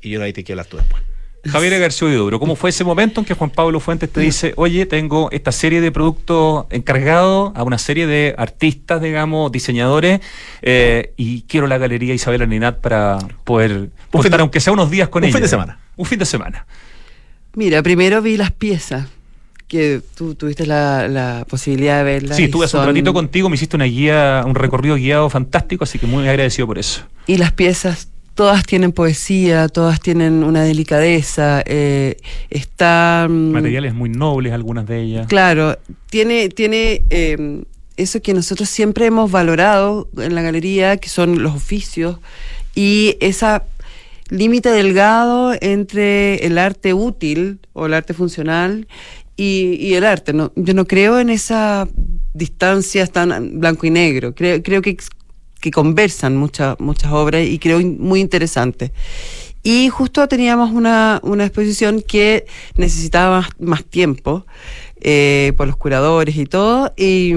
Y 0.00 0.08
yo 0.08 0.22
ahí 0.22 0.32
te 0.32 0.42
quiero 0.42 0.62
hablar 0.62 0.70
tú 0.70 0.78
después. 0.78 1.05
Javier 1.48 1.78
García 1.80 2.08
Duro, 2.08 2.38
¿cómo 2.38 2.56
fue 2.56 2.70
ese 2.70 2.84
momento 2.84 3.20
en 3.20 3.24
que 3.24 3.34
Juan 3.34 3.50
Pablo 3.50 3.80
Fuentes 3.80 4.10
te 4.10 4.20
dice, 4.20 4.52
oye, 4.56 4.86
tengo 4.86 5.30
esta 5.32 5.52
serie 5.52 5.80
de 5.80 5.90
productos 5.92 6.66
encargados 6.70 7.52
a 7.54 7.62
una 7.62 7.78
serie 7.78 8.06
de 8.06 8.34
artistas, 8.38 9.00
digamos, 9.02 9.50
diseñadores, 9.52 10.20
eh, 10.62 11.12
y 11.16 11.42
quiero 11.42 11.66
la 11.66 11.78
galería 11.78 12.14
Isabel 12.14 12.42
Aninat 12.42 12.78
para 12.80 13.18
poder 13.44 13.90
de- 13.90 14.36
aunque 14.38 14.60
sea 14.60 14.72
unos 14.72 14.90
días 14.90 15.08
con 15.08 15.22
un 15.22 15.28
ella? 15.28 15.34
fin 15.36 15.42
de 15.42 15.48
semana. 15.48 15.78
Un 15.96 16.06
fin 16.06 16.18
de 16.18 16.24
semana. 16.26 16.66
Mira, 17.54 17.82
primero 17.82 18.20
vi 18.22 18.36
las 18.36 18.50
piezas, 18.52 19.06
que 19.66 20.00
tú 20.14 20.34
tuviste 20.36 20.64
la, 20.66 21.08
la 21.08 21.44
posibilidad 21.48 21.98
de 21.98 22.04
verlas. 22.04 22.36
Sí, 22.36 22.44
estuve 22.44 22.66
hace 22.66 22.76
un 22.76 22.86
ratito 22.86 23.12
contigo, 23.12 23.48
me 23.48 23.56
hiciste 23.56 23.74
una 23.76 23.86
guía, 23.86 24.42
un 24.46 24.54
recorrido 24.54 24.94
guiado 24.94 25.28
fantástico, 25.30 25.82
así 25.84 25.98
que 25.98 26.06
muy 26.06 26.28
agradecido 26.28 26.66
por 26.68 26.78
eso. 26.78 27.02
Y 27.26 27.38
las 27.38 27.50
piezas 27.52 28.10
todas 28.36 28.64
tienen 28.64 28.92
poesía, 28.92 29.66
todas 29.66 29.98
tienen 29.98 30.44
una 30.44 30.62
delicadeza, 30.62 31.62
eh, 31.64 32.18
están... 32.50 33.50
Materiales 33.50 33.94
muy 33.94 34.10
nobles, 34.10 34.52
algunas 34.52 34.86
de 34.86 35.00
ellas. 35.00 35.26
Claro, 35.26 35.78
tiene, 36.10 36.50
tiene 36.50 37.02
eh, 37.08 37.64
eso 37.96 38.20
que 38.20 38.34
nosotros 38.34 38.68
siempre 38.68 39.06
hemos 39.06 39.30
valorado 39.30 40.08
en 40.18 40.34
la 40.34 40.42
galería, 40.42 40.98
que 40.98 41.08
son 41.08 41.42
los 41.42 41.54
oficios, 41.54 42.18
y 42.74 43.16
esa 43.20 43.64
límite 44.28 44.68
delgado 44.68 45.54
entre 45.60 46.46
el 46.46 46.58
arte 46.58 46.92
útil 46.92 47.60
o 47.72 47.86
el 47.86 47.94
arte 47.94 48.12
funcional 48.12 48.86
y, 49.34 49.78
y 49.80 49.94
el 49.94 50.04
arte. 50.04 50.34
No, 50.34 50.52
yo 50.56 50.74
no 50.74 50.84
creo 50.86 51.18
en 51.18 51.30
esas 51.30 51.88
distancias 52.34 53.10
tan 53.12 53.60
blanco 53.60 53.86
y 53.86 53.90
negro. 53.90 54.34
Creo, 54.34 54.62
creo 54.62 54.82
que, 54.82 54.96
que 55.60 55.70
conversan 55.70 56.36
muchas 56.36 56.78
muchas 56.80 57.12
obras 57.12 57.46
y 57.46 57.58
creo 57.58 57.80
muy 57.80 58.20
interesante. 58.20 58.92
Y 59.62 59.88
justo 59.88 60.28
teníamos 60.28 60.70
una, 60.70 61.18
una 61.24 61.44
exposición 61.44 62.00
que 62.00 62.46
necesitaba 62.76 63.48
más, 63.58 63.84
tiempo 63.84 64.46
eh, 65.00 65.52
por 65.56 65.66
los 65.66 65.76
curadores 65.76 66.36
y 66.36 66.46
todo. 66.46 66.92
Y, 66.96 67.32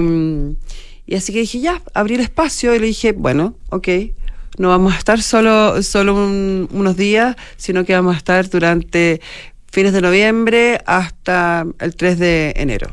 y 1.06 1.14
así 1.16 1.32
que 1.32 1.40
dije, 1.40 1.58
ya, 1.60 1.82
abrí 1.92 2.14
el 2.14 2.20
espacio 2.20 2.72
y 2.74 2.78
le 2.78 2.86
dije, 2.86 3.12
bueno, 3.12 3.54
ok, 3.70 3.88
no 4.58 4.68
vamos 4.68 4.94
a 4.94 4.98
estar 4.98 5.20
solo, 5.22 5.82
solo 5.82 6.14
un- 6.14 6.68
unos 6.72 6.96
días, 6.96 7.34
sino 7.56 7.84
que 7.84 7.94
vamos 7.94 8.14
a 8.14 8.18
estar 8.18 8.48
durante 8.48 9.20
fines 9.72 9.92
de 9.92 10.00
noviembre 10.00 10.80
hasta 10.86 11.66
el 11.80 11.96
3 11.96 12.18
de 12.18 12.52
enero. 12.56 12.92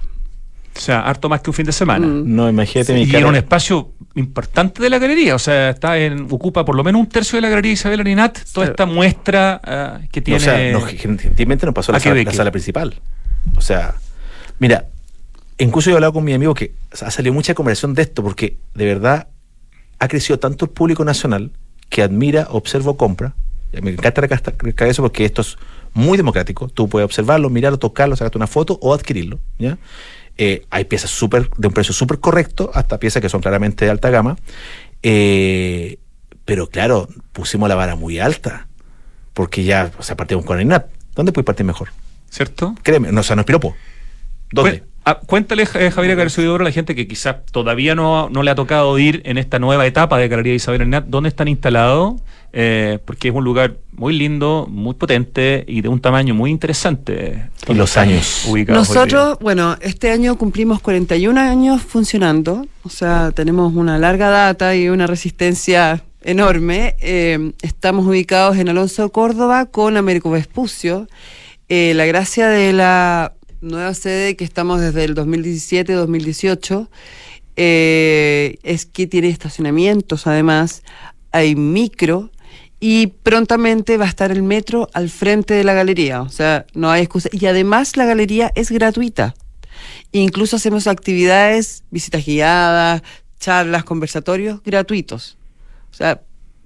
O 0.77 0.81
sea, 0.81 1.01
harto 1.01 1.27
más 1.29 1.41
que 1.41 1.49
un 1.49 1.53
fin 1.53 1.65
de 1.65 1.71
semana. 1.71 2.05
Mm. 2.05 2.35
No, 2.35 2.47
imagínate 2.49 2.93
mi 2.93 3.01
Y 3.01 3.07
cara. 3.07 3.19
en 3.19 3.25
un 3.25 3.35
espacio 3.35 3.91
importante 4.15 4.81
de 4.81 4.89
la 4.89 4.99
galería, 4.99 5.35
o 5.35 5.39
sea, 5.39 5.71
está 5.71 5.97
en, 5.97 6.27
ocupa 6.31 6.63
por 6.65 6.75
lo 6.75 6.83
menos 6.83 6.99
un 7.01 7.07
tercio 7.07 7.37
de 7.37 7.41
la 7.41 7.49
galería 7.49 7.71
Isabel 7.73 7.99
Arinat, 7.99 8.39
toda 8.53 8.65
Sí. 8.67 8.71
esta 8.71 8.85
muestra 8.85 9.61
ah, 9.63 9.99
que 10.11 10.21
No, 10.21 10.23
tiene... 10.23 10.37
o 10.37 10.43
sea, 10.43 10.71
no, 10.71 10.81
gentilmente 10.81 11.65
nos 11.65 11.75
pasó 11.75 11.91
a 11.91 11.93
la, 11.93 11.97
¿A 11.97 12.01
qué 12.01 12.09
sala, 12.09 12.23
la 12.23 12.31
sala 12.33 12.51
principal. 12.51 12.95
O 13.55 13.61
sea, 13.61 13.95
mira, 14.59 14.85
incluso 15.57 15.89
yo 15.89 15.95
he 15.95 15.97
hablado 15.97 16.13
con 16.13 16.23
mi 16.23 16.33
amigo 16.33 16.53
que 16.53 16.73
ha 17.01 17.11
salido 17.11 17.33
mucha 17.33 17.53
conversación 17.53 17.93
de 17.93 18.01
esto, 18.03 18.23
porque 18.23 18.57
de 18.73 18.85
verdad 18.85 19.27
ha 19.99 20.07
crecido 20.07 20.39
tanto 20.39 20.65
el 20.65 20.71
público 20.71 21.03
nacional 21.05 21.51
que 21.89 22.01
admira, 22.01 22.47
observa 22.51 22.91
o 22.91 22.97
compra. 22.97 23.33
Me 23.81 23.91
encanta 23.91 24.21
recalcar 24.21 24.87
eso 24.87 25.01
porque 25.01 25.25
esto 25.25 25.41
es 25.41 25.57
muy 25.93 26.17
democrático. 26.17 26.67
Tú 26.69 26.87
puedes 26.89 27.05
observarlo, 27.05 27.49
mirarlo, 27.49 27.77
tocarlo, 27.77 28.15
sacarte 28.15 28.37
una 28.37 28.47
foto 28.47 28.79
o 28.81 28.93
adquirirlo. 28.93 29.39
¿ya? 29.59 29.77
Eh, 30.37 30.65
hay 30.69 30.85
piezas 30.85 31.09
súper 31.09 31.49
de 31.57 31.67
un 31.67 31.73
precio 31.73 31.93
súper 31.93 32.19
correcto 32.19 32.69
hasta 32.73 32.99
piezas 32.99 33.21
que 33.21 33.29
son 33.29 33.41
claramente 33.41 33.85
de 33.85 33.91
alta 33.91 34.09
gama. 34.09 34.37
Eh, 35.03 35.97
pero 36.45 36.67
claro, 36.69 37.07
pusimos 37.33 37.67
la 37.69 37.75
vara 37.75 37.95
muy 37.95 38.19
alta 38.19 38.67
porque 39.33 39.63
ya, 39.63 39.91
o 39.97 40.03
sea, 40.03 40.15
partimos 40.17 40.45
con 40.45 40.59
INAP. 40.59 40.87
¿Dónde 41.15 41.31
puedes 41.31 41.45
partir 41.45 41.65
mejor? 41.65 41.89
¿Cierto? 42.29 42.75
Créeme, 42.83 43.11
no, 43.11 43.21
o 43.21 43.23
sea, 43.23 43.35
no 43.35 43.41
es 43.41 43.45
piropo. 43.45 43.75
¿Dónde? 44.51 44.81
Cuen- 44.81 44.83
ah, 45.05 45.19
cuéntale, 45.25 45.63
eh, 45.75 45.91
Javier 45.91 46.15
García 46.15 46.53
a 46.53 46.57
la 46.59 46.71
gente 46.71 46.95
que 46.95 47.07
quizás 47.07 47.45
todavía 47.51 47.95
no, 47.95 48.29
no 48.29 48.43
le 48.43 48.51
ha 48.51 48.55
tocado 48.55 48.97
ir 48.99 49.21
en 49.25 49.37
esta 49.37 49.59
nueva 49.59 49.85
etapa 49.85 50.17
de 50.17 50.27
Galería 50.27 50.53
Isabel 50.53 50.81
Arinat, 50.81 51.05
¿dónde 51.05 51.29
están 51.29 51.47
instalados? 51.47 52.21
Eh, 52.59 52.97
porque 53.05 53.27
es 53.27 53.35
un 53.35 53.43
lugar 53.43 53.77
muy 53.91 54.17
lindo, 54.17 54.65
muy 54.67 54.95
potente 54.95 55.63
y 55.67 55.81
de 55.81 55.89
un 55.89 56.01
tamaño 56.01 56.33
muy 56.33 56.49
interesante. 56.49 57.51
Y 57.67 57.75
los 57.75 57.97
años. 57.97 58.45
ubicados. 58.49 58.89
Nosotros, 58.89 59.37
bueno, 59.39 59.77
este 59.79 60.09
año 60.09 60.39
cumplimos 60.39 60.81
41 60.81 61.39
años 61.39 61.83
funcionando, 61.83 62.65
o 62.81 62.89
sea, 62.89 63.31
tenemos 63.31 63.75
una 63.75 63.99
larga 63.99 64.29
data 64.29 64.75
y 64.75 64.89
una 64.89 65.05
resistencia 65.05 66.03
enorme. 66.23 66.95
Eh, 66.99 67.51
estamos 67.61 68.07
ubicados 68.07 68.57
en 68.57 68.69
Alonso 68.69 69.11
Córdoba 69.11 69.67
con 69.67 69.95
Américo 69.95 70.31
Vespucio. 70.31 71.07
Eh, 71.69 71.93
la 71.93 72.07
gracia 72.07 72.47
de 72.47 72.73
la 72.73 73.33
nueva 73.61 73.93
sede 73.93 74.35
que 74.35 74.43
estamos 74.43 74.81
desde 74.81 75.03
el 75.03 75.13
2017-2018 75.13 76.87
eh, 77.55 78.57
es 78.63 78.87
que 78.87 79.05
tiene 79.05 79.29
estacionamientos, 79.29 80.25
además, 80.25 80.81
hay 81.31 81.55
micro 81.55 82.31
y 82.79 83.07
prontamente 83.07 83.97
va 83.97 84.05
a 84.05 84.09
estar 84.09 84.31
el 84.31 84.43
metro 84.43 84.89
al 84.93 85.09
frente 85.09 85.53
de 85.53 85.63
la 85.63 85.73
galería, 85.73 86.21
o 86.21 86.29
sea, 86.29 86.65
no 86.73 86.91
hay 86.91 87.03
excusa. 87.03 87.29
Y 87.31 87.45
además 87.47 87.97
la 87.97 88.05
galería 88.05 88.51
es 88.55 88.71
gratuita. 88.71 89.33
Incluso 90.11 90.55
hacemos 90.55 90.87
actividades, 90.87 91.83
visitas 91.91 92.25
guiadas, 92.25 93.01
charlas, 93.39 93.83
conversatorios 93.83 94.61
gratuitos. 94.63 95.37
O 95.91 95.93
sea, 95.93 96.21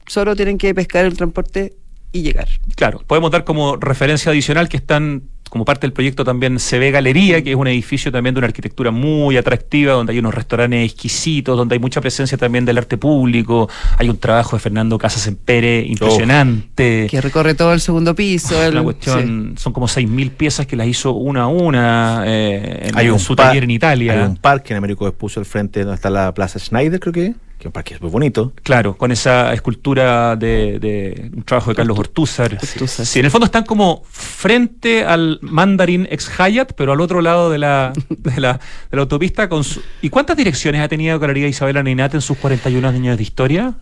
solo 0.07 0.35
tienen 0.35 0.57
que 0.57 0.73
pescar 0.73 1.05
el 1.05 1.15
transporte 1.15 1.75
y 2.11 2.21
llegar. 2.21 2.47
Claro, 2.75 3.03
podemos 3.07 3.31
dar 3.31 3.43
como 3.43 3.77
referencia 3.77 4.31
adicional 4.31 4.69
que 4.69 4.77
están 4.77 5.23
como 5.51 5.65
parte 5.65 5.85
del 5.85 5.91
proyecto 5.91 6.23
también 6.23 6.59
Se 6.59 6.79
ve 6.79 6.91
Galería, 6.91 7.43
que 7.43 7.49
es 7.51 7.57
un 7.57 7.67
edificio 7.67 8.09
también 8.09 8.33
de 8.33 8.39
una 8.39 8.47
arquitectura 8.47 8.89
muy 8.89 9.35
atractiva, 9.35 9.91
donde 9.93 10.13
hay 10.13 10.19
unos 10.19 10.33
restaurantes 10.33 10.89
exquisitos, 10.89 11.57
donde 11.57 11.73
hay 11.75 11.79
mucha 11.79 11.99
presencia 11.99 12.37
también 12.37 12.63
del 12.63 12.77
arte 12.77 12.97
público, 12.97 13.67
hay 13.97 14.09
un 14.09 14.17
trabajo 14.17 14.55
de 14.55 14.61
Fernando 14.61 14.97
Casas 14.97 15.27
en 15.27 15.35
Pérez 15.35 15.85
impresionante. 15.89 17.07
Que 17.09 17.19
recorre 17.21 17.53
todo 17.53 17.73
el 17.73 17.81
segundo 17.81 18.15
piso. 18.15 18.61
el- 18.63 18.75
La 18.75 18.81
cuestión, 18.81 19.55
son 19.57 19.73
como 19.73 19.87
6.000 19.87 20.31
piezas 20.31 20.65
que 20.65 20.75
las 20.77 20.87
hizo 20.87 21.11
una 21.11 21.43
a 21.43 21.47
una 21.47 22.23
eh, 22.25 22.87
en, 22.89 22.97
hay 22.97 23.07
en 23.07 23.11
un 23.13 23.19
su 23.19 23.35
par- 23.35 23.47
taller 23.49 23.63
en 23.65 23.71
Italia. 23.71 24.13
Hay 24.13 24.19
un 24.27 24.37
parque 24.37 24.73
en 24.73 24.77
Américo 24.77 25.03
Vespucio 25.05 25.41
al 25.41 25.45
frente 25.45 25.81
donde 25.81 25.95
está 25.95 26.09
la 26.09 26.33
Plaza 26.33 26.59
Schneider, 26.59 26.99
creo 26.99 27.13
que, 27.13 27.33
que 27.61 27.67
es 27.67 27.69
un 27.69 27.73
parque 27.73 27.95
muy 28.01 28.09
bonito. 28.09 28.51
Claro, 28.63 28.97
con 28.97 29.11
esa 29.11 29.53
escultura 29.53 30.35
de, 30.35 30.79
de 30.79 31.29
un 31.35 31.43
trabajo 31.43 31.69
de 31.71 31.75
Carlos 31.75 31.97
Ortúzar. 31.99 32.53
Ortúzar. 32.61 33.05
Sí, 33.05 33.19
en 33.19 33.25
el 33.25 33.31
fondo 33.31 33.45
están 33.45 33.63
como 33.63 34.03
frente 34.09 35.05
al 35.05 35.37
Mandarin 35.41 36.07
ex 36.09 36.29
Hyatt, 36.37 36.73
pero 36.75 36.91
al 36.93 36.99
otro 37.01 37.21
lado 37.21 37.49
de 37.51 37.59
la, 37.59 37.93
de 38.09 38.41
la, 38.41 38.53
de 38.53 38.97
la 38.97 39.01
autopista. 39.01 39.47
Con 39.47 39.63
su- 39.63 39.81
¿Y 40.01 40.09
cuántas 40.09 40.35
direcciones 40.35 40.81
ha 40.81 40.87
tenido 40.87 41.19
Galería 41.19 41.47
Isabel 41.47 41.77
Aninat 41.77 42.15
en 42.15 42.21
sus 42.21 42.37
41 42.37 42.87
años 42.87 43.15
de 43.17 43.23
historia? 43.23 43.75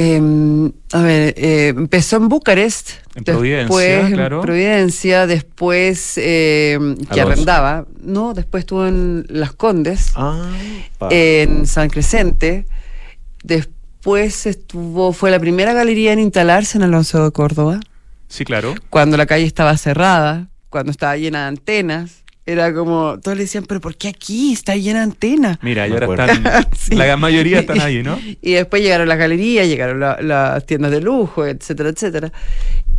Eh, 0.00 0.70
a 0.92 1.02
ver, 1.02 1.34
eh, 1.36 1.68
empezó 1.76 2.18
en 2.18 2.28
Bucarest. 2.28 2.90
En 3.16 3.24
Providencia, 3.24 3.64
después 3.76 4.14
claro. 4.14 4.36
En 4.36 4.42
Providencia, 4.42 5.26
después 5.26 6.14
eh, 6.18 6.78
que 7.12 7.20
arrendaba. 7.20 7.84
No, 8.00 8.32
después 8.32 8.60
estuvo 8.62 8.86
en 8.86 9.26
Las 9.28 9.52
Condes, 9.54 10.12
Ah, 10.14 10.48
en 11.10 11.66
San 11.66 11.90
Crescente. 11.90 12.66
Después 13.42 14.46
estuvo, 14.46 15.12
fue 15.12 15.30
la 15.30 15.38
primera 15.40 15.72
galería 15.72 16.12
en 16.12 16.18
instalarse 16.20 16.78
en 16.78 16.84
Alonso 16.84 17.24
de 17.24 17.30
Córdoba, 17.32 17.80
Sí, 18.28 18.44
claro. 18.44 18.74
cuando 18.90 19.16
la 19.16 19.26
calle 19.26 19.44
estaba 19.46 19.76
cerrada, 19.76 20.48
cuando 20.70 20.92
estaba 20.92 21.16
llena 21.16 21.42
de 21.42 21.48
antenas. 21.48 22.24
Era 22.44 22.72
como, 22.72 23.18
todos 23.22 23.36
le 23.36 23.42
decían, 23.44 23.64
pero 23.68 23.78
¿por 23.78 23.94
qué 23.96 24.08
aquí 24.08 24.54
está 24.54 24.74
llena 24.74 25.00
de 25.00 25.04
antenas? 25.04 25.58
Mira, 25.60 25.86
y 25.86 25.92
ahora 25.92 26.06
están, 26.32 26.66
Sí. 26.78 26.94
la 26.96 27.04
gran 27.04 27.20
mayoría 27.20 27.58
están 27.60 27.78
ahí, 27.82 28.02
¿no? 28.02 28.18
Y 28.40 28.52
después 28.52 28.80
llegaron 28.82 29.06
las 29.06 29.18
galerías, 29.18 29.66
llegaron 29.68 30.00
la- 30.00 30.16
las 30.22 30.64
tiendas 30.64 30.90
de 30.90 31.02
lujo, 31.02 31.44
etcétera, 31.44 31.90
etcétera. 31.90 32.32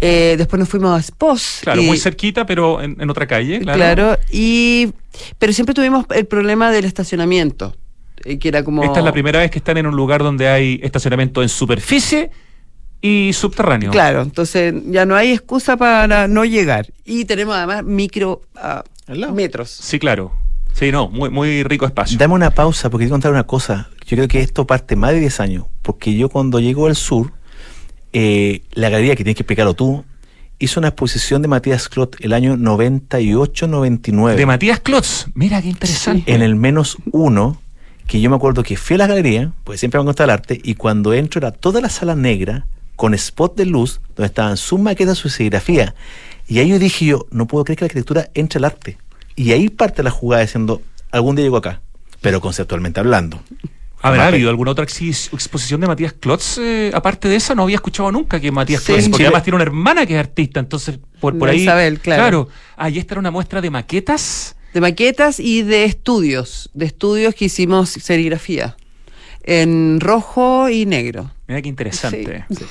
Eh, 0.02 0.36
después 0.38 0.60
nos 0.60 0.70
fuimos 0.70 0.98
a 0.98 1.02
Spos. 1.02 1.60
Claro, 1.64 1.82
y- 1.82 1.86
muy 1.88 1.98
cerquita, 1.98 2.46
pero 2.46 2.80
en, 2.80 2.96
en 3.02 3.10
otra 3.10 3.26
calle, 3.26 3.60
claro. 3.62 3.78
Claro. 3.78 4.18
y 4.32 4.92
pero 5.40 5.52
siempre 5.52 5.74
tuvimos 5.74 6.06
el 6.14 6.28
problema 6.28 6.72
del 6.72 6.86
estacionamiento, 6.86 7.76
eh, 8.26 8.40
que 8.40 8.48
era 8.48 8.64
como... 8.64 8.84
Esta 8.84 9.00
es 9.00 9.06
la 9.06 9.12
primera 9.12 9.40
vez 9.40 9.52
que 9.52 9.60
están 9.60 9.78
en 9.78 9.88
un 9.88 9.96
lugar 9.96 10.24
donde 10.24 10.48
hay 10.48 10.80
estacionamiento 10.84 11.42
en 11.42 11.50
superficie 11.50 12.32
y 13.02 13.32
subterráneo. 13.34 13.92
Claro, 13.92 14.22
entonces 14.22 14.74
ya 14.88 15.06
no 15.06 15.16
hay 15.16 15.32
excusa 15.32 15.78
para 15.78 16.28
no 16.28 16.46
llegar. 16.46 16.88
Y 17.06 17.26
tenemos 17.26 17.56
además 17.56 17.84
micro 17.84 18.42
ah, 18.56 18.84
metros. 19.34 19.70
Sí, 19.70 20.00
claro. 20.00 20.34
Sí, 20.74 20.92
no, 20.92 21.10
muy, 21.10 21.30
muy 21.30 21.64
rico 21.64 21.86
espacio. 21.86 22.18
Dame 22.18 22.34
una 22.34 22.52
pausa 22.52 22.90
porque 22.90 23.06
quiero 23.06 23.16
contar 23.16 23.32
una 23.32 23.44
cosa. 23.46 23.90
Yo 24.06 24.18
creo 24.18 24.28
que 24.28 24.40
esto 24.40 24.66
parte 24.66 24.96
más 24.96 25.12
de 25.12 25.20
10 25.20 25.40
años. 25.40 25.66
Porque 25.82 26.16
yo 26.16 26.30
cuando 26.30 26.60
llego 26.60 26.88
al 26.88 26.96
sur, 26.96 27.34
eh, 28.14 28.62
la 28.74 28.90
galería, 28.90 29.16
que 29.16 29.24
tienes 29.24 29.36
que 29.36 29.44
explicarlo 29.44 29.74
tú, 29.74 30.06
hizo 30.60 30.80
una 30.80 30.90
exposición 30.90 31.42
de 31.42 31.48
Matías 31.48 31.90
Clot 31.90 32.18
el 32.20 32.34
año 32.34 32.56
98-99. 32.56 34.36
De 34.36 34.46
Matías 34.46 34.80
Klotz. 34.80 35.28
Mira 35.34 35.62
qué 35.62 35.70
interesante. 35.70 36.32
en 36.34 36.42
el 36.42 36.56
menos 36.56 36.98
uno, 37.12 37.60
que 38.10 38.20
yo 38.20 38.30
me 38.30 38.36
acuerdo 38.36 38.64
que 38.64 38.76
fui 38.76 38.96
a 38.96 38.98
la 38.98 39.08
galería, 39.08 39.52
pues 39.64 39.80
siempre 39.80 40.00
me 40.00 40.06
gusta 40.06 40.24
el 40.26 40.32
arte, 40.32 40.60
y 40.64 40.74
cuando 40.76 41.14
entro 41.14 41.40
era 41.40 41.52
toda 41.52 41.80
la 41.80 41.90
sala 41.90 42.16
negra, 42.16 42.66
con 42.96 43.14
spot 43.14 43.56
de 43.56 43.66
luz, 43.66 44.02
donde 44.16 44.26
estaban 44.26 44.58
sus 44.58 44.80
maquetas, 44.80 45.18
su 45.18 45.30
serigrafía. 45.30 45.94
Y 46.48 46.58
ahí 46.60 46.70
yo 46.70 46.80
dije 46.80 47.06
yo, 47.06 47.28
no 47.32 47.46
puedo 47.46 47.64
creer 47.64 47.78
que 47.78 47.86
la 47.86 47.88
arquitectura 47.88 48.30
entre 48.34 48.58
al 48.58 48.66
arte. 48.66 48.98
Y 49.36 49.52
ahí 49.52 49.70
parte 49.70 50.04
la 50.04 50.10
jugada 50.12 50.42
diciendo, 50.42 50.82
algún 51.12 51.36
día 51.36 51.46
llego 51.46 51.58
acá, 51.58 51.82
pero 52.20 52.42
conceptualmente 52.42 53.00
hablando. 53.00 53.42
¿Habrá 54.02 54.24
Mape- 54.26 54.36
habido 54.36 54.50
alguna 54.50 54.72
otra 54.72 54.86
exposición 54.86 55.80
de 55.82 55.88
Matías 55.88 56.14
Klotz? 56.14 56.58
eh, 56.58 56.90
aparte 56.94 57.28
de 57.30 57.36
esa, 57.36 57.54
no 57.54 57.64
había 57.64 57.76
escuchado 57.76 58.12
nunca 58.12 58.40
que 58.40 58.52
Matías 58.52 58.82
Sí, 58.82 58.94
Klotz, 58.94 59.10
porque 59.10 59.26
además 59.26 59.44
tiene 59.44 59.56
una 59.56 59.64
hermana 59.66 60.06
que 60.06 60.14
es 60.16 60.20
artista, 60.20 60.60
entonces 60.60 61.00
por, 61.20 61.38
por 61.38 61.50
ahí. 61.50 61.62
Isabel, 61.62 62.00
claro. 62.00 62.50
Ah, 62.76 62.90
y 62.90 62.98
esta 62.98 63.14
era 63.14 63.20
una 63.20 63.30
muestra 63.32 63.62
de 63.62 63.70
maquetas. 63.70 64.56
De 64.74 64.82
maquetas 64.82 65.40
y 65.40 65.64
de 65.64 65.86
estudios, 65.86 66.70
de 66.74 66.86
estudios 66.86 67.34
que 67.36 67.46
hicimos 67.46 67.90
serigrafía, 67.90 68.78
en 69.44 70.00
rojo 70.00 70.70
y 70.70 70.86
negro. 70.86 71.32
Mira 71.48 71.62
qué 71.62 71.70
interesante. 71.70 72.46
Sí. 72.50 72.66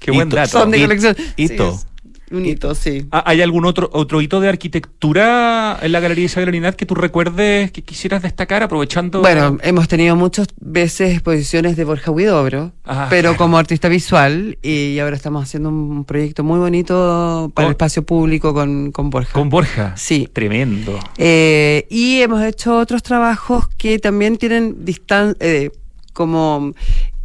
Qué 0.00 0.10
buen 0.10 0.28
dato. 0.28 0.58
Son 0.58 0.70
de 0.70 0.80
colección. 0.80 1.16
hito. 1.36 1.78
Sí, 1.78 1.86
un 2.30 2.44
hito, 2.46 2.74
sí. 2.74 3.06
¿Hay 3.10 3.40
algún 3.42 3.64
otro 3.66 3.88
otro 3.92 4.20
hito 4.20 4.40
de 4.40 4.48
arquitectura 4.48 5.78
en 5.80 5.92
la 5.92 6.00
Galería 6.00 6.24
Isabel 6.24 6.48
Arinat 6.48 6.74
que 6.74 6.86
tú 6.86 6.94
recuerdes 6.94 7.70
que 7.70 7.82
quisieras 7.82 8.22
destacar 8.22 8.62
aprovechando? 8.62 9.20
Bueno, 9.20 9.58
hemos 9.62 9.86
tenido 9.88 10.16
muchas 10.16 10.48
veces 10.60 11.12
exposiciones 11.12 11.76
de 11.76 11.84
Borja 11.84 12.10
Huidobro, 12.10 12.72
Ah, 12.84 13.06
pero 13.10 13.30
claro. 13.30 13.36
como 13.36 13.58
artista 13.58 13.88
visual, 13.88 14.58
y 14.62 14.98
ahora 14.98 15.16
estamos 15.16 15.42
haciendo 15.42 15.68
un 15.68 16.04
proyecto 16.04 16.42
muy 16.44 16.58
bonito 16.58 17.50
para 17.54 17.64
Con- 17.64 17.64
el 17.66 17.70
espacio 17.72 18.02
público 18.04 18.52
con, 18.54 18.92
con 18.92 19.10
Borja. 19.10 19.32
con 19.32 19.48
Borja. 19.48 19.94
Sí. 19.96 20.28
Tremendo. 20.32 20.98
Eh, 21.18 21.86
y 21.90 22.20
hemos 22.20 22.42
hecho 22.42 22.76
otros 22.78 23.02
trabajos 23.02 23.68
que 23.76 23.98
también 23.98 24.36
tienen 24.36 24.84
distan 24.84 25.36
eh, 25.40 25.70
como 26.12 26.72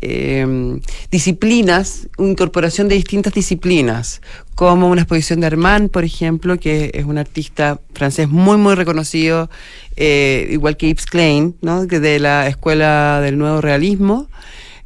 eh, 0.01 0.79
disciplinas, 1.11 2.07
incorporación 2.17 2.87
de 2.87 2.95
distintas 2.95 3.33
disciplinas, 3.33 4.21
como 4.61 4.89
una 4.89 5.01
exposición 5.01 5.39
de 5.39 5.47
Armand, 5.47 5.89
por 5.89 6.03
ejemplo, 6.03 6.59
que 6.59 6.91
es 6.93 7.05
un 7.05 7.17
artista 7.17 7.81
francés 7.95 8.29
muy, 8.29 8.57
muy 8.57 8.75
reconocido, 8.75 9.49
eh, 9.95 10.49
igual 10.51 10.77
que 10.77 10.87
Yves 10.89 11.07
Klein, 11.07 11.55
¿no? 11.63 11.87
de 11.87 12.19
la 12.19 12.47
Escuela 12.47 13.21
del 13.21 13.39
Nuevo 13.39 13.59
Realismo, 13.59 14.27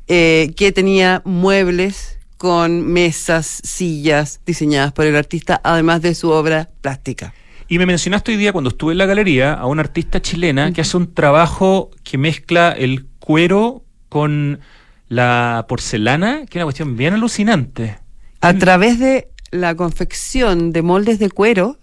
eh, 0.07 0.53
que 0.55 0.71
tenía 0.71 1.21
muebles 1.25 2.19
con 2.37 2.87
mesas, 2.87 3.47
sillas 3.65 4.39
diseñadas 4.45 4.93
por 4.93 5.07
el 5.07 5.15
artista, 5.17 5.59
además 5.61 6.01
de 6.01 6.15
su 6.15 6.29
obra 6.29 6.69
plástica. 6.79 7.33
Y 7.67 7.77
me 7.77 7.85
mencionaste 7.85 8.31
hoy 8.31 8.37
día, 8.37 8.53
cuando 8.53 8.69
estuve 8.69 8.93
en 8.93 8.99
la 8.99 9.07
galería, 9.07 9.55
a 9.55 9.65
una 9.65 9.81
artista 9.81 10.21
chilena 10.21 10.71
que 10.71 10.79
hace 10.79 10.95
un 10.95 11.13
trabajo 11.13 11.91
que 12.01 12.17
mezcla 12.17 12.71
el 12.71 13.07
cuero 13.19 13.83
con 14.07 14.61
la 15.09 15.65
porcelana, 15.67 16.45
que 16.45 16.51
es 16.51 16.55
una 16.55 16.63
cuestión 16.63 16.95
bien 16.95 17.15
alucinante. 17.15 17.97
A 18.39 18.53
través 18.53 18.99
de 18.99 19.34
la 19.51 19.75
confección 19.75 20.71
de 20.71 20.81
moldes 20.81 21.19
de 21.19 21.29
cuero, 21.29 21.77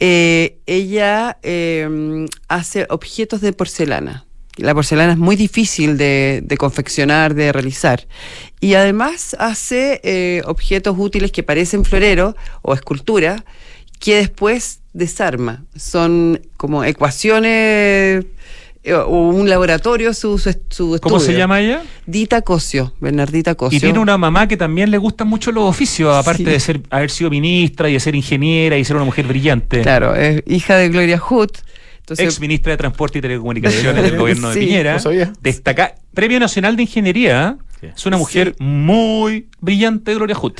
eh, 0.00 0.58
ella 0.66 1.38
eh, 1.42 2.26
hace 2.48 2.86
objetos 2.88 3.40
de 3.40 3.52
porcelana. 3.52 4.24
La 4.56 4.74
porcelana 4.74 5.12
es 5.12 5.18
muy 5.18 5.36
difícil 5.36 5.96
de, 5.96 6.40
de 6.42 6.56
confeccionar, 6.56 7.34
de 7.34 7.52
realizar. 7.52 8.06
Y 8.60 8.74
además 8.74 9.36
hace 9.38 10.00
eh, 10.02 10.42
objetos 10.46 10.96
útiles 10.98 11.30
que 11.30 11.44
parecen 11.44 11.84
floreros 11.84 12.34
o 12.62 12.74
escultura, 12.74 13.44
que 14.00 14.16
después 14.16 14.80
desarma. 14.92 15.64
Son 15.76 16.40
como 16.56 16.82
ecuaciones 16.84 18.24
o 18.92 19.28
un 19.28 19.48
laboratorio 19.48 20.14
su, 20.14 20.38
su, 20.38 20.52
su 20.70 20.98
¿Cómo 21.00 21.18
se 21.18 21.24
estudio. 21.26 21.38
llama 21.38 21.60
ella? 21.60 21.82
Dita 22.06 22.42
Cosio, 22.42 22.94
Bernardita 23.00 23.54
Cosio. 23.54 23.76
Y 23.76 23.80
tiene 23.80 23.98
una 23.98 24.16
mamá 24.18 24.48
que 24.48 24.56
también 24.56 24.90
le 24.90 24.98
gustan 24.98 25.28
mucho 25.28 25.52
los 25.52 25.64
oficios, 25.64 26.14
aparte 26.14 26.44
Sí. 26.44 26.50
de 26.50 26.60
ser 26.60 26.80
haber 26.90 27.10
sido 27.10 27.30
ministra 27.30 27.88
y 27.88 27.94
de 27.94 28.00
ser 28.00 28.14
ingeniera 28.14 28.76
y 28.78 28.84
ser 28.84 28.96
una 28.96 29.04
mujer 29.04 29.26
brillante. 29.26 29.82
Claro, 29.82 30.14
es 30.14 30.42
hija 30.46 30.76
de 30.76 30.88
Gloria 30.88 31.18
Hood. 31.18 31.50
Entonces, 32.00 32.24
Ex 32.24 32.40
ministra 32.40 32.72
de 32.72 32.78
Transporte 32.78 33.18
y 33.18 33.20
Telecomunicaciones 33.22 34.02
del 34.02 34.16
gobierno 34.18 34.48
de. 34.50 34.58
Piñera. 34.60 34.94
No 34.94 34.98
sabía. 35.00 35.32
Destaca 35.42 35.94
Premio 36.14 36.40
Nacional 36.40 36.74
de 36.76 36.82
Ingeniería. 36.84 37.58
¿eh? 37.60 37.64
Sí. 37.80 37.86
Es 37.94 38.06
una 38.06 38.16
mujer 38.16 38.54
muy 38.58 39.48
brillante, 39.60 40.14
Gloria 40.14 40.34
Hood. 40.34 40.54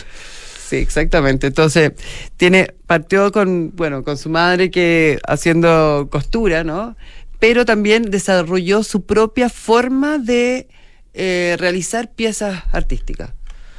Sí, 0.68 0.76
exactamente. 0.76 1.46
Entonces, 1.46 1.92
tiene, 2.36 2.74
partió 2.86 3.32
con, 3.32 3.72
bueno, 3.74 4.04
con 4.04 4.18
su 4.18 4.28
madre 4.28 4.70
que 4.70 5.18
haciendo 5.26 6.08
costura, 6.10 6.62
¿no? 6.62 6.94
Pero 7.38 7.64
también 7.64 8.10
desarrolló 8.10 8.82
su 8.82 9.04
propia 9.06 9.48
forma 9.48 10.18
de 10.18 10.68
eh, 11.14 11.56
realizar 11.58 12.10
piezas 12.12 12.62
artísticas. 12.72 13.30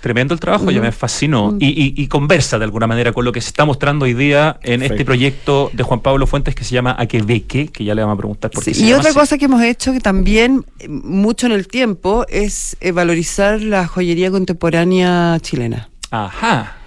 Tremendo 0.02 0.34
el 0.34 0.40
trabajo, 0.40 0.72
ya 0.72 0.80
me 0.80 0.94
fascinó. 0.94 1.52
Mm. 1.52 1.58
Y, 1.60 1.68
y- 1.68 1.94
y 1.98 2.08
conversa 2.08 2.58
de 2.58 2.64
alguna 2.64 2.88
manera 2.88 3.12
con 3.12 3.26
lo 3.26 3.34
que 3.34 3.42
se 3.42 3.48
está 3.50 3.66
mostrando 3.66 4.06
hoy 4.06 4.14
día 4.14 4.58
en 4.64 4.82
este 4.82 5.04
proyecto 5.04 5.70
de 5.74 5.84
Juan 5.84 6.00
Pablo 6.00 6.26
Fuentes 6.26 6.56
que 6.56 6.64
se 6.64 6.74
llama 6.74 6.96
Aquebeque, 6.98 7.68
que 7.68 7.84
ya 7.84 7.94
le 7.94 8.02
vamos 8.02 8.14
a 8.14 8.18
preguntar 8.18 8.50
por 8.50 8.64
Sí, 8.64 8.72
qué. 8.72 8.76
se 8.76 8.82
y 8.86 8.88
llama 8.88 9.00
otra 9.00 9.10
así. 9.10 9.20
cosa 9.20 9.38
que 9.38 9.46
hemos 9.46 9.62
hecho 9.62 9.92
que 9.92 10.00
también 10.00 10.64
eh, 10.80 10.88
mucho 10.88 11.48
en 11.48 11.52
el 11.52 11.68
tiempo 11.68 12.26
es 12.30 12.78
eh, 12.80 12.94
valorizar 12.94 13.60
la 13.62 13.88
joyería 13.88 14.32
contemporánea 14.32 15.38
chilena. 15.42 15.90
Ajá. 16.12 16.78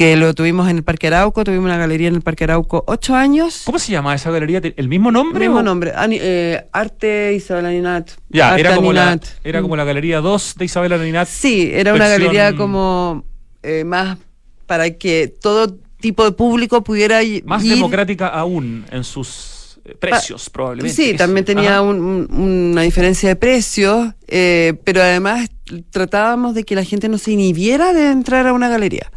Que 0.00 0.16
lo 0.16 0.32
tuvimos 0.32 0.66
en 0.70 0.78
el 0.78 0.82
Parque 0.82 1.08
Arauco, 1.08 1.44
tuvimos 1.44 1.66
una 1.66 1.76
galería 1.76 2.08
en 2.08 2.14
el 2.14 2.22
Parque 2.22 2.44
Arauco 2.44 2.82
ocho 2.86 3.14
años. 3.14 3.64
¿Cómo 3.66 3.78
se 3.78 3.92
llama 3.92 4.14
esa 4.14 4.30
galería? 4.30 4.62
¿El 4.74 4.88
mismo 4.88 5.10
nombre? 5.12 5.40
Mismo 5.46 5.60
o- 5.60 5.62
nombre, 5.62 5.92
Ani- 5.94 6.16
eh, 6.18 6.64
Arte 6.72 7.34
Isabel 7.34 7.66
Aninat. 7.66 8.12
Ya, 8.30 8.48
Arte 8.48 8.60
era 8.62 8.76
como, 8.76 8.94
la, 8.94 9.02
Aninat. 9.02 9.26
era 9.44 9.60
como 9.60 9.76
la 9.76 9.84
galería 9.84 10.22
2 10.22 10.54
de 10.56 10.64
Isabel 10.64 10.94
Aninat. 10.94 11.28
Sí, 11.28 11.68
era 11.70 11.92
una 11.92 12.06
versión- 12.08 12.28
galería 12.32 12.56
como 12.56 13.24
eh, 13.62 13.84
más 13.84 14.16
para 14.64 14.88
que 14.90 15.28
todo 15.38 15.76
tipo 16.00 16.24
de 16.24 16.32
público 16.32 16.82
pudiera 16.82 17.18
Más 17.44 17.62
ir. 17.62 17.74
democrática 17.74 18.28
aún 18.28 18.86
en 18.90 19.04
sus 19.04 19.78
eh, 19.84 19.94
precios, 20.00 20.48
probablemente. 20.48 20.96
Sí, 20.96 21.12
también 21.14 21.44
tenía 21.44 21.82
un- 21.82 22.26
una 22.32 22.80
diferencia 22.80 23.28
de 23.28 23.36
precios, 23.36 24.14
eh, 24.28 24.72
pero 24.82 25.02
además 25.02 25.50
tratábamos 25.90 26.54
de 26.54 26.64
que 26.64 26.74
la 26.74 26.84
gente 26.84 27.06
no 27.10 27.18
se 27.18 27.32
inhibiera 27.32 27.92
de 27.92 28.10
entrar 28.10 28.46
a 28.46 28.54
una 28.54 28.70
galería. 28.70 29.12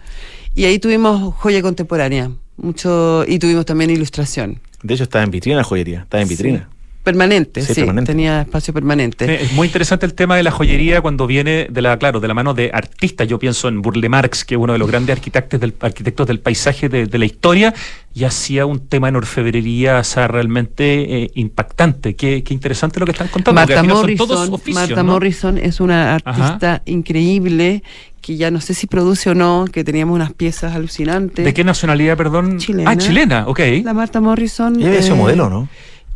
Y 0.56 0.66
ahí 0.66 0.80
tuvimos 0.80 1.34
joya 1.36 1.62
contemporánea, 1.62 2.32
mucho 2.58 3.26
y 3.28 3.39
tuvimos 3.39 3.66
también 3.66 3.89
ilustración. 3.89 4.60
De 4.84 4.93
hecho, 4.93 5.04
estaba 5.04 5.24
en 5.24 5.32
vitrina 5.32 5.58
la 5.58 5.64
joyería. 5.64 6.01
Estaba 6.01 6.22
en 6.22 6.30
vitrina. 6.30 6.70
Permanente, 7.04 7.62
Sí, 7.62 7.74
sí, 7.74 7.82
permanente. 7.82 8.12
tenía 8.12 8.41
espacio 8.41 8.74
permanente. 8.74 9.43
Es 9.43 9.51
muy 9.51 9.68
interesante 9.68 10.06
el 10.06 10.14
tema 10.14 10.38
de 10.38 10.43
la 10.43 10.51
joyería 10.51 11.01
cuando 11.01 11.28
viene 11.28 11.68
de 11.70 11.82
la, 11.82 11.97
claro, 11.97 12.22
de 12.22 12.28
la 12.30 12.34
mano 12.34 12.54
de 12.54 12.72
artistas. 12.74 13.28
Yo 13.28 13.38
pienso 13.39 13.68
en 13.68 13.82
Burle 13.82 14.08
Marx, 14.08 14.45
que 14.45 14.56
es 14.56 14.60
uno 14.60 14.72
de 14.72 14.80
los 14.80 14.88
grandes 14.89 15.18
arquitectos 15.18 15.60
del, 15.60 15.74
arquitectos 15.82 16.28
del 16.28 16.39
paisaje 16.39 16.88
de, 16.88 17.06
de 17.06 17.18
la 17.18 17.26
historia, 17.26 17.74
y 18.16 18.24
hacía 18.24 18.66
un 18.66 18.88
tema 18.88 19.10
en 19.10 19.18
orfebrería 19.18 19.99
o 19.99 20.04
sea, 20.06 20.30
realmente 20.30 21.24
eh, 21.24 21.32
impactante. 21.36 22.16
Qué, 22.16 22.41
qué 22.43 22.54
interesante 22.54 23.01
lo 23.01 23.06
que 23.06 23.12
están 23.12 23.28
contando. 23.28 23.60
Marta 23.60 23.84
Morrison, 23.84 24.28
todos 24.28 24.49
oficios, 24.49 24.76
Marta 24.76 25.04
¿no? 25.04 25.12
Morrison 25.12 25.58
es 25.58 25.82
una 25.82 26.16
artista 26.16 26.84
increíble 26.86 27.84
que 28.22 28.38
ya 28.38 28.49
no 28.49 28.62
sé 28.62 28.74
si 28.74 28.88
produce 28.88 29.30
o 29.32 29.36
no, 29.36 29.66
que 29.70 29.84
teníamos 29.84 30.16
unas 30.16 30.32
piezas 30.32 30.74
alucinantes. 30.74 31.43
¿De 31.43 31.54
qué 31.54 31.66
nacionalidad, 31.66 32.16
perdón? 32.16 32.58
Chilena. 32.58 32.91
Ah, 32.91 32.97
chilena, 32.97 33.47
ok. 33.47 33.60
La 33.84 33.93
Marta 33.93 34.22
Morrison. 34.22 34.80
Ella 34.80 35.06
eh, 35.06 35.14
modelo, 35.14 35.49
¿no? 35.49 35.68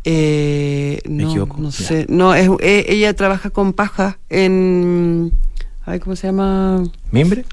Eh, 0.04 1.00
Me 1.08 1.24
no, 1.24 1.30
equivoco, 1.30 1.56
no 1.60 1.70
ya. 1.70 1.84
sé. 1.86 2.06
No, 2.08 2.34
es, 2.34 2.48
eh, 2.60 2.86
ella 2.88 3.14
trabaja 3.14 3.50
con 3.50 3.72
paja 3.72 4.18
en. 4.28 5.32
Ay, 5.84 6.00
¿Cómo 6.00 6.16
se 6.16 6.26
llama? 6.26 6.82
¿Mimbre? 7.10 7.44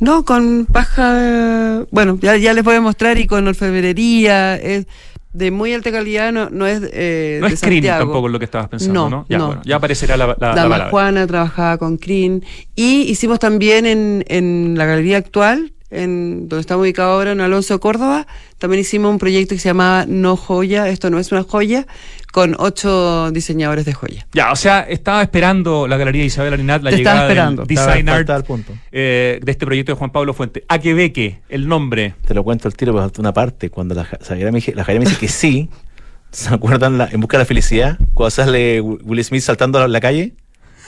No, 0.00 0.24
con 0.24 0.66
paja. 0.70 1.84
Bueno, 1.90 2.18
ya, 2.20 2.36
ya 2.36 2.52
les 2.52 2.64
voy 2.64 2.76
a 2.76 2.80
mostrar 2.80 3.18
y 3.18 3.26
con 3.26 3.46
orfebrería. 3.48 4.56
Es 4.56 4.86
de 5.32 5.50
muy 5.50 5.74
alta 5.74 5.90
calidad, 5.90 6.32
no, 6.32 6.48
no 6.50 6.66
es. 6.66 6.80
Eh, 6.92 7.38
no 7.40 7.48
de 7.48 7.54
es 7.54 7.60
Crin 7.60 7.82
tampoco 7.84 8.28
lo 8.28 8.38
que 8.38 8.44
estabas 8.44 8.68
pensando, 8.68 9.10
¿no? 9.10 9.10
No, 9.10 9.26
Ya, 9.28 9.38
no. 9.38 9.46
bueno, 9.48 9.62
ya 9.64 9.76
aparecerá 9.76 10.16
la, 10.16 10.36
la, 10.38 10.54
Dama. 10.54 10.88
Juana 10.90 11.26
trabajaba 11.26 11.78
con 11.78 11.96
Crin. 11.96 12.44
Y 12.76 13.02
hicimos 13.02 13.40
también 13.40 13.86
en, 13.86 14.24
en 14.28 14.74
la 14.78 14.86
galería 14.86 15.18
actual, 15.18 15.72
en 15.94 16.48
donde 16.48 16.60
estamos 16.60 16.82
ubicados 16.82 17.12
ahora, 17.14 17.32
en 17.32 17.40
Alonso 17.40 17.78
Córdoba, 17.80 18.26
también 18.58 18.80
hicimos 18.80 19.10
un 19.10 19.18
proyecto 19.18 19.54
que 19.54 19.60
se 19.60 19.68
llamaba 19.68 20.04
No 20.06 20.36
Joya, 20.36 20.88
esto 20.88 21.10
no 21.10 21.18
es 21.18 21.30
una 21.32 21.42
joya, 21.42 21.86
con 22.32 22.56
ocho 22.58 23.30
diseñadores 23.30 23.84
de 23.84 23.92
joya. 23.92 24.26
Ya, 24.32 24.50
o 24.52 24.56
sea, 24.56 24.80
estaba 24.80 25.22
esperando 25.22 25.86
la 25.86 25.96
galería 25.96 26.24
Isabel 26.24 26.52
Arinat 26.54 26.82
la 26.82 26.90
Te 26.90 26.96
llegada 26.96 27.22
esperando. 27.22 27.62
del 27.64 27.76
Design 27.76 28.08
Art 28.08 28.46
punto. 28.46 28.72
eh, 28.90 29.38
de 29.42 29.52
este 29.52 29.64
proyecto 29.66 29.92
de 29.92 29.98
Juan 29.98 30.10
Pablo 30.10 30.34
Fuente. 30.34 30.64
Aquebeque, 30.68 31.40
el 31.48 31.68
nombre. 31.68 32.14
Te 32.26 32.34
lo 32.34 32.42
cuento 32.42 32.66
al 32.68 32.74
tiro, 32.74 32.92
pero 32.92 33.04
falta 33.04 33.20
una 33.20 33.32
parte. 33.32 33.70
Cuando 33.70 33.94
la, 33.94 34.04
Ja- 34.04 34.18
Javiera 34.20 34.50
me, 34.50 34.58
dice 34.60 35.16
que 35.20 35.28
sí, 35.28 35.68
¿se 36.32 36.52
acuerdan 36.52 36.98
la- 36.98 37.08
en 37.12 37.20
busca 37.20 37.36
de 37.38 37.42
la 37.42 37.46
felicidad? 37.46 37.98
Cuando 38.14 38.30
sale 38.30 38.80
Will 38.80 39.22
Smith 39.24 39.42
saltando 39.42 39.78
a 39.78 39.82
la, 39.82 39.88
la 39.88 40.00
calle, 40.00 40.32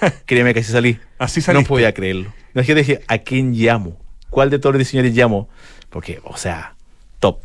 créeme 0.26 0.52
que 0.52 0.60
así 0.60 0.72
salí. 0.72 0.98
Así 1.18 1.40
No 1.40 1.44
saliste. 1.46 1.68
podía 1.68 1.92
creerlo. 1.94 2.32
Imagínate, 2.54 2.80
dije, 2.80 3.00
¿a 3.06 3.18
quién 3.18 3.52
llamo? 3.52 3.96
¿Cuál 4.30 4.50
de 4.50 4.58
todos 4.58 4.74
los 4.74 4.80
diseñadores 4.80 5.16
llamo? 5.16 5.48
Porque, 5.90 6.20
o 6.24 6.36
sea, 6.36 6.74
top. 7.20 7.38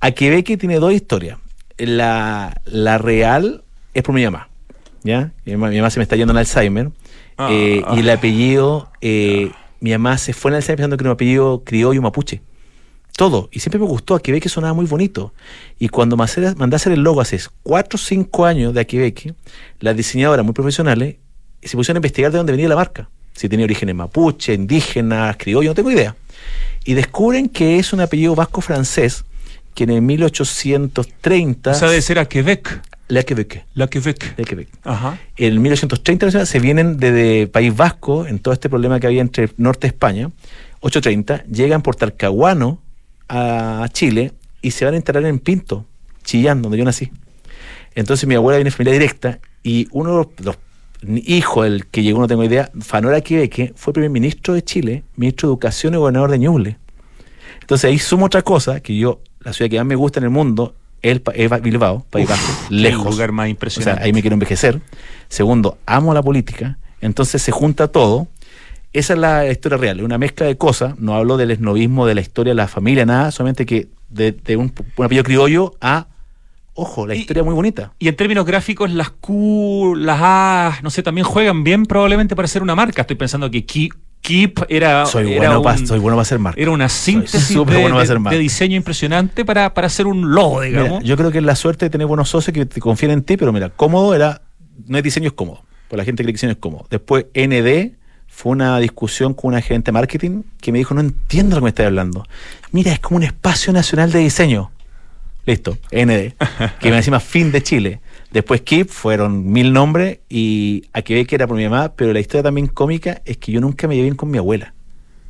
Aquebeque 0.00 0.56
tiene 0.56 0.78
dos 0.78 0.92
historias. 0.92 1.38
La, 1.78 2.60
la 2.64 2.98
real 2.98 3.64
es 3.94 4.02
por 4.02 4.14
mi 4.14 4.24
mamá. 4.24 4.48
¿Ya? 5.02 5.32
Mi 5.44 5.52
mamá, 5.52 5.68
mi 5.70 5.76
mamá 5.76 5.90
se 5.90 5.98
me 5.98 6.02
está 6.02 6.16
yendo 6.16 6.32
en 6.32 6.38
Alzheimer. 6.38 6.90
Ah. 7.38 7.48
eh, 7.50 7.82
y 7.94 8.00
el 8.00 8.10
apellido, 8.10 8.90
eh, 9.00 9.50
mi 9.80 9.92
mamá 9.92 10.18
se 10.18 10.32
fue 10.32 10.50
en 10.50 10.56
Alzheimer 10.56 10.78
pensando 10.78 10.96
que 10.96 11.02
era 11.02 11.10
un 11.10 11.14
apellido 11.14 11.62
criollo 11.64 12.02
mapuche. 12.02 12.42
Todo. 13.16 13.48
Y 13.50 13.60
siempre 13.60 13.78
me 13.78 13.86
gustó. 13.86 14.14
Aquebeque 14.14 14.48
sonaba 14.48 14.74
muy 14.74 14.86
bonito. 14.86 15.32
Y 15.78 15.88
cuando 15.88 16.16
mandé 16.16 16.48
a 16.48 16.76
hacer 16.76 16.92
el 16.92 17.00
logo 17.00 17.20
hace 17.20 17.40
4 17.62 17.96
o 17.96 17.98
5 17.98 18.44
años 18.44 18.74
de 18.74 18.80
Aquebeque, 18.80 19.34
las 19.80 19.96
diseñadoras 19.96 20.44
muy 20.44 20.52
profesionales 20.52 21.16
se 21.62 21.76
pusieron 21.76 21.96
a 21.96 22.00
investigar 22.00 22.30
de 22.30 22.38
dónde 22.38 22.52
venía 22.52 22.68
la 22.68 22.76
marca. 22.76 23.08
Si 23.36 23.48
tenía 23.48 23.64
orígenes 23.64 23.94
mapuche, 23.94 24.54
indígenas, 24.54 25.36
criollo, 25.36 25.70
no 25.70 25.74
tengo 25.74 25.90
idea. 25.90 26.16
Y 26.84 26.94
descubren 26.94 27.48
que 27.48 27.78
es 27.78 27.92
un 27.92 28.00
apellido 28.00 28.34
vasco-francés 28.34 29.24
que 29.74 29.84
en 29.84 29.90
el 29.90 30.02
1830... 30.02 31.70
O 31.70 31.74
sea, 31.74 31.88
debe 31.88 32.02
ser 32.02 32.18
Aquebec. 32.18 32.80
La 33.08 33.22
Quebec. 33.22 33.64
La 33.74 33.86
Quebec. 33.86 34.34
La 34.36 34.44
Quebec. 34.44 34.68
Ajá. 34.82 35.18
En 35.36 35.62
1830 35.62 36.46
se 36.46 36.58
vienen 36.58 36.96
desde 36.96 37.46
País 37.46 37.76
Vasco, 37.76 38.26
en 38.26 38.38
todo 38.40 38.52
este 38.54 38.68
problema 38.68 38.98
que 38.98 39.06
había 39.06 39.20
entre 39.20 39.50
norte 39.58 39.86
de 39.86 39.88
España, 39.88 40.30
830, 40.80 41.44
llegan 41.44 41.82
por 41.82 41.94
Talcahuano 41.94 42.80
a 43.28 43.88
Chile 43.92 44.32
y 44.62 44.72
se 44.72 44.84
van 44.84 44.94
a 44.94 44.96
instalar 44.96 45.24
en 45.26 45.38
Pinto, 45.38 45.86
Chillán, 46.24 46.62
donde 46.62 46.78
yo 46.78 46.84
nací. 46.84 47.10
Entonces 47.94 48.28
mi 48.28 48.34
abuela 48.34 48.58
viene 48.58 48.70
de 48.70 48.76
familia 48.76 48.92
directa 48.92 49.38
y 49.62 49.88
uno 49.92 50.30
de 50.36 50.44
los, 50.44 50.58
los 51.00 51.20
hijos, 51.26 51.66
el 51.66 51.86
que 51.86 52.02
llegó, 52.02 52.20
no 52.20 52.26
tengo 52.26 52.44
idea, 52.44 52.70
Fanora 52.80 53.20
Quebeque, 53.20 53.72
fue 53.76 53.92
primer 53.92 54.10
ministro 54.10 54.54
de 54.54 54.62
Chile, 54.62 55.04
ministro 55.16 55.48
de 55.48 55.52
Educación 55.52 55.94
y 55.94 55.96
gobernador 55.96 56.30
de 56.30 56.38
Ñuble. 56.38 56.78
Entonces 57.60 57.90
ahí 57.90 57.98
sumo 57.98 58.26
otra 58.26 58.42
cosa, 58.42 58.80
que 58.80 58.96
yo, 58.96 59.20
la 59.40 59.52
ciudad 59.52 59.70
que 59.70 59.78
más 59.78 59.86
me 59.86 59.96
gusta 59.96 60.20
en 60.20 60.24
el 60.24 60.30
mundo 60.30 60.74
es, 61.02 61.20
es 61.34 61.62
Bilbao, 61.62 62.04
País 62.10 62.28
Vasco, 62.28 62.52
lejos. 62.70 63.10
lugar 63.10 63.32
más 63.32 63.44
O 63.44 63.46
sea, 63.46 63.50
impresionante. 63.50 64.04
ahí 64.04 64.12
me 64.12 64.20
quiero 64.20 64.34
envejecer. 64.34 64.80
Segundo, 65.28 65.78
amo 65.86 66.14
la 66.14 66.22
política 66.22 66.78
Entonces 67.00 67.42
se 67.42 67.52
junta 67.52 67.88
todo. 67.88 68.28
Esa 68.92 69.12
es 69.12 69.18
la 69.18 69.50
historia 69.50 69.76
real, 69.78 70.02
una 70.02 70.16
mezcla 70.16 70.46
de 70.46 70.56
cosas. 70.56 70.98
No 70.98 71.14
hablo 71.14 71.36
del 71.36 71.50
esnovismo, 71.50 72.06
de 72.06 72.14
la 72.14 72.20
historia 72.22 72.52
de 72.52 72.56
la 72.56 72.68
familia, 72.68 73.04
nada, 73.04 73.30
solamente 73.30 73.66
que 73.66 73.88
de, 74.08 74.32
de 74.32 74.56
un, 74.56 74.72
un 74.96 75.04
apellido 75.04 75.24
criollo 75.24 75.74
a, 75.80 76.06
ojo, 76.76 77.06
la 77.06 77.14
Y- 77.14 77.20
historia 77.20 77.42
muy 77.42 77.54
bonita. 77.54 77.92
Y 77.98 78.08
en 78.08 78.16
términos 78.16 78.44
gráficos, 78.46 78.90
las 78.92 79.10
Q, 79.10 79.94
las 79.96 80.18
A, 80.22 80.78
no 80.82 80.90
sé, 80.90 81.02
también 81.02 81.24
juegan 81.26 81.64
bien 81.64 81.84
probablemente 81.86 82.36
para 82.36 82.46
ser 82.48 82.62
una 82.62 82.74
marca. 82.74 83.02
Estoy 83.02 83.16
pensando 83.16 83.50
que 83.50 83.64
Keep, 83.66 83.92
Keep 84.20 84.66
era, 84.68 85.06
Soy 85.06 85.32
era, 85.32 85.48
bueno, 85.48 85.62
para, 85.62 85.78
soy 85.78 85.98
bueno 85.98 86.16
para 86.16 86.22
hacer 86.22 86.38
marca. 86.38 86.60
era 86.60 86.70
una 86.70 86.88
síntesis 86.88 87.48
de, 87.56 87.56
bueno 87.80 88.00
diseño 88.30 88.76
impresionante 88.76 89.44
para, 89.44 89.72
para 89.74 89.86
hacer 89.88 90.06
un 90.06 90.32
logo, 90.32 90.60
Mira, 90.60 90.82
digamos. 90.82 91.04
yo 91.04 91.16
creo 91.16 91.30
que 91.30 91.38
es 91.38 91.44
la 91.44 91.54
suerte 91.56 91.86
de 91.86 91.90
tener 91.90 92.06
buenos 92.06 92.28
socios 92.28 92.52
que 92.54 92.66
te 92.66 92.80
confían 92.80 93.12
en 93.12 93.22
ti, 93.22 93.36
pero 93.36 93.52
mira, 93.52 93.68
cómodo 93.70 94.14
era, 94.14 94.42
no 94.86 94.98
es 94.98 95.04
diseño, 95.04 95.28
es 95.28 95.32
cómodo. 95.34 95.62
Pues 95.88 95.98
la 95.98 96.04
gente 96.04 96.22
cree 96.24 96.32
que 96.32 96.38
diseño 96.38 96.52
es 96.52 96.58
cómodo. 96.58 96.86
Después 96.90 97.26
ND 97.34 97.94
fue 98.26 98.52
una 98.52 98.78
discusión 98.80 99.32
con 99.34 99.48
una 99.48 99.60
gerente 99.62 99.86
de 99.88 99.92
marketing 99.92 100.42
que 100.60 100.72
me 100.72 100.78
dijo, 100.78 100.92
no 100.94 101.00
entiendo 101.00 101.54
lo 101.56 101.60
que 101.60 101.64
me 101.64 101.68
estás 101.70 101.86
hablando. 101.86 102.26
Mira, 102.72 102.92
es 102.92 102.98
como 102.98 103.18
un 103.18 103.22
espacio 103.22 103.72
nacional 103.72 104.10
de 104.10 104.18
diseño. 104.18 104.72
Listo, 105.46 105.78
ND, 105.92 106.34
que 106.80 106.90
me 106.90 106.96
encima 106.96 107.20
fin 107.20 107.52
de 107.52 107.62
Chile. 107.62 108.00
Después 108.32 108.60
Keep, 108.62 108.88
fueron 108.88 109.50
mil 109.50 109.72
nombres 109.72 110.18
y 110.28 110.84
a 110.92 111.02
que 111.02 111.24
que 111.24 111.34
era 111.36 111.46
por 111.46 111.56
mi 111.56 111.64
mamá, 111.64 111.92
pero 111.94 112.12
la 112.12 112.20
historia 112.20 112.42
también 112.42 112.66
cómica 112.66 113.22
es 113.24 113.36
que 113.38 113.52
yo 113.52 113.60
nunca 113.60 113.86
me 113.88 113.94
llevé 113.94 114.06
bien 114.06 114.16
con 114.16 114.30
mi 114.30 114.38
abuela, 114.38 114.74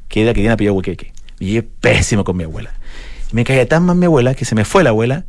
que 0.08 0.22
era 0.22 0.30
la 0.30 0.34
que 0.34 0.40
tiene 0.40 0.52
apellido 0.54 0.74
Huequeque. 0.74 1.12
Me 1.38 1.46
llevé 1.46 1.62
pésimo 1.80 2.24
con 2.24 2.36
mi 2.36 2.44
abuela. 2.44 2.72
Me 3.32 3.44
caía 3.44 3.68
tan 3.68 3.84
mal 3.84 3.96
mi 3.96 4.06
abuela 4.06 4.34
que 4.34 4.44
se 4.44 4.54
me 4.54 4.64
fue 4.64 4.82
la 4.82 4.90
abuela 4.90 5.26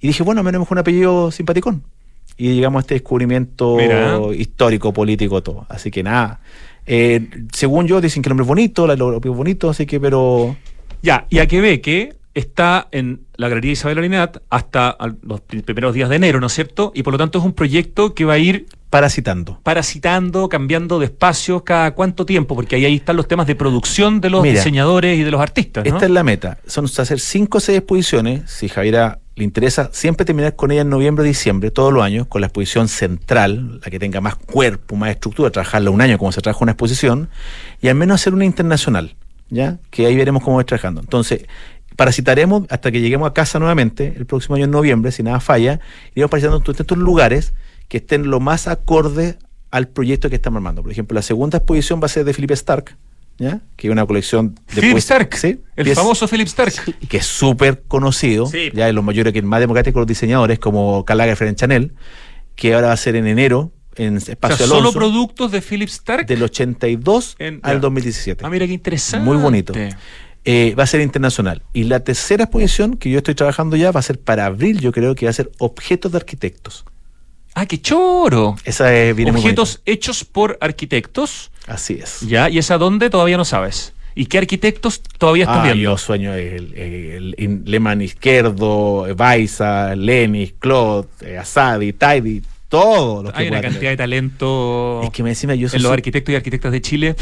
y 0.00 0.06
dije, 0.08 0.22
bueno, 0.22 0.42
menos 0.42 0.68
un 0.70 0.78
apellido 0.78 1.30
simpaticón. 1.30 1.82
Y 2.38 2.54
llegamos 2.54 2.78
a 2.78 2.80
este 2.80 2.94
descubrimiento 2.94 3.76
Mira. 3.76 4.18
histórico, 4.34 4.94
político, 4.94 5.42
todo. 5.42 5.66
Así 5.68 5.90
que 5.90 6.02
nada. 6.02 6.40
Eh, 6.86 7.28
según 7.52 7.86
yo, 7.86 8.00
dicen 8.00 8.22
que 8.22 8.28
el 8.28 8.30
nombre 8.30 8.44
es 8.44 8.48
bonito, 8.48 8.86
la- 8.86 8.96
lo 8.96 9.10
lo 9.10 9.20
bonito, 9.20 9.68
así 9.68 9.84
que, 9.84 10.00
pero. 10.00 10.56
Ya, 11.02 11.26
y 11.28 11.38
a 11.38 11.46
que 11.46 11.60
ve 11.60 11.80
que 11.82 12.14
está 12.34 12.88
en 12.92 13.22
la 13.36 13.48
Galería 13.48 13.72
Isabel 13.72 13.98
Arinat 13.98 14.38
hasta 14.50 14.96
los 15.22 15.40
pri- 15.40 15.62
primeros 15.62 15.94
días 15.94 16.08
de 16.08 16.16
enero, 16.16 16.40
¿no 16.40 16.46
es 16.46 16.52
cierto? 16.52 16.92
Y 16.94 17.02
por 17.02 17.12
lo 17.14 17.18
tanto 17.18 17.38
es 17.38 17.44
un 17.44 17.52
proyecto 17.52 18.14
que 18.14 18.24
va 18.24 18.34
a 18.34 18.38
ir 18.38 18.66
Parasitando. 18.90 19.60
parasitando, 19.62 20.48
cambiando 20.48 20.98
de 20.98 21.06
espacios 21.06 21.62
cada 21.62 21.92
cuánto 21.92 22.26
tiempo, 22.26 22.56
porque 22.56 22.74
ahí, 22.76 22.84
ahí 22.84 22.96
están 22.96 23.16
los 23.16 23.28
temas 23.28 23.46
de 23.46 23.54
producción 23.54 24.20
de 24.20 24.30
los 24.30 24.42
Mira, 24.42 24.56
diseñadores 24.56 25.18
y 25.18 25.22
de 25.22 25.30
los 25.30 25.40
artistas. 25.40 25.84
¿no? 25.84 25.92
Esta 25.94 26.06
es 26.06 26.10
la 26.10 26.24
meta. 26.24 26.58
Son 26.66 26.84
hacer 26.86 27.20
cinco 27.20 27.58
o 27.58 27.60
seis 27.60 27.78
exposiciones. 27.78 28.50
Si 28.50 28.68
Javiera 28.68 29.20
le 29.36 29.44
interesa, 29.44 29.90
siempre 29.92 30.24
terminar 30.26 30.56
con 30.56 30.72
ella 30.72 30.80
en 30.82 30.88
noviembre 30.88 31.24
diciembre, 31.24 31.70
todos 31.70 31.92
los 31.92 32.02
años, 32.02 32.26
con 32.26 32.40
la 32.40 32.48
exposición 32.48 32.88
central, 32.88 33.80
la 33.84 33.90
que 33.90 33.98
tenga 34.00 34.20
más 34.20 34.34
cuerpo, 34.34 34.96
más 34.96 35.10
estructura, 35.10 35.50
trabajarla 35.50 35.90
un 35.90 36.00
año 36.00 36.18
como 36.18 36.32
se 36.32 36.40
trabaja 36.40 36.62
una 36.64 36.72
exposición, 36.72 37.28
y 37.80 37.88
al 37.88 37.94
menos 37.94 38.16
hacer 38.16 38.34
una 38.34 38.44
internacional, 38.44 39.14
¿ya? 39.50 39.78
Que 39.90 40.06
ahí 40.06 40.16
veremos 40.16 40.42
cómo 40.42 40.56
va 40.56 40.64
trabajando. 40.64 41.00
Entonces, 41.00 41.46
parasitaremos 42.04 42.62
hasta 42.70 42.90
que 42.90 43.02
lleguemos 43.02 43.28
a 43.28 43.34
casa 43.34 43.58
nuevamente, 43.58 44.14
el 44.16 44.24
próximo 44.24 44.54
año 44.54 44.64
en 44.64 44.70
noviembre, 44.70 45.12
si 45.12 45.22
nada 45.22 45.38
falla, 45.38 45.80
iremos 46.14 46.30
parasitando 46.30 46.56
en 46.56 46.62
todos 46.62 46.80
estos 46.80 46.96
lugares 46.96 47.52
que 47.88 47.98
estén 47.98 48.30
lo 48.30 48.40
más 48.40 48.68
acorde 48.68 49.36
al 49.70 49.86
proyecto 49.88 50.30
que 50.30 50.36
estamos 50.36 50.56
armando. 50.56 50.82
Por 50.82 50.90
ejemplo, 50.92 51.14
la 51.14 51.20
segunda 51.20 51.58
exposición 51.58 52.00
va 52.00 52.06
a 52.06 52.08
ser 52.08 52.24
de 52.24 52.32
Philip 52.32 52.52
Stark, 52.52 52.96
¿ya? 53.38 53.60
Que 53.76 53.88
es 53.88 53.92
una 53.92 54.06
colección 54.06 54.54
de 54.74 54.80
Philip 54.80 54.96
Stark, 54.96 55.34
¿sí? 55.36 55.60
el 55.76 55.88
es- 55.88 55.94
famoso 55.98 56.26
Philip 56.26 56.46
Stark. 56.46 56.72
que 57.06 57.18
es 57.18 57.26
súper 57.26 57.82
conocido, 57.86 58.46
Sí. 58.46 58.70
ya 58.72 58.86
de 58.86 58.94
los 58.94 59.04
mayores, 59.04 59.34
que 59.34 59.40
es 59.40 59.44
más 59.44 59.60
democrático 59.60 59.92
con 59.94 60.00
los 60.00 60.08
diseñadores, 60.08 60.58
como 60.58 61.04
Karl 61.04 61.18
Lagerfeld 61.18 61.50
en 61.50 61.56
Chanel, 61.56 61.92
que 62.56 62.72
ahora 62.72 62.86
va 62.86 62.92
a 62.94 62.96
ser 62.96 63.14
en 63.14 63.26
enero, 63.26 63.72
en 63.96 64.16
O 64.16 64.20
sea, 64.20 64.32
Espacio 64.32 64.66
solo 64.66 64.80
Alonso, 64.80 64.98
productos 64.98 65.52
de 65.52 65.60
Philip 65.60 65.88
Stark. 65.90 66.26
del 66.26 66.42
82 66.44 67.36
En- 67.38 67.60
al 67.62 67.74
ya. 67.74 67.80
2017. 67.80 68.42
Ah, 68.46 68.48
mira 68.48 68.66
qué 68.66 68.72
interesante. 68.72 69.22
Muy 69.26 69.36
bonito. 69.36 69.74
Eh, 70.44 70.74
va 70.78 70.84
a 70.84 70.86
ser 70.86 71.00
internacional. 71.02 71.62
Y 71.74 71.84
la 71.84 72.00
tercera 72.00 72.44
exposición 72.44 72.96
que 72.96 73.10
yo 73.10 73.18
estoy 73.18 73.34
trabajando 73.34 73.76
ya 73.76 73.90
va 73.92 74.00
a 74.00 74.02
ser 74.02 74.18
para 74.18 74.46
abril, 74.46 74.80
yo 74.80 74.90
creo 74.92 75.14
que 75.14 75.26
va 75.26 75.30
a 75.30 75.34
ser 75.34 75.50
objetos 75.58 76.12
de 76.12 76.18
arquitectos. 76.18 76.84
Ah, 77.54 77.66
qué 77.66 77.80
choro. 77.80 78.56
Esa 78.64 78.94
es, 78.94 79.14
viene 79.14 79.32
muy 79.32 79.40
Objetos 79.40 79.82
hechos 79.84 80.24
por 80.24 80.56
arquitectos. 80.60 81.50
Así 81.66 81.98
es. 82.02 82.20
Ya, 82.20 82.48
¿y 82.48 82.58
esa 82.58 82.78
dónde 82.78 83.10
todavía 83.10 83.36
no 83.36 83.44
sabes? 83.44 83.92
¿Y 84.14 84.26
qué 84.26 84.38
arquitectos 84.38 85.02
todavía 85.18 85.44
estás 85.44 85.58
Ah, 85.58 85.62
viendo? 85.64 85.82
yo 85.82 85.98
sueño 85.98 86.32
el, 86.34 86.74
el, 86.74 87.34
el 87.38 87.62
Lehmann 87.64 88.00
Izquierdo, 88.02 89.06
Baiza, 89.16 89.94
Lenis, 89.94 90.54
Claude, 90.58 91.08
eh, 91.20 91.38
Asadi, 91.38 91.92
Tidy, 91.92 92.42
todo 92.68 93.22
lo 93.24 93.32
que 93.32 93.40
Hay 93.42 93.48
una 93.48 93.60
cantidad 93.60 93.80
tener. 93.80 93.92
de 93.92 93.96
talento 93.98 95.00
Es 95.04 95.10
que 95.10 95.22
me 95.22 95.30
encima 95.30 95.54
yo 95.54 95.68
soy 95.68 95.76
en 95.78 95.82
los 95.84 95.92
arquitectos 95.92 96.32
y 96.32 96.36
arquitectas 96.36 96.72
de 96.72 96.80
Chile. 96.80 97.16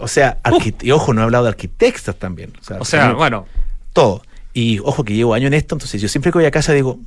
O 0.00 0.08
sea, 0.08 0.38
arqui- 0.42 0.74
y 0.82 0.90
ojo, 0.90 1.12
no 1.12 1.20
he 1.20 1.24
hablado 1.24 1.44
de 1.44 1.50
arquitectas 1.50 2.16
también. 2.16 2.52
O 2.60 2.64
sea, 2.64 2.78
O 2.80 2.84
sea, 2.84 3.00
también- 3.00 3.18
bueno, 3.18 3.46
todo. 3.92 4.22
Y 4.54 4.78
ojo 4.80 5.04
que 5.04 5.14
llevo 5.14 5.34
años 5.34 5.48
en 5.48 5.54
esto, 5.54 5.74
entonces 5.74 6.00
yo 6.00 6.08
siempre 6.08 6.30
que 6.32 6.38
voy 6.38 6.44
a 6.46 6.50
casa 6.50 6.72
digo, 6.72 6.98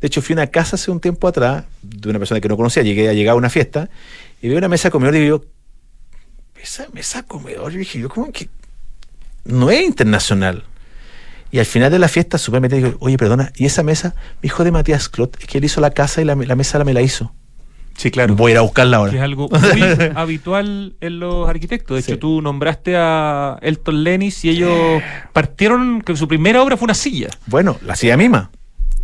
de 0.00 0.06
hecho 0.06 0.20
fui 0.22 0.32
a 0.34 0.36
una 0.36 0.46
casa 0.46 0.76
hace 0.76 0.90
un 0.90 1.00
tiempo 1.00 1.28
atrás 1.28 1.64
de 1.82 2.08
una 2.10 2.18
persona 2.18 2.40
que 2.40 2.48
no 2.48 2.56
conocía, 2.56 2.82
llegué 2.82 3.08
a 3.08 3.12
llegar 3.12 3.32
a 3.32 3.36
una 3.36 3.50
fiesta 3.50 3.88
y 4.42 4.48
veo 4.48 4.58
una 4.58 4.68
mesa 4.68 4.88
de 4.88 4.92
comedor 4.92 5.14
y 5.16 5.20
digo, 5.20 5.44
esa 6.62 6.86
mesa 6.92 7.22
de 7.22 7.28
comedor, 7.28 7.72
y 7.72 7.76
dije 7.78 7.98
yo 8.00 8.08
como 8.08 8.32
que 8.32 8.48
no 9.44 9.70
es 9.70 9.82
internacional. 9.84 10.64
Y 11.52 11.58
al 11.60 11.66
final 11.66 11.92
de 11.92 11.98
la 11.98 12.08
fiesta, 12.08 12.38
súper 12.38 12.60
me 12.60 12.68
digo, 12.68 12.96
oye, 12.98 13.16
perdona, 13.16 13.52
¿y 13.56 13.66
esa 13.66 13.82
mesa? 13.82 14.14
Mi 14.42 14.48
hijo 14.48 14.64
de 14.64 14.72
Matías 14.72 15.08
Clot, 15.08 15.36
es 15.40 15.46
que 15.46 15.58
él 15.58 15.64
hizo 15.64 15.80
la 15.80 15.90
casa 15.90 16.20
y 16.20 16.24
la, 16.24 16.34
la 16.34 16.56
mesa 16.56 16.78
la 16.78 16.84
me 16.84 16.92
la 16.92 17.02
hizo. 17.02 17.32
Sí, 17.96 18.10
claro. 18.10 18.34
Voy 18.36 18.50
a 18.50 18.54
ir 18.54 18.58
a 18.58 18.62
buscarla 18.62 18.98
que 18.98 19.06
es 19.08 19.12
ahora. 19.14 19.24
algo 19.24 19.48
muy 19.50 19.82
habitual 20.14 20.94
en 21.00 21.18
los 21.20 21.48
arquitectos. 21.48 21.96
De 21.96 22.02
Sí. 22.02 22.12
hecho, 22.12 22.18
tú 22.20 22.42
nombraste 22.42 22.94
a 22.96 23.58
Elton 23.62 24.04
Lennis 24.04 24.44
y 24.44 24.50
ellos 24.50 25.02
partieron 25.32 26.02
que 26.02 26.16
su 26.16 26.28
primera 26.28 26.62
obra 26.62 26.76
fue 26.76 26.86
una 26.86 26.94
silla. 26.94 27.28
Bueno, 27.46 27.76
la 27.84 27.96
silla 27.96 28.16
mima. 28.16 28.50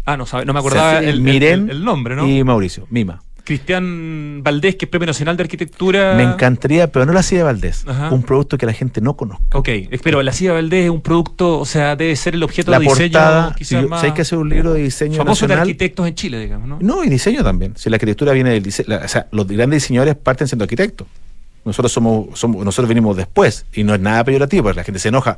Ah, 0.05 0.17
no, 0.17 0.27
sabe- 0.27 0.45
no 0.45 0.53
me 0.53 0.59
acordaba 0.59 0.99
el, 0.99 1.09
el- 1.09 1.21
Miren 1.21 1.65
el- 1.71 1.77
el 1.77 1.85
nombre, 1.85 2.17
¿no? 2.17 2.27
Y 2.29 2.43
Mauricio, 2.45 2.87
mima. 2.91 3.23
Cristian 3.45 4.43
Valdés, 4.43 4.77
que 4.77 4.85
es 4.85 4.89
Premio 4.91 5.07
Nacional 5.07 5.37
de 5.37 5.43
Arquitectura. 5.43 6.15
Me 6.17 6.23
encantaría, 6.23 6.91
pero 6.91 7.05
no 7.07 7.13
la 7.13 7.23
silla 7.23 7.45
Valdés. 7.45 7.85
Ajá. 7.87 8.11
Un 8.11 8.23
producto 8.23 8.57
que 8.57 8.67
la 8.67 8.73
gente 8.73 9.01
no 9.01 9.17
conozca. 9.17 9.59
Ok, 9.59 9.69
pero 10.03 10.23
la 10.23 10.33
silla 10.33 10.53
Valdés 10.53 10.85
es 10.85 10.91
un 10.91 11.01
producto, 11.01 11.59
o 11.59 11.67
sea, 11.67 11.97
debe 11.97 12.15
ser 12.17 12.35
el 12.35 12.43
objeto 12.43 12.71
La 12.71 12.79
de 12.79 12.85
diseño 12.85 13.13
portada, 13.13 13.55
si 13.61 13.65
yo- 13.75 13.89
más 13.89 14.01
si 14.01 14.07
hay 14.07 14.13
que 14.13 14.23
hacer 14.23 14.39
un 14.39 14.49
libro 14.49 14.73
de 14.75 14.83
diseño 14.83 15.17
famoso 15.17 15.47
de 15.47 15.55
arquitectos 15.55 16.07
en 16.07 16.15
Chile, 16.15 16.39
digamos, 16.41 16.69
¿no? 16.69 16.79
No, 16.81 17.05
y 17.05 17.09
diseño 17.09 17.43
también. 17.43 17.75
Si 17.77 17.91
la 17.91 17.97
arquitectura 17.97 18.33
viene 18.33 18.51
del 18.51 18.63
diseño, 18.63 18.99
o 19.05 19.09
sea, 19.09 19.27
los 19.33 19.47
grandes 19.47 19.83
diseñadores 19.83 20.15
parten 20.17 20.47
siendo 20.47 20.65
arquitectos. 20.65 21.07
Nosotros 21.65 21.93
somos, 21.93 22.39
somos, 22.39 22.65
nosotros 22.65 22.89
venimos 22.89 23.17
después 23.17 23.67
y 23.73 23.85
no 23.85 23.95
es 23.95 24.01
nada 24.01 24.25
peyorativo, 24.25 24.65
porque 24.65 24.77
la 24.79 24.85
gente 24.85 24.99
se 24.99 25.09
enoja. 25.09 25.37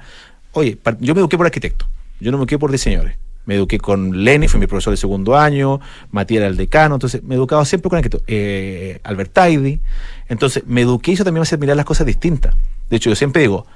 Oye, 0.52 0.78
yo 1.00 1.14
me 1.14 1.20
eduqué 1.20 1.36
por 1.36 1.46
arquitecto, 1.46 1.86
yo 2.20 2.30
no 2.30 2.38
me 2.38 2.42
eduqué 2.42 2.58
por 2.58 2.70
diseñadores. 2.70 3.16
Me 3.46 3.56
eduqué 3.56 3.78
con 3.78 4.24
Lenny, 4.24 4.48
fue 4.48 4.58
mi 4.58 4.66
profesor 4.66 4.92
de 4.92 4.96
segundo 4.96 5.36
año, 5.36 5.80
Matías 6.10 6.38
era 6.38 6.46
el 6.46 6.56
decano, 6.56 6.94
entonces 6.94 7.22
me 7.22 7.34
he 7.34 7.38
educado 7.38 7.64
siempre 7.64 7.90
con 7.90 7.98
arquitecto. 7.98 8.24
Eh, 8.26 9.00
Albert 9.04 9.32
Taidi. 9.32 9.80
Entonces 10.28 10.64
me 10.66 10.82
eduqué 10.82 11.10
y 11.10 11.14
eso 11.14 11.24
también 11.24 11.40
me 11.40 11.44
hace 11.44 11.58
mirar 11.58 11.76
las 11.76 11.86
cosas 11.86 12.06
distintas. 12.06 12.54
De 12.88 12.96
hecho, 12.96 13.10
yo 13.10 13.16
siempre 13.16 13.42
digo, 13.42 13.66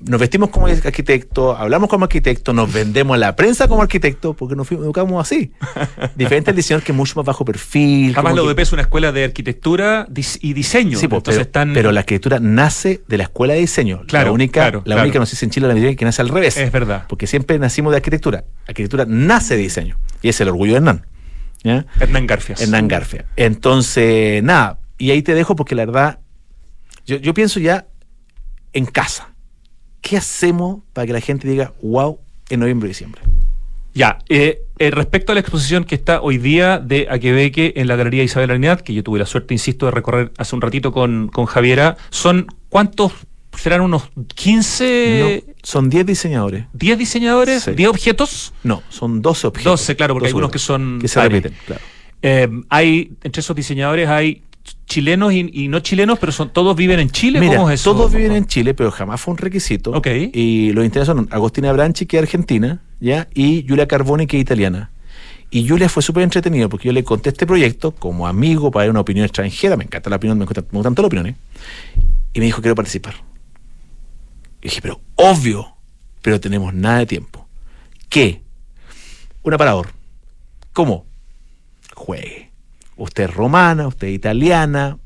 nos 0.00 0.20
vestimos 0.20 0.50
como 0.50 0.66
arquitecto, 0.66 1.56
hablamos 1.56 1.88
como 1.88 2.04
arquitecto, 2.04 2.52
nos 2.52 2.72
vendemos 2.72 3.14
a 3.14 3.18
la 3.18 3.36
prensa 3.36 3.68
como 3.68 3.82
arquitecto, 3.82 4.34
porque 4.34 4.54
nos 4.56 4.70
educamos 4.70 5.24
así. 5.24 5.52
Diferente 6.16 6.50
al 6.50 6.56
diseñador 6.56 6.84
que 6.84 6.92
es 6.92 6.96
mucho 6.96 7.14
más 7.16 7.24
bajo 7.24 7.44
perfil. 7.44 8.12
Además, 8.14 8.34
la 8.34 8.42
que- 8.42 8.48
UDP 8.48 8.58
es 8.60 8.72
una 8.72 8.82
escuela 8.82 9.12
de 9.12 9.24
arquitectura 9.24 10.06
y 10.40 10.52
diseño. 10.52 10.98
Sí, 10.98 11.08
pues, 11.08 11.20
entonces 11.20 11.34
pero, 11.38 11.42
están, 11.42 11.72
pero 11.72 11.92
la 11.92 12.00
arquitectura 12.00 12.38
nace 12.40 13.02
de 13.06 13.18
la 13.18 13.24
escuela 13.24 13.54
de 13.54 13.60
diseño. 13.60 14.02
Claro, 14.06 14.26
la 14.26 14.32
única, 14.32 14.60
claro, 14.60 14.78
la 14.80 14.82
claro. 14.84 15.02
única 15.02 15.18
no 15.20 15.26
sé 15.26 15.36
si 15.36 15.44
en 15.46 15.50
Chile 15.50 15.68
la 15.68 15.74
mayoría 15.74 15.96
que 15.96 16.04
nace 16.04 16.20
al 16.20 16.28
revés. 16.28 16.56
Es 16.56 16.72
verdad. 16.72 17.04
Porque 17.08 17.26
siempre 17.26 17.58
nacimos 17.58 17.92
de 17.92 17.96
arquitectura. 17.98 18.44
Arquitectura 18.66 19.04
nace 19.06 19.56
de 19.56 19.62
diseño. 19.62 19.98
Y 20.22 20.28
es 20.28 20.40
el 20.40 20.48
orgullo 20.48 20.72
de 20.72 20.78
Hernán. 20.78 21.06
¿ya? 21.62 21.86
Hernán 21.98 22.26
Garfias. 22.26 22.60
Hernán 22.60 22.88
Garfia. 22.88 23.24
Entonces, 23.36 24.42
nada. 24.42 24.78
Y 24.98 25.10
ahí 25.12 25.22
te 25.22 25.34
dejo 25.34 25.56
porque 25.56 25.74
la 25.74 25.86
verdad, 25.86 26.18
yo, 27.06 27.16
yo 27.16 27.32
pienso 27.32 27.58
ya 27.60 27.86
en 28.72 28.86
casa. 28.86 29.33
¿Qué 30.04 30.18
hacemos 30.18 30.80
para 30.92 31.06
que 31.06 31.14
la 31.14 31.20
gente 31.22 31.48
diga, 31.48 31.72
wow, 31.80 32.18
en 32.50 32.60
noviembre 32.60 32.88
y 32.88 32.90
diciembre? 32.90 33.22
Ya, 33.94 34.18
eh, 34.28 34.60
eh, 34.78 34.90
respecto 34.90 35.32
a 35.32 35.34
la 35.34 35.40
exposición 35.40 35.84
que 35.84 35.94
está 35.94 36.20
hoy 36.20 36.36
día 36.36 36.78
de 36.78 37.06
Aquebeque 37.10 37.72
en 37.76 37.88
la 37.88 37.96
Galería 37.96 38.22
Isabel 38.22 38.50
Arinat, 38.50 38.82
que 38.82 38.92
yo 38.92 39.02
tuve 39.02 39.18
la 39.18 39.24
suerte, 39.24 39.54
insisto, 39.54 39.86
de 39.86 39.92
recorrer 39.92 40.30
hace 40.36 40.54
un 40.54 40.60
ratito 40.60 40.92
con, 40.92 41.28
con 41.28 41.46
Javiera, 41.46 41.96
son 42.10 42.48
¿cuántos? 42.68 43.12
¿Serán 43.56 43.80
unos 43.80 44.10
15, 44.34 45.44
No, 45.46 45.54
son 45.62 45.88
10 45.88 46.04
diseñadores. 46.04 46.66
10 46.74 46.98
diseñadores, 46.98 47.62
Sí. 47.62 47.70
10 47.70 47.88
objetos? 47.88 48.52
No, 48.62 48.82
son 48.90 49.22
12 49.22 49.46
objetos. 49.46 49.80
12, 49.80 49.96
claro, 49.96 50.12
porque 50.12 50.26
hay 50.26 50.32
12 50.32 50.36
algunos 50.36 50.50
que 50.50 50.58
son 50.58 50.98
Que 51.00 51.08
se 51.08 51.22
repiten, 51.22 51.54
claro. 51.64 51.80
Eh, 52.20 52.50
hay, 52.68 53.12
entre 53.22 53.40
esos 53.40 53.56
diseñadores 53.56 54.06
hay 54.10 54.42
chilenos 54.86 55.32
y, 55.32 55.50
y 55.52 55.68
no 55.68 55.80
chilenos, 55.80 56.18
pero 56.18 56.32
son 56.32 56.52
todos 56.52 56.76
viven 56.76 57.00
en 57.00 57.10
Chile. 57.10 57.40
Mira, 57.40 57.56
¿Cómo 57.56 57.70
es 57.70 57.80
eso? 57.80 57.92
todos 57.92 58.12
viven 58.12 58.32
en 58.32 58.46
Chile, 58.46 58.74
pero 58.74 58.90
jamás 58.90 59.20
fue 59.20 59.32
un 59.32 59.38
requisito. 59.38 59.92
Ok. 59.92 60.06
Y 60.32 60.72
los 60.72 60.84
interesados 60.84 61.20
son 61.20 61.28
Agostina 61.32 61.72
Branchi, 61.72 62.06
que 62.06 62.16
es 62.16 62.22
argentina, 62.22 62.80
¿ya? 63.00 63.28
Y 63.34 63.64
Giulia 63.64 63.86
Carboni, 63.88 64.26
que 64.26 64.36
es 64.36 64.42
italiana. 64.42 64.90
Y 65.50 65.68
Julia 65.68 65.88
fue 65.88 66.02
súper 66.02 66.24
entretenido 66.24 66.68
porque 66.68 66.86
yo 66.86 66.92
le 66.92 67.04
conté 67.04 67.28
este 67.28 67.46
proyecto 67.46 67.92
como 67.92 68.26
amigo 68.26 68.72
para 68.72 68.84
dar 68.86 68.90
una 68.90 69.00
opinión 69.00 69.24
extranjera. 69.24 69.76
Me 69.76 69.84
encanta 69.84 70.10
la 70.10 70.16
opinión, 70.16 70.36
me 70.36 70.46
gustan, 70.46 70.64
me 70.72 70.78
gustan 70.78 70.94
todas 70.96 71.04
las 71.04 71.08
opiniones. 71.08 71.36
Y 72.32 72.40
me 72.40 72.46
dijo, 72.46 72.60
quiero 72.60 72.74
participar. 72.74 73.14
Y 74.60 74.68
dije, 74.68 74.80
pero 74.82 75.00
obvio, 75.14 75.76
pero 76.22 76.40
tenemos 76.40 76.74
nada 76.74 76.98
de 76.98 77.06
tiempo. 77.06 77.46
¿Qué? 78.08 78.42
Un 79.44 79.54
aparador. 79.54 79.90
¿Cómo? 80.72 81.06
Juegue. 81.94 82.50
Usted 82.96 83.24
es 83.24 83.34
romana, 83.34 83.86
usted 83.88 84.08
es 84.08 84.14
italiana, 84.14 84.98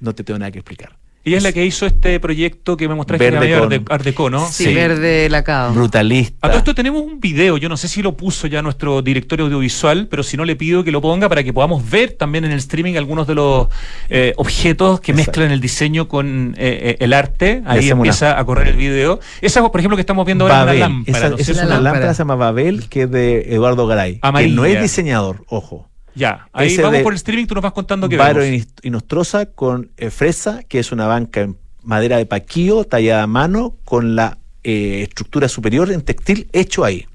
no 0.00 0.14
te 0.14 0.24
tengo 0.24 0.38
nada 0.38 0.50
que 0.50 0.58
explicar. 0.58 0.96
Ella 1.26 1.38
es 1.38 1.42
la 1.42 1.52
que 1.52 1.64
hizo 1.64 1.86
este 1.86 2.20
proyecto 2.20 2.76
que 2.76 2.86
me 2.86 2.94
mostraste 2.94 3.30
Verde 3.30 3.48
era 3.50 3.60
con- 3.60 3.68
de 3.70 3.80
Art 3.88 4.04
Deco, 4.04 4.28
¿no? 4.28 4.46
Sí, 4.46 4.64
Sí. 4.64 4.74
verde 4.74 5.26
lacado. 5.30 5.72
Brutalista. 5.72 6.36
A 6.46 6.50
todo 6.50 6.58
esto 6.58 6.74
tenemos 6.74 7.00
un 7.00 7.18
video, 7.18 7.56
yo 7.56 7.70
no 7.70 7.78
sé 7.78 7.88
si 7.88 8.02
lo 8.02 8.14
puso 8.14 8.46
ya 8.46 8.60
nuestro 8.60 9.00
director 9.00 9.40
audiovisual, 9.40 10.06
pero 10.08 10.22
si 10.22 10.36
no 10.36 10.44
le 10.44 10.54
pido 10.54 10.84
que 10.84 10.90
lo 10.90 11.00
ponga 11.00 11.30
para 11.30 11.42
que 11.42 11.50
podamos 11.54 11.88
ver 11.90 12.12
también 12.12 12.44
en 12.44 12.52
el 12.52 12.58
streaming 12.58 12.96
algunos 12.96 13.26
de 13.26 13.36
los 13.36 13.68
eh, 14.10 14.34
objetos 14.36 15.00
que 15.00 15.12
Exacto. 15.12 15.30
mezclan 15.30 15.50
el 15.50 15.62
diseño 15.62 16.08
con 16.08 16.54
eh, 16.58 16.90
eh, 16.90 16.96
el 17.00 17.14
arte. 17.14 17.62
Ahí 17.64 17.88
empieza 17.88 18.38
a 18.38 18.44
correr 18.44 18.68
el 18.68 18.76
video. 18.76 19.18
Esa, 19.40 19.62
por 19.66 19.80
ejemplo, 19.80 19.96
que 19.96 20.02
estamos 20.02 20.26
viendo 20.26 20.44
ahora 20.44 20.66
Babel. 20.66 20.74
es 20.76 20.78
una 20.82 20.88
lámpara. 20.88 21.18
Esa, 21.18 21.28
¿no 21.30 21.34
es 21.36 21.40
esa 21.40 21.50
es 21.52 21.56
cierto? 21.56 21.62
una 21.72 21.74
lámpara. 21.80 21.92
lámpara. 21.94 22.14
se 22.14 22.18
llama 22.18 22.34
Babel, 22.34 22.88
que 22.90 23.02
es 23.04 23.10
de 23.10 23.54
Eduardo 23.54 23.86
Garay. 23.86 24.18
Amarilla. 24.20 24.50
Que 24.50 24.56
no 24.56 24.64
es 24.66 24.82
diseñador, 24.82 25.42
ojo. 25.48 25.88
Ya, 26.14 26.48
ahí 26.52 26.68
Ese 26.68 26.82
vamos 26.82 27.00
por 27.02 27.12
el 27.12 27.16
streaming, 27.16 27.46
tú 27.46 27.54
nos 27.54 27.62
vas 27.62 27.72
contando 27.72 28.08
que 28.08 28.16
Byron 28.16 28.42
vemos. 28.42 28.66
y 28.82 28.90
Nostroza 28.90 29.46
con 29.46 29.90
eh, 29.96 30.10
fresa, 30.10 30.62
que 30.62 30.78
es 30.78 30.92
una 30.92 31.06
banca 31.06 31.40
en 31.40 31.56
madera 31.82 32.16
de 32.18 32.26
paquío 32.26 32.84
tallada 32.84 33.24
a 33.24 33.26
mano 33.26 33.76
con 33.84 34.14
la 34.16 34.38
eh, 34.62 35.02
estructura 35.02 35.48
superior 35.48 35.90
en 35.92 36.02
textil 36.02 36.48
hecho 36.52 36.84
ahí. 36.84 37.06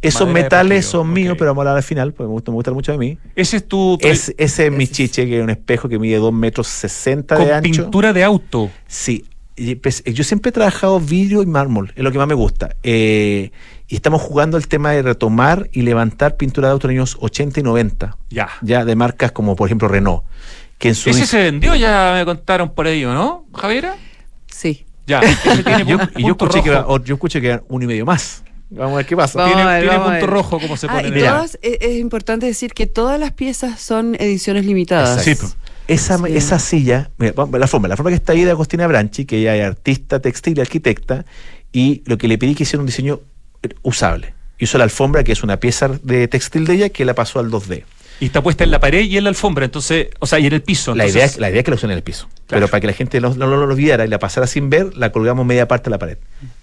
Esos 0.00 0.22
Madera 0.26 0.42
metales 0.42 0.86
son 0.86 1.12
míos, 1.12 1.36
pero 1.38 1.50
vamos 1.50 1.60
a 1.60 1.70
hablar 1.70 1.76
al 1.76 1.82
final, 1.84 2.12
porque 2.12 2.26
me 2.26 2.32
gusta, 2.32 2.50
me 2.50 2.56
gusta 2.56 2.72
mucho 2.72 2.90
de 2.92 2.98
mí. 2.98 3.18
Ese 3.36 3.58
es 3.58 3.68
tu... 3.68 3.96
tu- 4.00 4.08
Es, 4.08 4.34
ese 4.36 4.66
es 4.66 4.72
mi 4.72 4.88
chiche, 4.88 5.26
que 5.26 5.38
es 5.38 5.42
un 5.44 5.50
espejo 5.50 5.88
que 5.88 5.96
mide 5.98 6.16
2 6.16 6.32
metros 6.32 6.66
60 6.66 7.36
con 7.36 7.46
de 7.46 7.52
ancho. 7.54 7.82
pintura 7.84 8.12
de 8.12 8.24
auto. 8.24 8.68
Sí, 8.88 9.24
pues, 9.80 10.02
yo 10.04 10.24
siempre 10.24 10.48
he 10.48 10.52
trabajado 10.52 10.98
vidrio 10.98 11.40
y 11.42 11.46
mármol, 11.46 11.92
es 11.94 12.02
lo 12.02 12.10
que 12.10 12.18
más 12.18 12.26
me 12.26 12.34
gusta. 12.34 12.74
Eh, 12.82 13.52
y 13.92 13.96
estamos 13.96 14.22
jugando 14.22 14.56
el 14.56 14.68
tema 14.68 14.92
de 14.92 15.02
retomar 15.02 15.68
y 15.70 15.82
levantar 15.82 16.38
pintura 16.38 16.68
de 16.68 16.72
autos 16.72 16.90
los 16.90 16.96
años 16.96 17.16
80 17.20 17.60
y 17.60 17.62
90, 17.62 18.16
Ya. 18.30 18.48
ya 18.62 18.86
de 18.86 18.96
marcas 18.96 19.32
como 19.32 19.54
por 19.54 19.68
ejemplo 19.68 19.86
Renault. 19.86 20.22
Que 20.78 20.88
en 20.88 20.94
su 20.94 21.10
Ese 21.10 21.26
se 21.26 21.36
vendió, 21.42 21.74
ya 21.74 22.14
me 22.16 22.24
contaron 22.24 22.70
por 22.70 22.86
ello, 22.86 23.12
¿no, 23.12 23.44
Javiera? 23.54 23.96
Sí. 24.46 24.86
Ya, 25.06 25.20
ese 25.20 25.62
tiene 25.62 25.84
yo, 25.84 25.98
pu- 25.98 26.10
y 26.16 26.22
yo 26.22 26.30
escuché 26.30 26.62
que, 26.62 26.70
era- 26.70 26.86
yo 27.04 27.14
escuché 27.16 27.42
que 27.42 27.48
era 27.48 27.62
uno 27.68 27.84
y 27.84 27.86
medio 27.86 28.06
más. 28.06 28.42
Vamos 28.70 28.94
a 28.94 28.96
ver 28.96 29.04
qué 29.06 29.14
pasa. 29.14 29.38
Vamos 29.38 29.54
Tiene, 29.56 29.70
ver, 29.86 30.00
punto 30.00 30.26
rojo, 30.26 30.58
como 30.58 30.78
se 30.78 30.86
Ah, 30.86 30.92
pone 30.94 31.08
y 31.08 31.10
en 31.12 31.18
el... 31.18 31.24
todas, 31.26 31.58
es, 31.60 31.76
es 31.82 31.98
importante 31.98 32.46
decir 32.46 32.72
que 32.72 32.86
todas 32.86 33.20
las 33.20 33.32
piezas 33.32 33.78
son 33.78 34.14
ediciones 34.14 34.64
limitadas. 34.64 35.22
Sí, 35.22 35.32
esa, 35.86 36.16
Sí. 36.16 36.24
esa 36.34 36.58
silla, 36.58 37.10
mira, 37.18 37.34
la 37.58 37.66
forma, 37.66 37.88
la 37.88 37.96
forma 37.98 38.08
que 38.08 38.16
está 38.16 38.32
ahí 38.32 38.42
de 38.44 38.52
Agostina 38.52 38.86
Branchi, 38.86 39.26
que 39.26 39.36
ella 39.40 39.54
es 39.54 39.66
artista 39.66 40.18
textil 40.20 40.56
y 40.56 40.62
arquitecta, 40.62 41.26
y 41.72 42.02
lo 42.06 42.16
que 42.16 42.26
le 42.28 42.38
pedí 42.38 42.54
que 42.54 42.62
hiciera 42.62 42.80
un 42.80 42.86
diseño 42.86 43.20
usable. 43.82 44.34
Hizo 44.58 44.78
la 44.78 44.84
alfombra, 44.84 45.24
que 45.24 45.32
es 45.32 45.42
una 45.42 45.58
pieza 45.58 45.88
de 45.88 46.28
textil 46.28 46.66
de 46.66 46.74
ella, 46.74 46.88
que 46.90 47.04
la 47.04 47.14
pasó 47.14 47.40
al 47.40 47.50
2D. 47.50 47.84
Y 48.20 48.26
está 48.26 48.42
puesta 48.42 48.62
en 48.64 48.70
la 48.70 48.78
pared 48.78 49.00
y 49.02 49.16
en 49.16 49.24
la 49.24 49.30
alfombra, 49.30 49.64
entonces, 49.64 50.08
o 50.20 50.26
sea, 50.26 50.38
y 50.38 50.46
en 50.46 50.52
el 50.52 50.62
piso. 50.62 50.94
La 50.94 51.04
entonces- 51.06 51.32
idea, 51.32 51.40
la 51.40 51.50
idea 51.50 51.58
es 51.60 51.64
que 51.64 51.70
la 51.70 51.74
usen 51.76 51.90
en 51.90 51.96
el 51.96 52.02
piso. 52.02 52.28
Claro. 52.46 52.66
Pero 52.66 52.68
para 52.70 52.80
que 52.82 52.86
la 52.86 52.92
gente 52.92 53.20
no, 53.20 53.34
lo 53.34 53.62
olvidara 53.62 54.04
y 54.04 54.08
la 54.08 54.18
pasara 54.18 54.46
sin 54.46 54.68
ver, 54.70 54.96
la 54.96 55.10
colgamos 55.10 55.44
media 55.46 55.66
parte 55.66 55.84
de 55.84 55.90
la 55.90 55.98
pared. 55.98 56.18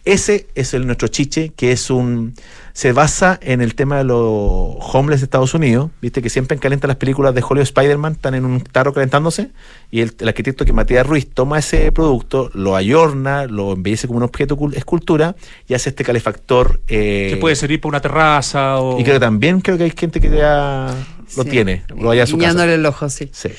Ese 0.05 0.47
es 0.55 0.73
el 0.73 0.85
nuestro 0.85 1.07
chiche, 1.07 1.51
que 1.55 1.71
es 1.71 1.89
un. 1.89 2.33
Se 2.73 2.93
basa 2.93 3.37
en 3.41 3.59
el 3.61 3.75
tema 3.75 3.97
de 3.97 4.03
los 4.05 4.75
homeless 4.93 5.19
de 5.19 5.25
Estados 5.25 5.53
Unidos. 5.53 5.89
Viste 6.01 6.21
que 6.21 6.29
siempre 6.29 6.55
en 6.55 6.59
calienta 6.61 6.87
las 6.87 6.95
películas 6.95 7.33
de 7.35 7.41
Hollywood 7.41 7.63
Spider-Man 7.63 8.13
están 8.13 8.35
en 8.35 8.45
un 8.45 8.61
tarro 8.61 8.93
calentándose. 8.93 9.49
Y 9.91 10.01
el, 10.01 10.13
el 10.19 10.27
arquitecto 10.29 10.63
que 10.63 10.71
Matías 10.71 11.05
Ruiz 11.05 11.27
toma 11.33 11.59
ese 11.59 11.91
producto, 11.91 12.49
lo 12.53 12.75
ayorna, 12.75 13.47
lo 13.47 13.73
embellece 13.73 14.07
como 14.07 14.17
un 14.17 14.23
objeto 14.23 14.55
cul- 14.57 14.75
escultura 14.77 15.35
y 15.67 15.73
hace 15.73 15.89
este 15.89 16.03
calefactor. 16.05 16.79
eh, 16.87 17.27
que 17.31 17.37
puede 17.37 17.55
servir 17.55 17.81
para 17.81 17.89
una 17.89 17.99
terraza 18.01 18.79
o... 18.79 18.99
Y 18.99 19.03
creo 19.03 19.15
que 19.15 19.19
también 19.19 19.59
creo 19.59 19.77
que 19.77 19.83
hay 19.85 19.93
gente 19.97 20.21
que 20.21 20.29
ya 20.29 20.93
lo 21.37 21.43
Sí. 21.43 21.49
tiene, 21.49 21.83
lo 21.97 22.11
haya 22.11 22.23
a 22.23 22.27
su 22.27 22.37
casa. 22.37 22.65
El 22.73 22.85
ojo, 22.85 23.09
sí. 23.09 23.29
Sí. 23.31 23.49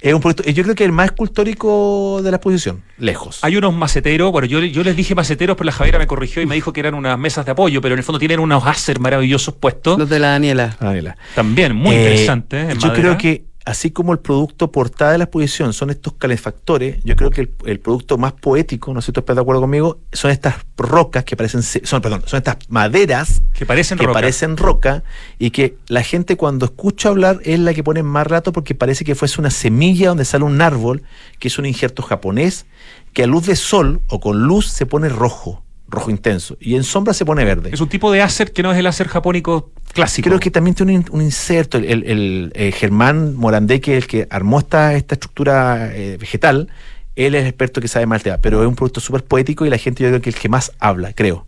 Es 0.00 0.12
un 0.14 0.20
proyecto, 0.20 0.50
yo 0.50 0.64
creo 0.64 0.74
que 0.74 0.84
el 0.84 0.90
más 0.90 1.06
escultórico 1.06 2.20
de 2.24 2.30
la 2.32 2.36
exposición, 2.38 2.82
lejos. 2.98 3.38
Hay 3.42 3.56
unos 3.56 3.72
maceteros, 3.74 4.32
bueno, 4.32 4.46
yo, 4.46 4.58
yo 4.60 4.82
les 4.82 4.96
dije 4.96 5.14
maceteros, 5.14 5.56
pero 5.56 5.66
la 5.66 5.72
Javiera 5.72 5.98
me 6.00 6.08
corrigió 6.08 6.42
y 6.42 6.46
me 6.46 6.56
dijo 6.56 6.72
que 6.72 6.80
eran 6.80 6.94
unas 6.94 7.16
mesas 7.18 7.44
de 7.44 7.52
apoyo, 7.52 7.80
pero 7.80 7.94
en 7.94 7.98
el 7.98 8.04
fondo 8.04 8.18
tienen 8.18 8.40
unos 8.40 8.66
Acer 8.66 8.98
maravillosos 8.98 9.54
puestos. 9.54 9.98
Los 10.00 10.08
de 10.08 10.18
la 10.18 10.30
Daniela. 10.30 10.76
Daniela. 10.80 11.16
También, 11.36 11.76
muy 11.76 11.94
Eh, 11.94 12.00
interesante. 12.00 12.56
¿eh? 12.56 12.70
en 12.72 12.78
Yo 12.80 12.88
madera. 12.88 12.94
creo 12.94 13.18
que 13.18 13.44
así 13.64 13.90
como 13.90 14.12
el 14.12 14.18
producto 14.18 14.72
portada 14.72 15.12
de 15.12 15.18
la 15.18 15.24
exposición 15.24 15.72
son 15.72 15.90
estos 15.90 16.14
calefactores, 16.14 17.02
yo 17.04 17.14
creo 17.16 17.30
que 17.30 17.42
el, 17.42 17.50
el 17.66 17.80
producto 17.80 18.18
más 18.18 18.32
poético, 18.32 18.92
no 18.92 19.00
sé 19.00 19.06
si 19.06 19.12
tú 19.12 19.20
estás 19.20 19.36
de 19.36 19.42
acuerdo 19.42 19.60
conmigo, 19.60 19.98
son 20.12 20.30
estas 20.30 20.56
rocas 20.76 21.24
que 21.24 21.36
parecen, 21.36 21.62
son, 21.62 22.02
perdón, 22.02 22.22
son 22.26 22.38
estas 22.38 22.56
maderas 22.68 23.42
Que 23.52 23.64
parecen 23.66 23.98
que 23.98 24.04
roca. 24.06 24.14
parecen 24.14 24.56
roca 24.56 25.04
y 25.38 25.50
que 25.50 25.76
la 25.88 26.02
gente 26.02 26.36
cuando 26.36 26.66
escucha 26.66 27.08
hablar 27.10 27.40
es 27.44 27.58
la 27.60 27.72
que 27.74 27.84
pone 27.84 28.02
más 28.02 28.26
rato 28.26 28.52
porque 28.52 28.74
parece 28.74 29.04
que 29.04 29.14
fuese 29.14 29.40
una 29.40 29.50
semilla 29.50 30.08
donde 30.08 30.24
sale 30.24 30.44
un 30.44 30.60
árbol, 30.60 31.02
que 31.38 31.48
es 31.48 31.58
un 31.58 31.66
injerto 31.66 32.02
japonés, 32.02 32.66
que 33.12 33.22
a 33.24 33.26
luz 33.26 33.46
de 33.46 33.56
sol 33.56 34.00
o 34.08 34.20
con 34.20 34.42
luz 34.42 34.66
se 34.68 34.86
pone 34.86 35.08
rojo, 35.08 35.62
rojo 35.88 36.10
intenso, 36.10 36.56
y 36.58 36.74
en 36.76 36.82
sombra 36.84 37.12
se 37.12 37.24
pone 37.26 37.44
verde. 37.44 37.70
Es 37.72 37.80
un 37.80 37.88
tipo 37.88 38.10
de 38.10 38.22
Acer 38.22 38.52
que 38.52 38.62
no 38.62 38.72
es 38.72 38.78
el 38.78 38.86
Acer 38.86 39.08
japónico 39.08 39.70
clásico. 39.92 40.28
Creo 40.28 40.40
que 40.40 40.50
también 40.50 40.74
tiene 40.74 40.96
un, 40.98 41.04
un 41.10 41.22
inserto, 41.22 41.78
el, 41.78 41.84
el- 41.84 42.04
el, 42.04 42.52
eh, 42.54 42.72
Germán 42.72 43.34
Morandé, 43.36 43.80
que 43.80 43.96
es 43.96 44.04
el 44.04 44.08
que 44.08 44.26
armó 44.30 44.58
esta, 44.60 44.94
esta 44.94 45.14
estructura 45.14 45.90
eh, 45.94 46.16
vegetal, 46.18 46.68
él 47.16 47.34
es 47.34 47.42
el 47.42 47.48
experto 47.48 47.80
que 47.80 47.88
sabe 47.88 48.06
más 48.06 48.18
del 48.22 48.32
tema, 48.32 48.38
pero 48.42 48.62
es 48.62 48.68
un 48.68 48.74
producto 48.74 49.00
súper 49.00 49.22
poético 49.24 49.66
y 49.66 49.70
la 49.70 49.78
gente 49.78 50.02
yo 50.02 50.08
creo 50.08 50.20
que 50.22 50.30
es 50.30 50.36
el 50.36 50.42
que 50.42 50.48
más 50.48 50.72
habla, 50.78 51.12
creo. 51.12 51.46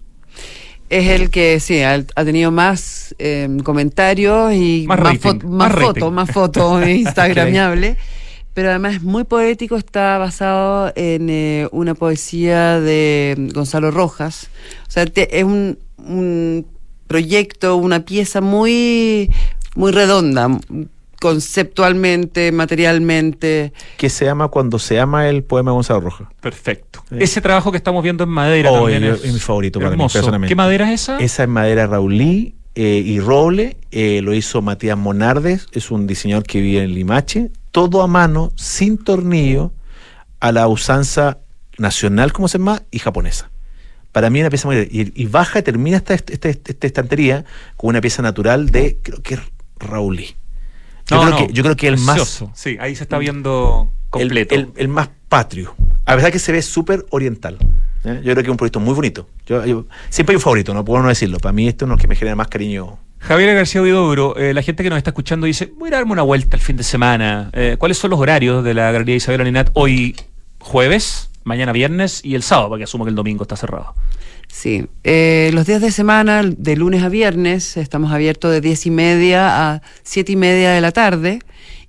Es 0.90 1.09
el 1.09 1.30
que, 1.30 1.59
sí, 1.61 1.82
ha, 1.82 2.05
ha 2.14 2.24
tenido 2.24 2.51
más 2.51 3.14
eh, 3.18 3.49
comentarios 3.64 4.53
y 4.53 4.84
Más 4.86 4.99
más, 5.01 5.14
rating, 5.14 5.40
fo- 5.40 5.45
más 5.49 5.72
fotos, 5.72 6.12
más 6.12 6.30
fotos 6.30 6.86
instagramiable. 6.88 7.97
Pero 8.53 8.68
además 8.70 8.97
es 8.97 9.03
muy 9.03 9.24
poético, 9.24 9.76
está 9.76 10.16
basado 10.18 10.92
en 10.95 11.28
eh, 11.30 11.68
una 11.72 11.95
poesía 11.95 12.78
de 12.80 13.51
Gonzalo 13.53 13.90
Rojas. 13.90 14.49
O 14.86 14.90
sea, 14.92 15.07
te- 15.07 15.38
es 15.38 15.42
un, 15.45 15.78
un 15.99 16.64
proyecto, 17.18 17.76
una 17.76 18.04
pieza 18.04 18.40
muy, 18.40 19.30
muy 19.76 19.92
redonda, 19.92 20.48
conceptualmente, 21.20 22.50
materialmente. 22.50 23.72
Que 23.96 24.10
se 24.10 24.24
llama 24.24 24.48
Cuando 24.48 24.80
se 24.80 24.98
ama 24.98 25.28
el 25.28 25.44
poema 25.44 25.70
de 25.70 25.74
Gonzalo 25.74 26.00
Rojas. 26.00 26.26
Perfecto. 26.40 27.04
Sí. 27.08 27.16
Ese 27.20 27.40
trabajo 27.40 27.70
que 27.70 27.76
estamos 27.76 28.02
viendo 28.02 28.24
en 28.24 28.30
madera 28.30 28.72
Oh, 28.72 28.80
también 28.80 29.04
es- 29.04 29.22
es, 29.24 29.32
mi 29.32 29.38
favorito 29.38 29.78
para 29.78 29.90
mí, 29.90 29.94
hermoso. 29.94 30.14
personalmente. 30.14 30.48
¿Qué 30.50 30.56
madera 30.56 30.92
es 30.92 31.02
esa? 31.02 31.18
Esa 31.18 31.44
es 31.44 31.48
madera 31.48 31.86
Raulí 31.86 32.56
eh, 32.74 33.00
y 33.06 33.20
roble, 33.20 33.76
eh, 33.92 34.20
lo 34.20 34.34
hizo 34.34 34.60
Matías 34.60 34.98
Monardes, 34.98 35.68
es 35.70 35.92
un 35.92 36.08
diseñador 36.08 36.42
que 36.42 36.60
vive 36.60 36.82
en 36.82 36.92
Limache, 36.94 37.52
todo 37.70 38.02
a 38.02 38.08
mano, 38.08 38.50
sin 38.56 38.98
tornillo, 38.98 39.70
a 40.40 40.50
la 40.50 40.66
usanza 40.66 41.38
nacional, 41.78 42.32
como 42.32 42.48
se 42.48 42.58
llama, 42.58 42.82
y 42.90 42.98
japonesa. 42.98 43.52
Para 44.14 44.30
mí 44.30 44.38
es 44.38 44.42
una 44.44 44.50
pieza 44.50 44.68
muy... 44.68 44.76
Y, 44.90 45.12
y 45.22 45.26
baja 45.26 45.58
y 45.58 45.62
termina 45.62 45.96
esta, 45.96 46.14
esta, 46.14 46.48
esta- 46.48 46.70
esta 46.72 46.86
estantería 46.86 47.44
con 47.76 47.88
una 47.90 48.00
pieza 48.00 48.22
natural 48.22 48.70
de, 48.70 48.96
creo 49.02 49.20
que 49.20 49.34
es 49.34 49.40
Raulí. 49.80 50.36
Yo, 51.08 51.16
No, 51.16 51.22
creo, 51.22 51.30
no, 51.40 51.46
que, 51.48 51.52
yo 51.52 51.62
creo 51.64 51.74
que 51.76 51.88
el 51.88 51.98
más... 51.98 52.14
precioso. 52.16 52.52
Sí, 52.54 52.76
ahí 52.80 52.94
se 52.94 53.02
está 53.02 53.18
viendo 53.18 53.90
completo. 54.10 54.54
el- 54.54 54.68
el 54.76 54.86
más 54.88 55.10
patrio. 55.28 55.74
A 56.06 56.14
pesar 56.14 56.30
que 56.30 56.38
se 56.38 56.52
ve 56.52 56.62
súper 56.62 57.04
oriental. 57.10 57.58
¿eh? 58.04 58.20
Yo 58.24 58.32
creo 58.32 58.36
que 58.36 58.42
es 58.42 58.48
un 58.48 58.56
proyecto 58.56 58.78
muy 58.78 58.94
bonito. 58.94 59.28
Yo, 59.46 59.64
yo- 59.66 59.86
siempre 60.10 60.32
hay 60.32 60.36
un 60.36 60.42
favorito, 60.42 60.72
no 60.72 60.84
puedo 60.84 61.02
no 61.02 61.08
decirlo. 61.08 61.38
Para 61.40 61.52
mí 61.52 61.66
este 61.66 61.84
es 61.84 61.88
los 61.88 61.98
que 62.00 62.06
me 62.06 62.14
genera 62.14 62.36
más 62.36 62.46
cariño. 62.48 62.98
Javier 63.18 63.54
García 63.56 63.82
Huidobro, 63.82 64.36
eh, 64.36 64.54
la 64.54 64.62
gente 64.62 64.82
que 64.84 64.90
nos 64.90 64.98
está 64.98 65.10
escuchando 65.10 65.46
dice, 65.46 65.72
voy 65.76 65.88
a 65.88 65.92
darme 65.96 66.12
una 66.12 66.22
vuelta 66.22 66.56
el 66.56 66.62
fin 66.62 66.76
de 66.76 66.84
semana. 66.84 67.50
Eh, 67.52 67.76
¿Cuáles 67.78 67.98
son 67.98 68.10
los 68.10 68.20
horarios 68.20 68.62
de 68.62 68.74
la 68.74 68.92
Galería 68.92 69.16
Isabel 69.16 69.40
Aninat 69.40 69.70
hoy 69.74 70.14
jueves, 70.60 71.30
mañana 71.45 71.72
viernes 71.72 72.20
y 72.24 72.34
el 72.34 72.42
sábado? 72.42 72.70
Porque 72.70 72.84
asumo 72.84 73.05
que 73.05 73.11
el 73.11 73.16
domingo 73.16 73.42
está 73.42 73.57
cerrado. 73.57 73.95
Sí, 74.49 74.86
eh, 75.03 75.51
los 75.53 75.66
días 75.66 75.80
de 75.80 75.90
semana, 75.90 76.42
de 76.45 76.76
lunes 76.76 77.03
a 77.03 77.09
viernes, 77.09 77.76
estamos 77.76 78.12
abiertos 78.12 78.53
de 78.53 78.61
10 78.61 78.86
y 78.86 78.90
media 78.90 79.72
a 79.72 79.82
7 80.03 80.32
y 80.32 80.36
media 80.36 80.70
de 80.72 80.80
la 80.80 80.92
tarde 80.92 81.40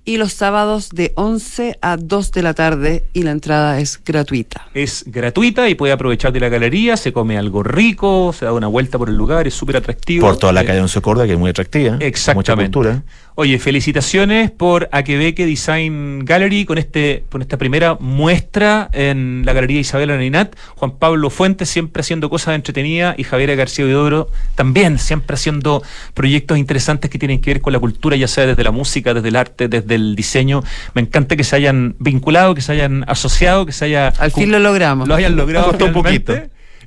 y 0.04 0.18
los 0.18 0.32
sábados 0.32 0.90
de 0.90 1.12
11 1.16 1.78
a 1.82 1.96
2 1.96 2.32
de 2.32 2.42
la 2.42 2.54
tarde 2.54 3.04
y 3.12 3.22
la 3.24 3.32
entrada 3.32 3.80
es 3.80 4.00
gratuita. 4.04 4.68
Es 4.72 5.04
gratuita 5.06 5.68
y 5.68 5.74
puede 5.74 5.92
aprovechar 5.92 6.32
de 6.32 6.38
la 6.40 6.48
galería, 6.48 6.96
se 6.96 7.12
come 7.12 7.36
algo 7.36 7.62
rico, 7.64 8.32
se 8.32 8.44
da 8.44 8.52
una 8.52 8.68
vuelta 8.68 8.98
por 8.98 9.08
el 9.08 9.16
lugar, 9.16 9.46
es 9.48 9.54
súper 9.54 9.76
atractivo. 9.76 10.26
Por 10.26 10.36
toda 10.36 10.52
la 10.52 10.62
Eh, 10.62 10.66
calle 10.66 10.80
Once 10.80 11.00
Corda, 11.00 11.26
que 11.26 11.32
es 11.32 11.38
muy 11.38 11.50
atractiva. 11.50 11.96
Exactamente. 12.00 12.52
Mucha 12.52 12.62
cultura. 12.64 13.02
Oye, 13.38 13.58
felicitaciones 13.58 14.50
por 14.50 14.88
Aquebeque 14.92 15.44
Design 15.44 16.24
Gallery 16.24 16.64
con 16.64 16.78
este 16.78 17.24
con 17.30 17.42
esta 17.42 17.58
primera 17.58 17.98
muestra 18.00 18.88
en 18.94 19.42
la 19.44 19.52
Galería 19.52 19.78
Isabel 19.78 20.10
Aninat. 20.10 20.56
Juan 20.76 20.92
Pablo 20.92 21.28
Fuentes 21.28 21.68
siempre 21.68 22.00
haciendo 22.00 22.30
cosas 22.30 22.54
entretenidas 22.54 23.14
y 23.18 23.24
Javier 23.24 23.54
García 23.54 23.84
Vidoro 23.84 24.30
también 24.54 24.98
siempre 24.98 25.34
haciendo 25.34 25.82
proyectos 26.14 26.56
interesantes 26.56 27.10
que 27.10 27.18
tienen 27.18 27.42
que 27.42 27.50
ver 27.50 27.60
con 27.60 27.74
la 27.74 27.78
cultura, 27.78 28.16
ya 28.16 28.26
sea 28.26 28.46
desde 28.46 28.64
la 28.64 28.70
música, 28.70 29.12
desde 29.12 29.28
el 29.28 29.36
arte, 29.36 29.68
desde 29.68 29.96
el 29.96 30.16
diseño. 30.16 30.62
Me 30.94 31.02
encanta 31.02 31.36
que 31.36 31.44
se 31.44 31.56
hayan 31.56 31.94
vinculado, 31.98 32.54
que 32.54 32.62
se 32.62 32.72
hayan 32.72 33.04
asociado, 33.06 33.66
que 33.66 33.72
se 33.72 33.84
haya... 33.84 34.08
Al 34.18 34.32
fin 34.32 34.50
lo 34.50 34.60
logramos. 34.60 35.06
Lo 35.08 35.14
hayan 35.14 35.36
logrado. 35.36 35.68
Costó 35.68 35.84
un 35.84 35.92
poquito. 35.92 36.32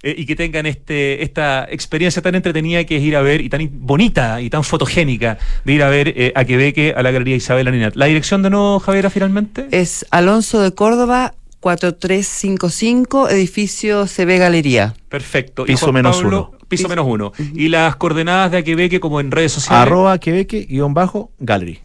Eh, 0.02 0.16
y 0.18 0.26
que 0.26 0.36
tengan 0.36 0.66
este 0.66 1.24
esta 1.24 1.68
experiencia 1.70 2.22
tan 2.22 2.34
entretenida 2.36 2.86
que 2.86 2.98
es 2.98 3.04
ir 3.04 3.18
a 3.18 3.22
ver 3.22 3.42
y 3.42 3.50
tan 3.50 3.70
bonita 3.72 4.40
y 4.42 4.50
tan 4.50 4.64
fotogénica 4.64 5.38
de 5.66 5.74
ir 5.74 5.84
a 5.84 5.90
ver 5.90 6.14
eh, 6.16 6.32
a 6.36 6.46
Quebeque 6.46 6.94
a 6.96 7.04
la 7.04 7.12
Galería 7.12 7.36
Isabel 7.36 7.68
Aninat. 7.68 7.96
¿La 7.96 8.06
dirección 8.06 8.42
de 8.42 8.50
nuevo, 8.50 8.80
Javiera, 8.80 9.10
finalmente? 9.10 9.68
Es 9.72 10.06
Alonso 10.10 10.62
de 10.62 10.74
Córdoba, 10.74 11.34
4355, 11.60 13.30
edificio 13.30 14.06
CB 14.06 14.40
Galería. 14.40 14.94
Perfecto. 15.10 15.64
Y 15.64 15.68
Piso 15.68 15.88
Juan 15.88 15.96
menos 15.96 16.22
Pablo, 16.22 16.52
uno. 16.52 16.66
Piso 16.70 16.88
menos 16.88 17.06
uno. 17.06 17.34
Y 17.54 17.68
las 17.68 17.98
coordenadas 17.98 18.52
de 18.52 18.60
Aquebeque 18.60 19.02
como 19.02 19.20
en 19.20 19.32
redes 19.32 19.52
sociales. 19.54 19.82
Arroba 19.82 20.18
Quebeque 20.18 20.62
guion 20.62 20.94
bajo 20.94 21.32
gallery. 21.40 21.80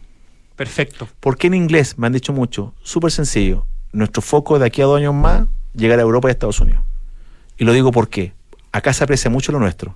Perfecto. 0.55 1.09
¿Por 1.19 1.37
qué 1.37 1.47
en 1.47 1.55
inglés? 1.55 1.97
Me 1.97 2.07
han 2.07 2.13
dicho 2.13 2.31
mucho. 2.31 2.73
Súper 2.81 3.11
sencillo. 3.11 3.65
Nuestro 3.91 4.21
foco 4.21 4.57
de 4.57 4.67
aquí 4.67 4.81
a 4.81 4.85
dos 4.85 4.97
años 4.99 5.13
más, 5.13 5.47
llegar 5.73 5.99
a 5.99 6.03
Europa 6.03 6.29
y 6.29 6.29
a 6.29 6.31
Estados 6.31 6.61
Unidos. 6.61 6.81
Y 7.57 7.63
lo 7.63 7.73
digo 7.73 7.91
porque 7.91 8.33
acá 8.71 8.93
se 8.93 9.03
aprecia 9.03 9.29
mucho 9.29 9.51
lo 9.51 9.59
nuestro. 9.59 9.95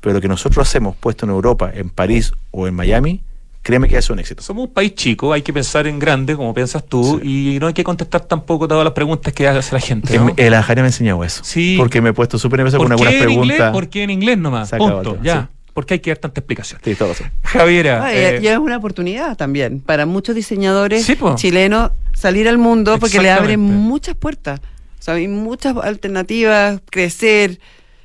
Pero 0.00 0.14
lo 0.14 0.20
que 0.20 0.28
nosotros 0.28 0.66
hacemos 0.66 0.96
puesto 0.96 1.26
en 1.26 1.30
Europa, 1.30 1.70
en 1.72 1.88
París 1.88 2.32
o 2.50 2.66
en 2.66 2.74
Miami, 2.74 3.22
créeme 3.62 3.88
que 3.88 3.96
es 3.96 4.10
un 4.10 4.18
éxito. 4.18 4.42
Somos 4.42 4.66
un 4.66 4.72
país 4.72 4.94
chico, 4.94 5.32
hay 5.32 5.42
que 5.42 5.52
pensar 5.52 5.86
en 5.86 5.98
grande, 5.98 6.36
como 6.36 6.52
piensas 6.52 6.84
tú, 6.84 7.20
y 7.22 7.58
no 7.60 7.68
hay 7.68 7.72
que 7.72 7.84
contestar 7.84 8.22
tampoco 8.22 8.66
todas 8.66 8.84
las 8.84 8.92
preguntas 8.92 9.32
que 9.32 9.46
hace 9.46 9.74
la 9.74 9.80
gente. 9.80 10.18
¿no? 10.18 10.32
El 10.36 10.54
Ajaria 10.54 10.82
me 10.82 10.88
ha 10.88 10.90
enseñado 10.90 11.22
eso. 11.24 11.42
Sí. 11.44 11.76
Porque 11.78 12.00
me 12.00 12.10
he 12.10 12.12
puesto 12.12 12.38
súper 12.38 12.58
nervioso 12.58 12.78
con 12.78 12.88
¿Por 12.88 12.92
algunas 12.92 13.14
preguntas. 13.14 13.72
¿Por 13.72 13.88
qué 13.88 14.02
en 14.02 14.10
inglés 14.10 14.38
nomás? 14.38 14.70
Punto, 14.70 15.02
todo, 15.02 15.22
ya. 15.22 15.42
sí. 15.42 15.48
Porque 15.72 15.94
hay 15.94 16.00
que 16.00 16.10
dar 16.10 16.18
tanta 16.18 16.40
explicación. 16.40 16.80
Sí, 16.84 16.94
todo 16.94 17.12
eso. 17.12 17.24
Javiera. 17.44 18.04
Ah, 18.04 18.14
eh, 18.14 18.40
y 18.42 18.46
es 18.46 18.58
una 18.58 18.76
oportunidad 18.76 19.36
también 19.38 19.80
para 19.80 20.04
muchos 20.04 20.34
diseñadores 20.34 21.04
Sí, 21.06 21.16
chilenos 21.36 21.92
salir 22.14 22.46
al 22.46 22.58
mundo 22.58 22.98
porque 22.98 23.20
le 23.20 23.30
abren 23.30 23.60
muchas 23.60 24.14
puertas. 24.14 24.60
O 25.02 25.04
sea, 25.04 25.14
hay 25.14 25.26
muchas 25.26 25.76
alternativas, 25.78 26.80
crecer, 26.88 27.58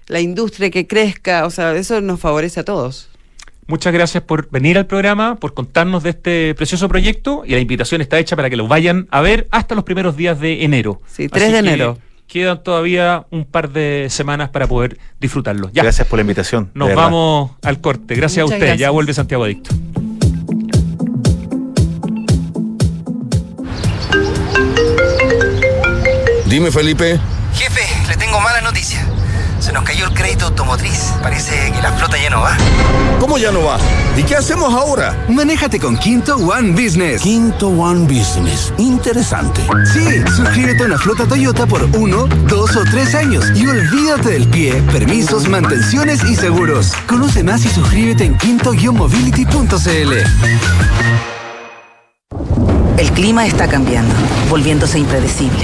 la 0.07 0.19
industria 0.19 0.71
que 0.71 0.87
crezca, 0.87 1.45
o 1.45 1.51
sea, 1.51 1.75
eso 1.75 2.01
nos 2.01 2.19
favorece 2.19 2.61
a 2.61 2.65
todos. 2.65 3.07
Muchas 3.67 3.93
gracias 3.93 4.23
por 4.23 4.49
venir 4.49 4.79
al 4.79 4.87
programa, 4.87 5.35
por 5.35 5.53
contarnos 5.53 6.01
de 6.01 6.09
este 6.09 6.55
precioso 6.55 6.89
proyecto 6.89 7.43
y 7.45 7.51
la 7.51 7.59
invitación 7.59 8.01
está 8.01 8.17
hecha 8.17 8.35
para 8.35 8.49
que 8.49 8.55
lo 8.55 8.67
vayan 8.67 9.07
a 9.11 9.21
ver 9.21 9.47
hasta 9.51 9.75
los 9.75 9.83
primeros 9.83 10.17
días 10.17 10.39
de 10.39 10.63
enero. 10.63 10.99
Sí, 11.05 11.29
3 11.29 11.43
de 11.43 11.51
que 11.51 11.59
enero. 11.59 11.99
Quedan 12.25 12.63
todavía 12.63 13.27
un 13.29 13.45
par 13.45 13.69
de 13.69 14.07
semanas 14.09 14.49
para 14.49 14.65
poder 14.65 14.97
disfrutarlo. 15.19 15.69
Ya, 15.73 15.83
Gracias 15.83 16.07
por 16.07 16.17
la 16.17 16.21
invitación. 16.21 16.71
nos 16.73 16.95
vamos 16.95 17.51
al 17.61 17.79
corte. 17.79 18.15
Gracias 18.15 18.43
Muchas 18.43 18.59
a 18.59 18.63
usted. 18.63 18.77
Ya 18.77 18.89
vuelve 18.89 19.13
Santiago 19.13 19.43
Adicto. 19.43 19.69
Dime, 26.57 26.71
Felipe. 26.71 27.19
Jefe, 27.53 27.85
le 28.07 28.17
tengo 28.17 28.39
mala 28.39 28.61
noticia. 28.61 29.05
Se 29.59 29.71
nos 29.71 29.83
cayó 29.83 30.07
el 30.07 30.13
crédito 30.15 30.45
automotriz. 30.45 31.13
Parece 31.21 31.71
que 31.71 31.79
la 31.83 31.91
flota 31.91 32.17
ya 32.17 32.31
no 32.31 32.41
va. 32.41 32.57
¿Cómo 33.19 33.37
ya 33.37 33.51
no 33.51 33.63
va? 33.63 33.77
¿Y 34.17 34.23
qué 34.23 34.37
hacemos 34.37 34.73
ahora? 34.73 35.15
Manéjate 35.29 35.79
con 35.79 35.95
Quinto 35.95 36.35
One 36.35 36.71
Business. 36.71 37.21
Quinto 37.21 37.67
One 37.67 38.05
Business. 38.11 38.73
Interesante. 38.79 39.61
Sí, 39.93 40.23
suscríbete 40.35 40.81
a 40.81 40.87
una 40.87 40.97
flota 40.97 41.27
Toyota 41.27 41.67
por 41.67 41.83
uno, 41.95 42.25
dos 42.47 42.75
o 42.75 42.83
tres 42.85 43.13
años 43.13 43.45
y 43.53 43.67
olvídate 43.67 44.31
del 44.31 44.47
pie, 44.47 44.81
permisos, 44.91 45.47
mantenciones 45.47 46.23
y 46.23 46.35
seguros. 46.35 46.93
Conoce 47.05 47.43
más 47.43 47.63
y 47.65 47.69
suscríbete 47.69 48.25
en 48.25 48.35
quinto-mobility.cl. 48.35 50.13
El 52.97 53.11
clima 53.11 53.45
está 53.45 53.67
cambiando, 53.67 54.15
volviéndose 54.49 54.97
impredecible, 54.97 55.63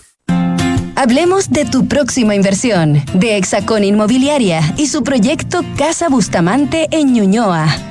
Hablemos 1.01 1.49
de 1.49 1.65
tu 1.65 1.87
próxima 1.87 2.35
inversión, 2.35 3.03
de 3.15 3.35
Hexacón 3.35 3.83
Inmobiliaria 3.83 4.61
y 4.77 4.85
su 4.85 5.01
proyecto 5.01 5.61
Casa 5.75 6.09
Bustamante 6.09 6.89
en 6.91 7.11
Ñuñoa. 7.11 7.90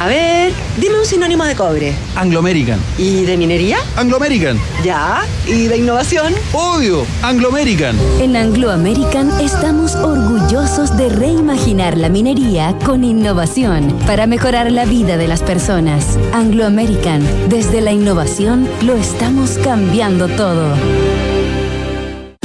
A 0.00 0.06
ver, 0.06 0.54
dime 0.78 0.98
un 0.98 1.04
sinónimo 1.04 1.44
de 1.44 1.54
cobre. 1.54 1.94
Anglo 2.16 2.38
American. 2.38 2.80
¿Y 2.96 3.24
de 3.24 3.36
minería? 3.36 3.76
Anglo 3.96 4.16
American. 4.16 4.58
Ya. 4.82 5.26
¿Y 5.46 5.66
de 5.66 5.76
innovación? 5.76 6.32
Obvio, 6.54 7.04
Anglo 7.20 7.50
American. 7.50 7.98
En 8.18 8.34
Anglo 8.34 8.70
American 8.70 9.30
estamos 9.42 9.94
orgullosos 9.96 10.96
de 10.96 11.10
reimaginar 11.10 11.98
la 11.98 12.08
minería 12.08 12.74
con 12.82 13.04
innovación 13.04 13.94
para 14.06 14.26
mejorar 14.26 14.72
la 14.72 14.86
vida 14.86 15.18
de 15.18 15.28
las 15.28 15.42
personas. 15.42 16.18
Anglo 16.32 16.64
American, 16.64 17.22
desde 17.50 17.82
la 17.82 17.92
innovación 17.92 18.66
lo 18.80 18.96
estamos 18.96 19.58
cambiando 19.62 20.28
todo. 20.28 20.76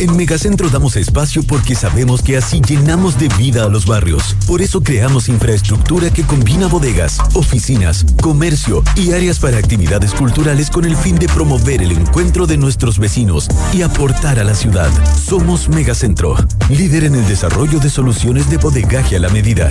En 0.00 0.16
Megacentro 0.16 0.68
damos 0.68 0.96
espacio 0.96 1.42
porque 1.44 1.74
sabemos 1.74 2.20
que 2.20 2.36
así 2.36 2.60
llenamos 2.60 3.18
de 3.18 3.28
vida 3.38 3.64
a 3.64 3.68
los 3.68 3.86
barrios. 3.86 4.36
Por 4.46 4.60
eso 4.60 4.82
creamos 4.82 5.28
infraestructura 5.28 6.10
que 6.10 6.24
combina 6.24 6.66
bodegas, 6.66 7.18
oficinas, 7.34 8.04
comercio 8.20 8.82
y 8.96 9.12
áreas 9.12 9.38
para 9.38 9.58
actividades 9.58 10.12
culturales 10.12 10.68
con 10.68 10.84
el 10.84 10.96
fin 10.96 11.16
de 11.16 11.28
promover 11.28 11.80
el 11.82 11.92
encuentro 11.92 12.46
de 12.46 12.56
nuestros 12.56 12.98
vecinos 12.98 13.48
y 13.72 13.82
aportar 13.82 14.38
a 14.40 14.44
la 14.44 14.54
ciudad. 14.54 14.90
Somos 15.16 15.68
Megacentro, 15.68 16.36
líder 16.68 17.04
en 17.04 17.14
el 17.14 17.26
desarrollo 17.28 17.78
de 17.78 17.88
soluciones 17.88 18.50
de 18.50 18.56
bodegaje 18.56 19.16
a 19.16 19.20
la 19.20 19.28
medida. 19.28 19.70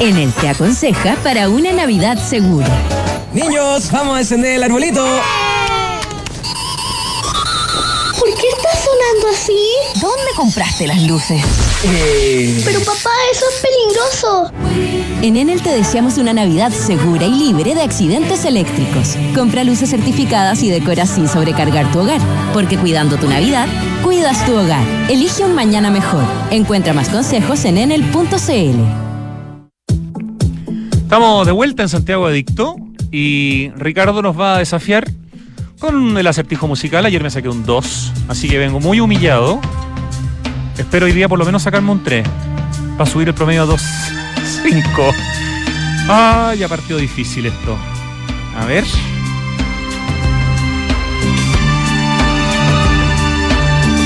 Enel 0.00 0.32
te 0.32 0.48
aconseja 0.48 1.16
para 1.24 1.48
una 1.48 1.72
Navidad 1.72 2.16
segura. 2.24 2.68
Niños, 3.34 3.90
vamos 3.90 4.16
a 4.16 4.20
encender 4.20 4.54
el 4.54 4.62
arbolito. 4.62 5.04
Así? 9.32 9.58
¿Dónde 10.00 10.32
compraste 10.36 10.86
las 10.86 11.02
luces? 11.02 11.42
Eh, 11.84 12.62
Pero 12.64 12.80
papá, 12.80 13.10
eso 13.32 13.44
es 13.50 13.62
peligroso. 13.62 14.52
En 15.22 15.36
Enel 15.36 15.62
te 15.62 15.70
deseamos 15.70 16.18
una 16.18 16.32
Navidad 16.32 16.72
segura 16.72 17.26
y 17.26 17.30
libre 17.30 17.74
de 17.74 17.82
accidentes 17.82 18.44
eléctricos. 18.44 19.16
Compra 19.34 19.64
luces 19.64 19.90
certificadas 19.90 20.62
y 20.62 20.70
decora 20.70 21.06
sin 21.06 21.28
sobrecargar 21.28 21.90
tu 21.92 22.00
hogar. 22.00 22.20
Porque 22.52 22.76
cuidando 22.78 23.16
tu 23.16 23.28
Navidad, 23.28 23.68
cuidas 24.04 24.44
tu 24.46 24.56
hogar. 24.56 24.84
Elige 25.08 25.44
un 25.44 25.54
mañana 25.54 25.90
mejor. 25.90 26.24
Encuentra 26.50 26.92
más 26.92 27.08
consejos 27.08 27.64
en 27.64 27.78
enel.cl. 27.78 28.78
Estamos 30.96 31.46
de 31.46 31.52
vuelta 31.52 31.82
en 31.82 31.88
Santiago 31.88 32.26
Adicto 32.26 32.76
y 33.10 33.70
Ricardo 33.76 34.20
nos 34.22 34.38
va 34.38 34.56
a 34.56 34.58
desafiar 34.58 35.08
con 35.78 36.16
el 36.16 36.26
acertijo 36.26 36.66
musical. 36.66 37.04
Ayer 37.06 37.22
me 37.22 37.30
saqué 37.30 37.48
un 37.48 37.64
2, 37.64 38.12
así 38.28 38.48
que 38.48 38.58
vengo 38.58 38.80
muy 38.80 39.00
humillado. 39.00 39.60
Espero 40.76 41.06
hoy 41.06 41.12
día 41.12 41.28
por 41.28 41.38
lo 41.38 41.44
menos 41.44 41.62
sacarme 41.62 41.90
un 41.90 42.02
3 42.02 42.26
para 42.96 43.10
subir 43.10 43.28
el 43.28 43.34
promedio 43.34 43.62
a 43.62 43.66
2, 43.66 43.80
5. 44.62 44.82
Ah, 46.08 46.54
ya 46.58 46.68
partido 46.68 46.98
difícil 46.98 47.46
esto. 47.46 47.76
A 48.58 48.64
ver. 48.64 48.84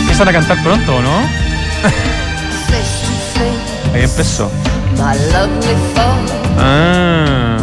Empiezan 0.01 0.29
a 0.29 0.33
cantar 0.33 0.63
pronto, 0.63 0.97
¿o 0.97 1.03
¿no? 1.03 1.19
Ahí 3.95 4.03
empezó. 4.03 4.51
Ah. 6.59 7.59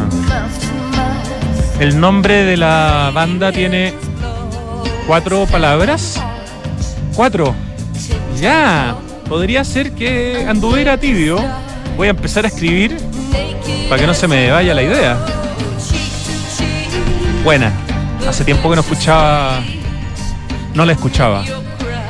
El 1.79 1.97
nombre 1.97 2.43
de 2.43 2.57
la 2.57 3.09
banda 3.13 3.53
tiene 3.53 3.93
cuatro 5.07 5.45
palabras. 5.45 6.21
Cuatro. 7.15 7.55
Ya. 8.39 8.97
Podría 9.29 9.63
ser 9.63 9.93
que 9.93 10.45
anduviera 10.45 10.97
tibio. 10.97 11.39
Voy 11.95 12.07
a 12.07 12.11
empezar 12.11 12.43
a 12.43 12.49
escribir 12.49 12.97
para 13.87 14.01
que 14.01 14.07
no 14.07 14.13
se 14.13 14.27
me 14.27 14.51
vaya 14.51 14.73
la 14.73 14.83
idea. 14.83 15.17
Buena. 17.45 17.71
Hace 18.27 18.43
tiempo 18.43 18.69
que 18.69 18.75
no 18.75 18.81
escuchaba. 18.81 19.61
No 20.73 20.85
la 20.85 20.91
escuchaba. 20.91 21.45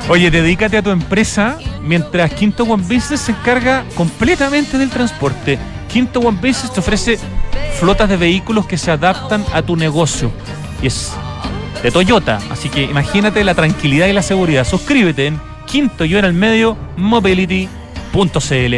Oye, 0.08 0.32
dedícate 0.32 0.78
a 0.78 0.82
tu 0.82 0.90
empresa 0.90 1.60
mientras 1.84 2.34
Quinto 2.34 2.64
One 2.64 2.82
Business 2.82 3.22
se 3.22 3.34
encarga 3.34 3.84
completamente 3.96 4.80
del 4.80 4.90
transporte. 4.90 5.60
Quinto 5.88 6.22
One 6.22 6.38
Business 6.42 6.74
te 6.74 6.80
ofrece 6.80 7.20
flotas 7.80 8.10
de 8.10 8.18
vehículos 8.18 8.66
que 8.66 8.78
se 8.78 8.92
adaptan 8.92 9.46
a 9.54 9.62
tu 9.62 9.78
negocio. 9.78 10.32
Y 10.82 10.88
es 10.88 11.14
de 11.82 11.92
Toyota. 11.92 12.40
Así 12.52 12.70
que 12.70 12.84
imagínate 12.84 13.44
la 13.44 13.56
tranquilidad 13.56 14.08
y 14.08 14.14
la 14.14 14.22
seguridad. 14.22 14.66
Suscríbete 14.66 15.28
en 15.28 15.40
Quinto 15.66 16.04
Yo 16.04 16.20
en 16.20 16.26
el 16.26 16.34
medio 16.34 16.78
mobility.cl. 16.98 18.76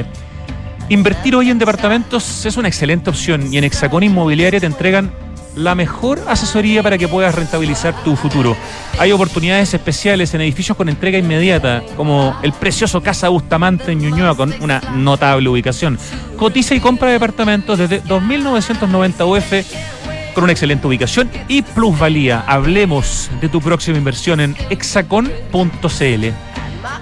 Invertir 0.89 1.35
hoy 1.35 1.49
en 1.49 1.57
departamentos 1.57 2.45
es 2.45 2.57
una 2.57 2.67
excelente 2.67 3.09
opción 3.09 3.51
y 3.51 3.57
en 3.57 3.63
Hexacón 3.63 4.03
Inmobiliaria 4.03 4.59
te 4.59 4.65
entregan 4.67 5.11
la 5.55 5.75
mejor 5.75 6.21
asesoría 6.27 6.83
para 6.83 6.97
que 6.97 7.07
puedas 7.07 7.35
rentabilizar 7.35 7.93
tu 8.03 8.15
futuro. 8.15 8.55
Hay 8.99 9.11
oportunidades 9.11 9.73
especiales 9.73 10.33
en 10.33 10.41
edificios 10.41 10.77
con 10.77 10.89
entrega 10.89 11.17
inmediata, 11.17 11.83
como 11.95 12.35
el 12.43 12.53
precioso 12.53 13.01
Casa 13.01 13.29
Bustamante 13.29 13.91
en 13.91 13.99
Ñuñoa, 13.99 14.35
con 14.35 14.53
una 14.61 14.81
notable 14.95 15.49
ubicación. 15.49 15.97
Cotiza 16.37 16.75
y 16.75 16.79
compra 16.79 17.09
departamentos 17.09 17.77
desde 17.77 18.03
2.990 18.03 19.27
UF 19.27 20.33
con 20.33 20.45
una 20.45 20.53
excelente 20.53 20.87
ubicación 20.87 21.29
y 21.47 21.61
plusvalía. 21.61 22.43
Hablemos 22.47 23.29
de 23.41 23.49
tu 23.49 23.61
próxima 23.61 23.97
inversión 23.97 24.39
en 24.39 24.55
hexacon.cl. 24.69 26.25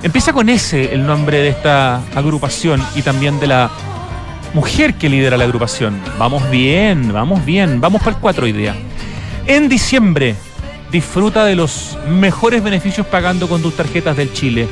Empieza 0.02 0.34
con 0.34 0.50
ese 0.50 0.94
el 0.94 1.06
nombre 1.06 1.40
de 1.40 1.50
esta 1.50 2.02
agrupación 2.16 2.84
y 2.96 3.02
también 3.02 3.40
de 3.40 3.48
la 3.48 3.70
mujer 4.54 4.96
que 4.96 5.10
lidera 5.10 5.38
la 5.38 5.46
agrupación. 5.46 6.00
Vamos 6.18 6.50
bien, 6.50 7.12
vamos 7.14 7.46
bien, 7.46 7.82
vamos 7.82 8.02
para 8.02 8.16
el 8.16 8.22
4 8.22 8.46
hoy 8.46 8.52
día. 8.52 8.76
En 9.46 9.70
diciembre, 9.70 10.36
disfruta 10.92 11.46
de 11.46 11.56
los 11.56 11.98
mejores 12.08 12.64
beneficios 12.64 13.06
pagando 13.08 13.48
con 13.48 13.62
tus 13.62 13.76
tarjetas 13.76 14.18
del 14.18 14.34
Chile. 14.34 14.68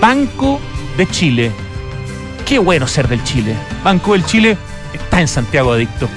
Banco 0.00 0.60
de 0.96 1.06
Chile. 1.08 1.50
Qué 2.46 2.58
bueno 2.58 2.86
ser 2.86 3.08
del 3.08 3.22
Chile. 3.24 3.54
Banco 3.84 4.12
del 4.12 4.24
Chile 4.24 4.56
está 4.92 5.20
en 5.20 5.28
Santiago 5.28 5.72
Adicto. 5.72 6.08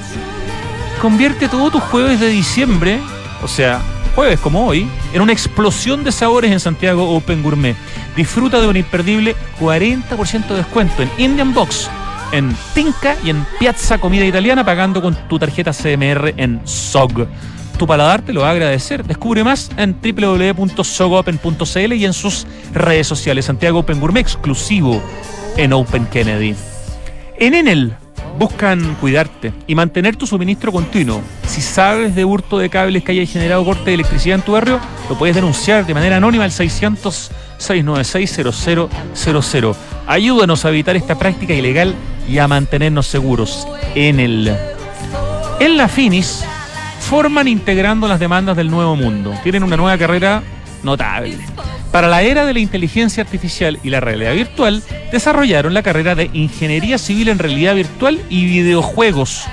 Convierte 1.01 1.49
todos 1.49 1.71
tus 1.71 1.83
jueves 1.83 2.19
de 2.19 2.29
diciembre, 2.29 2.99
o 3.41 3.47
sea, 3.47 3.81
jueves 4.15 4.39
como 4.39 4.65
hoy, 4.65 4.87
en 5.13 5.21
una 5.21 5.33
explosión 5.33 6.03
de 6.03 6.11
sabores 6.11 6.51
en 6.51 6.59
Santiago 6.59 7.15
Open 7.15 7.43
Gourmet. 7.43 7.75
Disfruta 8.15 8.61
de 8.61 8.67
un 8.67 8.77
imperdible 8.77 9.35
40% 9.59 10.47
de 10.47 10.55
descuento 10.55 11.03
en 11.03 11.09
Indian 11.17 11.53
Box, 11.53 11.89
en 12.33 12.53
Tinca 12.73 13.15
y 13.23 13.29
en 13.29 13.45
Piazza 13.59 13.99
Comida 13.99 14.25
Italiana 14.25 14.65
pagando 14.65 15.01
con 15.01 15.15
tu 15.29 15.39
tarjeta 15.39 15.71
CMR 15.71 16.33
en 16.35 16.59
SOG. 16.65 17.27
Tu 17.77 17.87
paladar 17.87 18.21
te 18.21 18.33
lo 18.33 18.41
va 18.41 18.49
a 18.49 18.51
agradecer. 18.51 19.05
Descubre 19.05 19.43
más 19.43 19.69
en 19.77 19.95
www.sogopen.cl 20.01 21.93
y 21.93 22.05
en 22.05 22.13
sus 22.13 22.45
redes 22.73 23.07
sociales. 23.07 23.45
Santiago 23.45 23.79
Open 23.79 23.99
Gourmet 23.99 24.21
exclusivo 24.21 25.01
en 25.57 25.73
Open 25.73 26.05
Kennedy. 26.07 26.55
En 27.37 27.53
Enel 27.53 27.95
buscan 28.37 28.95
cuidarte 28.95 29.53
y 29.67 29.75
mantener 29.75 30.15
tu 30.15 30.25
suministro 30.25 30.71
continuo. 30.71 31.21
Si 31.47 31.61
sabes 31.61 32.15
de 32.15 32.25
hurto 32.25 32.57
de 32.57 32.69
cables 32.69 33.03
que 33.03 33.11
haya 33.11 33.25
generado 33.25 33.63
corte 33.63 33.85
de 33.85 33.93
electricidad 33.93 34.39
en 34.39 34.43
tu 34.43 34.53
barrio, 34.53 34.79
lo 35.09 35.17
puedes 35.17 35.35
denunciar 35.35 35.85
de 35.85 35.93
manera 35.93 36.17
anónima 36.17 36.45
al 36.45 36.51
600 36.51 37.31
696 37.57 38.39
0000. 39.13 39.75
Ayúdanos 40.07 40.65
a 40.65 40.69
evitar 40.69 40.95
esta 40.95 41.17
práctica 41.17 41.53
ilegal 41.53 41.95
y 42.27 42.37
a 42.37 42.47
mantenernos 42.47 43.07
seguros 43.07 43.67
en 43.95 44.19
el 44.19 44.55
en 45.59 45.77
la 45.77 45.87
Finis 45.87 46.43
forman 46.99 47.47
integrando 47.47 48.07
las 48.07 48.19
demandas 48.19 48.57
del 48.57 48.69
nuevo 48.69 48.95
mundo. 48.95 49.33
Tienen 49.43 49.63
una 49.63 49.77
nueva 49.77 49.97
carrera 49.97 50.43
notable. 50.83 51.37
Para 51.91 52.07
la 52.07 52.23
era 52.23 52.45
de 52.45 52.53
la 52.53 52.59
inteligencia 52.59 53.23
artificial 53.23 53.79
y 53.83 53.89
la 53.89 53.99
realidad 53.99 54.33
virtual, 54.33 54.81
desarrollaron 55.11 55.73
la 55.73 55.83
carrera 55.83 56.15
de 56.15 56.29
Ingeniería 56.33 56.97
Civil 56.97 57.29
en 57.29 57.39
Realidad 57.39 57.75
Virtual 57.75 58.19
y 58.29 58.45
Videojuegos 58.45 59.45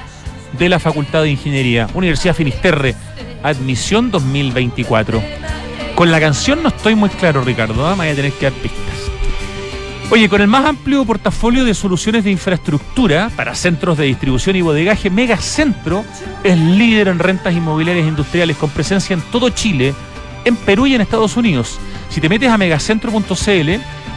de 0.59 0.69
la 0.69 0.79
Facultad 0.79 1.23
de 1.23 1.31
Ingeniería, 1.31 1.89
Universidad 1.93 2.35
Finisterre, 2.35 2.95
admisión 3.43 4.11
2024. 4.11 5.23
Con 5.95 6.11
la 6.11 6.19
canción 6.19 6.63
no 6.63 6.71
estoy 6.71 6.95
muy 6.95 7.11
claro, 7.11 7.45
Ricardo, 7.45 7.87
¿ah? 7.87 7.95
me 7.95 8.11
a 8.11 8.15
tener 8.15 8.33
que 8.33 8.47
dar 8.47 8.55
pistas. 8.55 8.90
Oye, 10.13 10.29
con 10.29 10.41
el 10.41 10.49
más 10.49 10.65
amplio 10.65 11.05
portafolio 11.05 11.65
de 11.65 11.73
soluciones 11.73 12.25
de 12.25 12.33
infraestructura 12.33 13.31
para 13.37 13.55
centros 13.55 13.97
de 13.97 14.07
distribución 14.07 14.57
y 14.57 14.61
bodegaje, 14.61 15.09
Megacentro 15.09 16.05
es 16.43 16.59
líder 16.59 17.07
en 17.07 17.21
rentas 17.21 17.55
inmobiliarias 17.55 18.09
industriales 18.09 18.57
con 18.57 18.71
presencia 18.71 19.15
en 19.15 19.21
todo 19.31 19.51
Chile, 19.51 19.95
en 20.45 20.57
Perú 20.57 20.89
y 20.89 20.97
en 20.97 21.01
Estados 21.01 21.37
Unidos. 21.37 21.79
Si 22.09 22.21
te 22.21 22.29
metes 22.29 22.51
a 22.51 22.59
megacentro.cl, 22.59 23.71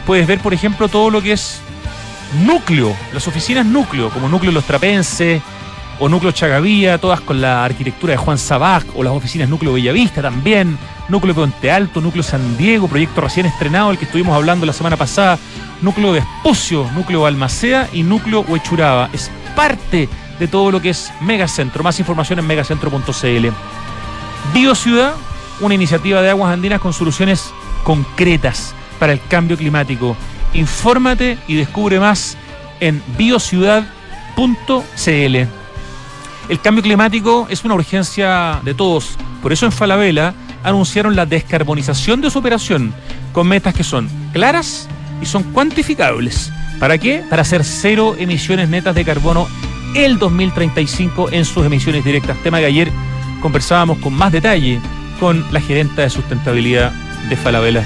puedes 0.04 0.26
ver, 0.26 0.40
por 0.40 0.52
ejemplo, 0.52 0.88
todo 0.88 1.10
lo 1.10 1.22
que 1.22 1.30
es 1.30 1.60
núcleo, 2.44 2.92
las 3.12 3.28
oficinas 3.28 3.64
núcleo, 3.64 4.10
como 4.10 4.28
núcleo 4.28 4.50
Los 4.50 4.64
Trapenses, 4.64 5.42
o 5.98 6.08
Núcleo 6.08 6.32
Chagavía, 6.32 6.98
todas 6.98 7.20
con 7.20 7.40
la 7.40 7.64
arquitectura 7.64 8.12
de 8.12 8.16
Juan 8.16 8.38
Sabac, 8.38 8.84
o 8.96 9.02
las 9.02 9.12
oficinas 9.12 9.48
Núcleo 9.48 9.72
Bellavista 9.72 10.22
también, 10.22 10.78
Núcleo 11.08 11.34
Ponte 11.34 11.70
Alto, 11.70 12.00
Núcleo 12.00 12.22
San 12.22 12.56
Diego, 12.56 12.88
proyecto 12.88 13.20
recién 13.20 13.46
estrenado, 13.46 13.90
el 13.90 13.98
que 13.98 14.06
estuvimos 14.06 14.34
hablando 14.34 14.66
la 14.66 14.72
semana 14.72 14.96
pasada, 14.96 15.38
Núcleo 15.82 16.12
Vespucio, 16.12 16.88
Núcleo 16.94 17.22
Balmaceda 17.22 17.88
y 17.92 18.02
Núcleo 18.02 18.40
Huechuraba. 18.40 19.10
Es 19.12 19.30
parte 19.54 20.08
de 20.38 20.48
todo 20.48 20.70
lo 20.70 20.80
que 20.80 20.90
es 20.90 21.12
Megacentro. 21.20 21.84
Más 21.84 21.98
información 21.98 22.38
en 22.38 22.46
megacentro.cl. 22.46 23.48
BioCiudad, 24.52 25.14
una 25.60 25.74
iniciativa 25.74 26.22
de 26.22 26.30
aguas 26.30 26.52
andinas 26.52 26.80
con 26.80 26.92
soluciones 26.92 27.52
concretas 27.84 28.74
para 28.98 29.12
el 29.12 29.20
cambio 29.28 29.56
climático. 29.56 30.16
Infórmate 30.54 31.38
y 31.46 31.56
descubre 31.56 32.00
más 32.00 32.36
en 32.80 33.02
biociudad.cl. 33.16 35.63
El 36.48 36.60
cambio 36.60 36.82
climático 36.82 37.46
es 37.48 37.64
una 37.64 37.74
urgencia 37.74 38.60
de 38.64 38.74
todos. 38.74 39.16
Por 39.42 39.52
eso 39.52 39.64
en 39.64 39.72
Falabella 39.72 40.34
anunciaron 40.62 41.16
la 41.16 41.26
descarbonización 41.26 42.20
de 42.20 42.30
su 42.30 42.38
operación 42.38 42.92
con 43.32 43.48
metas 43.48 43.74
que 43.74 43.84
son 43.84 44.08
claras 44.32 44.88
y 45.22 45.26
son 45.26 45.42
cuantificables. 45.42 46.52
¿Para 46.78 46.98
qué? 46.98 47.22
Para 47.30 47.42
hacer 47.42 47.64
cero 47.64 48.14
emisiones 48.18 48.68
netas 48.68 48.94
de 48.94 49.04
carbono 49.04 49.48
el 49.94 50.18
2035 50.18 51.30
en 51.32 51.44
sus 51.44 51.64
emisiones 51.64 52.04
directas. 52.04 52.36
Tema 52.42 52.58
que 52.58 52.66
ayer 52.66 52.90
conversábamos 53.40 53.98
con 53.98 54.12
más 54.12 54.30
detalle 54.30 54.80
con 55.20 55.44
la 55.50 55.60
gerenta 55.60 56.02
de 56.02 56.10
sustentabilidad 56.10 56.92
de 57.28 57.36
Falabella. 57.36 57.84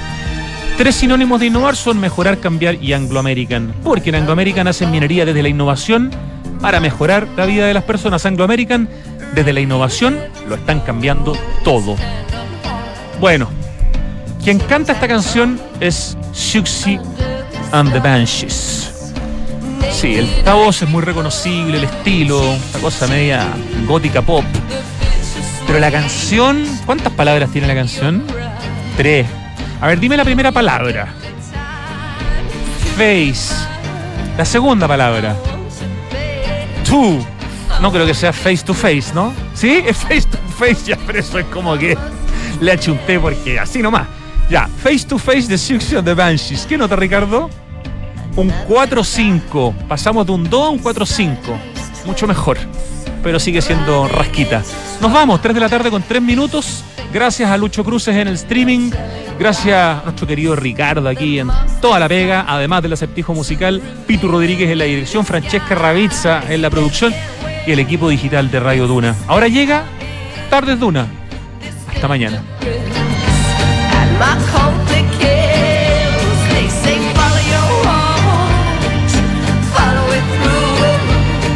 Tres 0.77 0.95
sinónimos 0.95 1.39
de 1.39 1.47
innovar 1.47 1.75
son 1.75 1.99
mejorar, 1.99 2.39
cambiar 2.39 2.75
y 2.81 2.93
Anglo 2.93 3.19
American. 3.19 3.73
Porque 3.83 4.09
en 4.09 4.15
Anglo 4.15 4.33
American 4.33 4.67
hacen 4.67 4.91
minería 4.91 5.25
desde 5.25 5.43
la 5.43 5.49
innovación 5.49 6.11
para 6.61 6.79
mejorar 6.79 7.27
la 7.35 7.45
vida 7.45 7.65
de 7.67 7.73
las 7.73 7.83
personas. 7.83 8.25
Anglo 8.25 8.43
American, 8.43 8.89
desde 9.33 9.53
la 9.53 9.59
innovación, 9.59 10.19
lo 10.47 10.55
están 10.55 10.81
cambiando 10.81 11.37
todo. 11.63 11.95
Bueno, 13.19 13.49
quien 14.43 14.59
canta 14.59 14.93
esta 14.93 15.07
canción 15.07 15.59
es 15.79 16.17
Siouxsie 16.33 16.99
and 17.71 17.91
the 17.91 17.99
Banshees. 17.99 19.13
Sí, 19.91 20.15
el, 20.15 20.27
voz 20.45 20.81
es 20.81 20.89
muy 20.89 21.01
reconocible, 21.01 21.77
el 21.77 21.83
estilo, 21.83 22.53
esta 22.53 22.79
cosa 22.79 23.07
media 23.07 23.47
gótica 23.85 24.21
pop. 24.21 24.45
Pero 25.67 25.79
la 25.79 25.91
canción, 25.91 26.65
¿cuántas 26.85 27.11
palabras 27.13 27.51
tiene 27.51 27.67
la 27.67 27.75
canción? 27.75 28.23
Tres. 28.97 29.27
A 29.81 29.87
ver, 29.87 29.99
dime 29.99 30.17
la 30.17 30.25
primera 30.25 30.51
palabra. 30.51 31.13
Face. 32.95 33.53
La 34.37 34.45
segunda 34.45 34.87
palabra. 34.87 35.35
To. 36.89 37.19
No 37.81 37.91
creo 37.91 38.05
que 38.05 38.13
sea 38.13 38.33
face 38.33 38.63
to 38.65 38.73
face, 38.73 39.13
¿no? 39.13 39.31
¿Sí? 39.53 39.83
Es 39.85 39.97
face 39.97 40.23
to 40.23 40.37
face, 40.57 40.85
ya, 40.85 40.97
pero 41.05 41.19
eso 41.19 41.39
es 41.39 41.45
como 41.45 41.77
que 41.77 41.97
le 42.59 42.71
achunté 42.71 43.19
porque 43.19 43.59
así 43.59 43.81
nomás. 43.81 44.07
Ya, 44.49 44.67
face 44.67 45.05
to 45.07 45.19
face 45.19 45.47
de 45.47 45.97
of 45.97 46.03
the 46.03 46.13
Banshees. 46.15 46.65
¿Qué 46.65 46.77
nota, 46.77 46.95
Ricardo? 46.95 47.49
Un 48.35 48.49
4-5. 48.67 49.87
Pasamos 49.87 50.25
de 50.25 50.31
un 50.31 50.49
2 50.49 50.65
a 50.65 50.69
un 50.69 50.81
4-5. 50.81 51.37
Mucho 52.05 52.25
mejor. 52.25 52.57
Pero 53.23 53.39
sigue 53.39 53.61
siendo 53.61 54.07
rasquita. 54.07 54.63
Nos 55.01 55.11
vamos, 55.11 55.41
3 55.41 55.53
de 55.53 55.59
la 55.59 55.69
tarde 55.69 55.89
con 55.89 56.03
3 56.03 56.21
minutos. 56.21 56.83
Gracias 57.11 57.49
a 57.49 57.57
Lucho 57.57 57.83
Cruces 57.83 58.15
en 58.15 58.27
el 58.27 58.35
streaming. 58.35 58.91
Gracias 59.39 59.75
a 59.75 60.01
nuestro 60.03 60.27
querido 60.27 60.55
Ricardo 60.55 61.07
aquí 61.09 61.39
en 61.39 61.49
toda 61.81 61.97
la 61.99 62.07
pega, 62.07 62.45
además 62.47 62.83
del 62.83 62.93
aceptijo 62.93 63.33
musical. 63.33 63.81
Pitu 64.05 64.27
Rodríguez 64.27 64.69
en 64.69 64.77
la 64.77 64.85
dirección, 64.85 65.25
Francesca 65.25 65.75
Ravizza 65.75 66.43
en 66.49 66.61
la 66.61 66.69
producción 66.69 67.13
y 67.65 67.71
el 67.71 67.79
equipo 67.79 68.09
digital 68.09 68.51
de 68.51 68.59
Radio 68.59 68.87
Duna. 68.87 69.15
Ahora 69.27 69.47
llega 69.47 69.85
Tardes 70.49 70.79
Duna. 70.79 71.07
Hasta 71.93 72.07
mañana. 72.07 72.43